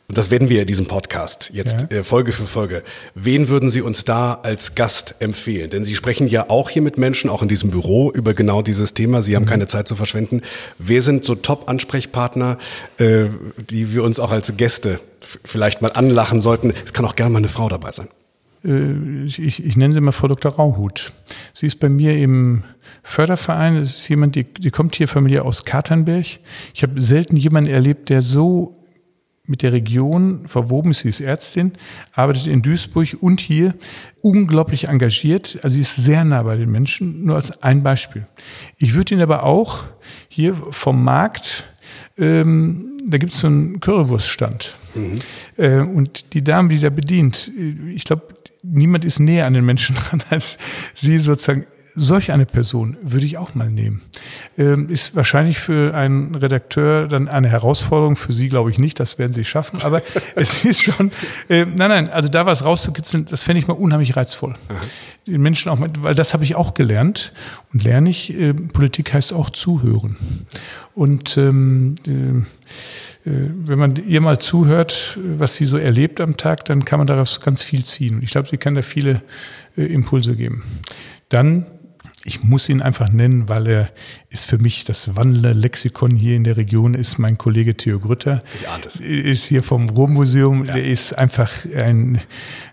und 0.08 0.18
das 0.18 0.30
werden 0.30 0.50
wir 0.50 0.62
in 0.62 0.68
diesem 0.68 0.86
Podcast 0.86 1.50
jetzt 1.54 1.88
ja. 1.90 1.98
äh, 1.98 2.04
Folge 2.04 2.32
für 2.32 2.46
Folge. 2.46 2.84
Wen 3.16 3.48
würden 3.48 3.72
Sie 3.72 3.82
uns 3.82 4.06
da 4.06 4.36
als 4.36 4.76
Gast 4.76 5.16
empfehlen? 5.18 5.72
Denn 5.72 5.84
Sie 5.84 5.96
sprechen 5.96 6.28
ja 6.28 6.48
auch 6.48 6.70
hier 6.70 6.84
mit 6.84 7.00
Menschen, 7.00 7.28
auch 7.28 7.42
in 7.42 7.48
diesem 7.48 7.72
Büro, 7.72 8.12
über 8.12 8.36
genau 8.36 8.62
dieses 8.62 8.94
Thema. 8.94 9.24
Sie 9.24 9.36
haben 9.36 9.44
mhm. 9.44 9.50
keine 9.50 9.66
Zeit 9.66 9.88
zu 9.88 9.96
verschwenden. 9.96 10.44
Wer 10.78 11.02
sind 11.02 11.24
so 11.24 11.34
Top-Ansprechpartner, 11.34 12.60
äh, 13.00 13.26
die 13.72 13.96
wir 13.96 14.04
uns 14.04 14.20
auch 14.20 14.32
als 14.32 14.56
Gäste 14.58 15.00
vielleicht 15.22 15.82
mal 15.82 15.92
anlachen 15.92 16.40
sollten? 16.40 16.72
Es 16.86 16.94
kann 16.94 17.04
auch 17.06 17.16
gerne 17.16 17.32
mal 17.32 17.40
eine 17.40 17.50
Frau 17.50 17.68
dabei 17.68 17.92
sein. 17.92 18.10
Äh, 18.64 19.26
ich, 19.26 19.64
ich 19.64 19.78
nenne 19.78 19.94
sie 19.94 20.02
mal 20.02 20.12
Frau 20.12 20.28
Dr. 20.28 20.54
Rauhut. 20.54 21.14
Sie 21.54 21.66
ist 21.66 21.80
bei 21.80 21.90
mir 21.90 22.18
im 22.18 22.64
Förderverein. 23.04 23.76
Es 23.78 24.00
ist 24.00 24.08
jemand, 24.10 24.36
die, 24.36 24.44
die 24.44 24.70
kommt 24.70 24.96
hier 24.96 25.08
familiär 25.08 25.46
aus 25.46 25.66
Katernberg. 25.66 26.26
Ich 26.74 26.84
habe 26.84 27.02
selten 27.02 27.36
jemanden 27.36 27.70
erlebt, 27.70 28.10
der 28.10 28.22
so 28.22 28.78
mit 29.48 29.64
der 29.64 29.72
Region 29.72 30.46
verwoben 30.46 30.92
ist. 30.92 31.00
Sie 31.00 31.10
ist 31.10 31.22
Ärztin, 31.22 31.72
arbeitet 32.12 32.48
in 32.48 32.62
Duisburg 32.62 33.08
und 33.22 33.40
hier 33.40 33.76
unglaublich 34.22 34.90
engagiert. 34.90 35.58
Also 35.64 35.76
sie 35.76 35.82
ist 35.82 35.96
sehr 35.96 36.26
nah 36.26 36.44
bei 36.44 36.58
den 36.58 36.70
Menschen, 36.70 37.24
nur 37.26 37.38
als 37.38 37.64
ein 37.64 37.82
Beispiel. 37.82 38.28
Ich 38.78 38.94
würde 38.94 39.14
Ihnen 39.14 39.24
aber 39.24 39.44
auch 39.44 39.86
hier 40.28 40.54
vom 40.72 41.04
Markt, 41.04 41.64
ähm, 42.18 42.98
da 43.06 43.18
gibt 43.18 43.34
es 43.34 43.40
so 43.40 43.48
einen 43.48 43.80
Currywurststand. 43.80 44.76
Mhm. 44.96 45.16
Äh, 45.56 45.80
und 45.80 46.34
die 46.34 46.44
Dame, 46.44 46.68
die 46.68 46.80
da 46.80 46.90
bedient, 46.90 47.50
ich 47.94 48.04
glaube, 48.04 48.24
niemand 48.70 49.06
ist 49.06 49.20
näher 49.20 49.46
an 49.46 49.54
den 49.54 49.66
Menschen 49.66 49.96
dran 50.10 50.24
als 50.30 50.58
sie 50.94 51.20
sozusagen. 51.20 51.66
Solch 52.00 52.32
eine 52.32 52.46
Person 52.46 52.96
würde 53.02 53.26
ich 53.26 53.40
auch 53.40 53.56
mal 53.56 53.72
nehmen. 53.72 54.04
Ähm, 54.56 54.88
ist 54.88 55.16
wahrscheinlich 55.16 55.58
für 55.58 55.96
einen 55.96 56.36
Redakteur 56.36 57.08
dann 57.08 57.28
eine 57.28 57.50
Herausforderung, 57.50 58.16
für 58.16 58.34
Sie 58.34 58.50
glaube 58.50 58.70
ich 58.70 58.78
nicht, 58.78 59.00
das 59.00 59.18
werden 59.18 59.32
Sie 59.32 59.44
schaffen, 59.44 59.82
aber 59.82 60.04
es 60.36 60.64
ist 60.64 60.84
schon, 60.84 61.10
äh, 61.50 61.66
nein, 61.66 61.90
nein, 61.90 62.10
also 62.10 62.30
da 62.30 62.46
was 62.46 62.64
rauszukitzeln, 62.64 63.26
das 63.26 63.42
fände 63.42 63.62
ich 63.62 63.68
mal 63.68 63.74
unheimlich 63.74 64.16
reizvoll. 64.16 64.54
Aha. 64.70 64.78
Den 65.26 65.42
Menschen 65.42 65.72
auch, 65.72 65.80
weil 65.80 66.14
das 66.14 66.36
habe 66.36 66.44
ich 66.44 66.56
auch 66.56 66.76
gelernt 66.76 67.34
und 67.74 67.84
lerne 67.84 68.12
ich, 68.12 68.32
äh, 68.32 68.54
Politik 68.54 69.12
heißt 69.16 69.34
auch 69.34 69.50
zuhören. 69.50 70.18
Und 70.94 71.36
ähm, 71.38 71.96
äh, 72.08 72.12
äh, 72.12 72.44
wenn 73.30 73.80
man 73.80 73.96
ihr 73.96 74.22
mal 74.22 74.40
zuhört, 74.40 75.20
was 75.22 75.56
sie 75.56 75.66
so 75.66 75.78
erlebt 75.78 76.22
am 76.22 76.38
Tag, 76.38 76.66
dann 76.66 76.86
kann 76.86 77.00
man 77.00 77.08
daraus 77.08 77.42
ganz 77.42 77.64
viel 77.64 77.84
ziehen. 77.84 78.20
Ich 78.22 78.32
glaube, 78.32 78.48
sie 78.48 78.58
kann 78.58 78.76
da 78.76 78.82
viele 78.82 79.22
äh, 79.78 79.84
Impulse 79.84 80.36
geben. 80.36 80.64
Dann, 81.30 81.66
ich 82.28 82.44
muss 82.44 82.68
ihn 82.68 82.82
einfach 82.82 83.10
nennen, 83.10 83.48
weil 83.48 83.68
er 83.68 83.90
ist 84.30 84.50
für 84.50 84.58
mich 84.58 84.84
das 84.84 85.16
Wandlerlexikon 85.16 86.12
hier 86.18 86.36
in 86.36 86.44
der 86.44 86.58
Region, 86.58 86.94
ist 86.94 87.20
mein 87.20 87.38
Kollege 87.38 87.78
Theo 87.78 88.00
Grütter. 88.00 88.44
Ist 89.00 89.46
hier 89.46 89.64
vom 89.64 89.88
Ruhrmuseum. 89.88 90.66
Ja. 90.66 90.74
Der 90.74 90.86
ist 90.86 91.18
einfach 91.18 91.50
ein, 91.74 92.20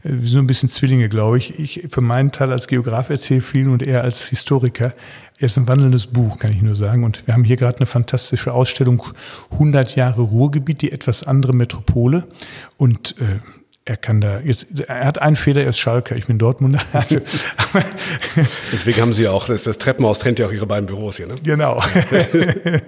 so 0.03 0.41
ein 0.41 0.49
bisschen 0.49 0.69
Zwillinge, 0.69 1.09
glaube 1.09 1.39
ich. 1.39 1.57
Ich 1.61 1.87
für 1.89 2.01
meinen 2.01 2.33
Teil 2.33 2.51
als 2.51 2.67
Geograf 2.67 3.11
erzähle 3.11 3.43
viel 3.43 3.69
und 3.69 3.85
er 3.85 4.03
als 4.03 4.27
Historiker. 4.29 4.93
Er 5.39 5.47
ist 5.47 5.57
ein 5.57 5.69
wandelndes 5.69 6.09
Buch, 6.09 6.41
kann 6.41 6.51
ich 6.51 6.61
nur 6.61 6.75
sagen. 6.75 7.05
Und 7.05 7.25
wir 7.29 7.35
haben 7.35 7.45
hier 7.45 7.57
gerade 7.57 7.77
eine 7.77 7.87
fantastische 7.87 8.53
Ausstellung 8.53 9.05
100 9.53 9.95
Jahre 9.95 10.23
Ruhrgebiet, 10.23 10.83
die 10.83 10.91
etwas 10.91 11.23
andere 11.23 11.53
Metropole. 11.53 12.27
Und 12.77 13.15
äh, 13.21 13.39
er 13.87 13.97
kann 13.99 14.21
da 14.21 14.41
jetzt, 14.41 14.81
er 14.81 15.05
hat 15.05 15.21
einen 15.21 15.37
Fehler, 15.37 15.63
er 15.63 15.69
ist 15.69 15.79
Schalker, 15.79 16.17
ich 16.17 16.27
bin 16.27 16.39
Dortmunder. 16.39 16.81
Also, 16.93 17.19
Deswegen 18.73 19.01
haben 19.01 19.13
Sie 19.13 19.27
auch, 19.29 19.47
das, 19.47 19.65
das 19.65 19.79
Treppenhaus 19.79 20.21
trennt 20.21 20.39
ja 20.39 20.47
auch 20.47 20.53
Ihre 20.53 20.67
beiden 20.67 20.87
Büros 20.87 21.17
hier, 21.17 21.27
ne? 21.27 21.35
Genau. 21.43 21.83
nein, 22.33 22.81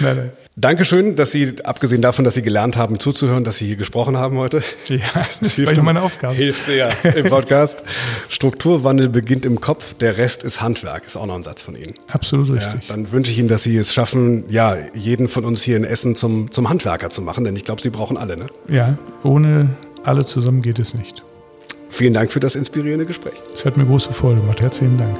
nein. 0.00 0.32
Dankeschön, 0.56 1.14
dass 1.14 1.30
Sie, 1.30 1.54
abgesehen 1.62 2.02
davon, 2.02 2.24
dass 2.24 2.34
Sie 2.34 2.42
gelernt 2.42 2.76
haben 2.76 2.98
zuzuhören, 2.98 3.44
dass 3.44 3.58
Sie 3.58 3.66
hier 3.66 3.76
gesprochen 3.76 4.16
haben 4.16 4.38
heute. 4.38 4.62
Ja, 4.88 4.98
das, 5.14 5.54
das 5.54 5.76
war 5.76 5.84
meine 5.84 6.02
Aufgabe. 6.02 6.34
Hilft 6.34 6.66
sehr 6.66 6.92
im 7.14 7.28
Podcast. 7.28 7.84
Strukturwandel 8.28 9.08
beginnt 9.08 9.46
im 9.46 9.60
Kopf, 9.60 9.94
der 9.94 10.18
Rest 10.18 10.42
ist 10.42 10.60
Handwerk. 10.60 11.06
Ist 11.06 11.16
auch 11.16 11.26
noch 11.26 11.36
ein 11.36 11.44
Satz 11.44 11.62
von 11.62 11.76
Ihnen. 11.76 11.94
Absolut 12.08 12.50
richtig. 12.50 12.88
Ja, 12.88 12.96
dann 12.96 13.12
wünsche 13.12 13.30
ich 13.30 13.38
Ihnen, 13.38 13.46
dass 13.46 13.62
Sie 13.62 13.76
es 13.76 13.94
schaffen, 13.94 14.46
ja, 14.48 14.76
jeden 14.94 15.28
von 15.28 15.44
uns 15.44 15.62
hier 15.62 15.76
in 15.76 15.84
Essen 15.84 16.16
zum, 16.16 16.50
zum 16.50 16.68
Handwerker 16.68 17.08
zu 17.08 17.22
machen, 17.22 17.44
denn 17.44 17.54
ich 17.54 17.64
glaube, 17.64 17.80
Sie 17.80 17.90
brauchen 17.90 18.16
alle, 18.16 18.36
ne? 18.36 18.46
Ja, 18.68 18.98
ohne 19.22 19.76
alle 20.04 20.26
zusammen 20.26 20.62
geht 20.62 20.78
es 20.78 20.94
nicht. 20.94 21.24
Vielen 21.88 22.14
Dank 22.14 22.30
für 22.30 22.40
das 22.40 22.54
inspirierende 22.54 23.06
Gespräch. 23.06 23.40
Es 23.54 23.64
hat 23.64 23.76
mir 23.76 23.86
große 23.86 24.12
Freude 24.12 24.40
gemacht. 24.40 24.60
Herzlichen 24.60 24.98
Dank. 24.98 25.18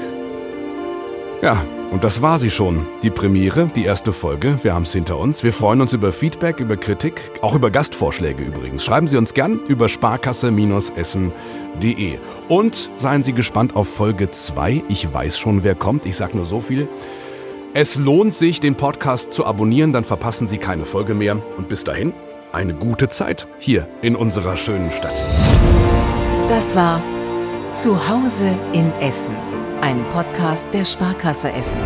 Ja, 1.41 1.63
und 1.93 2.03
das 2.05 2.21
war 2.21 2.39
sie 2.39 2.51
schon. 2.51 2.87
Die 3.03 3.09
Premiere, 3.11 3.71
die 3.75 3.85
erste 3.85 4.13
Folge. 4.13 4.59
Wir 4.63 4.75
haben 4.75 4.83
es 4.83 4.93
hinter 4.93 5.17
uns. 5.19 5.43
Wir 5.45 5.53
freuen 5.53 5.81
uns 5.81 5.93
über 5.93 6.13
Feedback, 6.13 6.61
über 6.61 6.77
Kritik, 6.77 7.21
auch 7.41 7.55
über 7.55 7.71
Gastvorschläge 7.71 8.43
übrigens. 8.43 8.85
Schreiben 8.85 9.07
Sie 9.07 9.17
uns 9.17 9.33
gern 9.35 9.61
über 9.69 9.89
sparkasse-essen.de. 9.89 12.19
Und 12.49 12.91
seien 12.97 13.23
Sie 13.23 13.33
gespannt 13.33 13.77
auf 13.77 13.89
Folge 13.89 14.31
2. 14.31 14.83
Ich 14.89 15.15
weiß 15.15 15.39
schon, 15.39 15.65
wer 15.65 15.75
kommt. 15.75 16.07
Ich 16.07 16.17
sage 16.17 16.37
nur 16.37 16.45
so 16.45 16.61
viel. 16.61 16.89
Es 17.73 17.97
lohnt 17.97 18.35
sich, 18.35 18.61
den 18.61 18.75
Podcast 18.75 19.33
zu 19.33 19.47
abonnieren, 19.47 19.93
dann 19.93 20.05
verpassen 20.05 20.49
Sie 20.49 20.59
keine 20.59 20.85
Folge 20.85 21.15
mehr. 21.15 21.41
Und 21.57 21.69
bis 21.69 21.85
dahin, 21.85 22.13
eine 22.53 22.75
gute 22.75 23.09
Zeit 23.09 23.49
hier 23.59 23.89
in 24.03 24.17
unserer 24.17 24.57
schönen 24.57 24.91
Stadt. 24.91 25.23
Das 26.49 26.75
war 26.75 27.03
Zuhause 27.73 28.55
in 28.73 28.93
Essen 29.01 29.37
ein 29.81 30.05
Podcast 30.11 30.67
der 30.73 30.85
Sparkasse 30.85 31.51
Essen. 31.53 31.79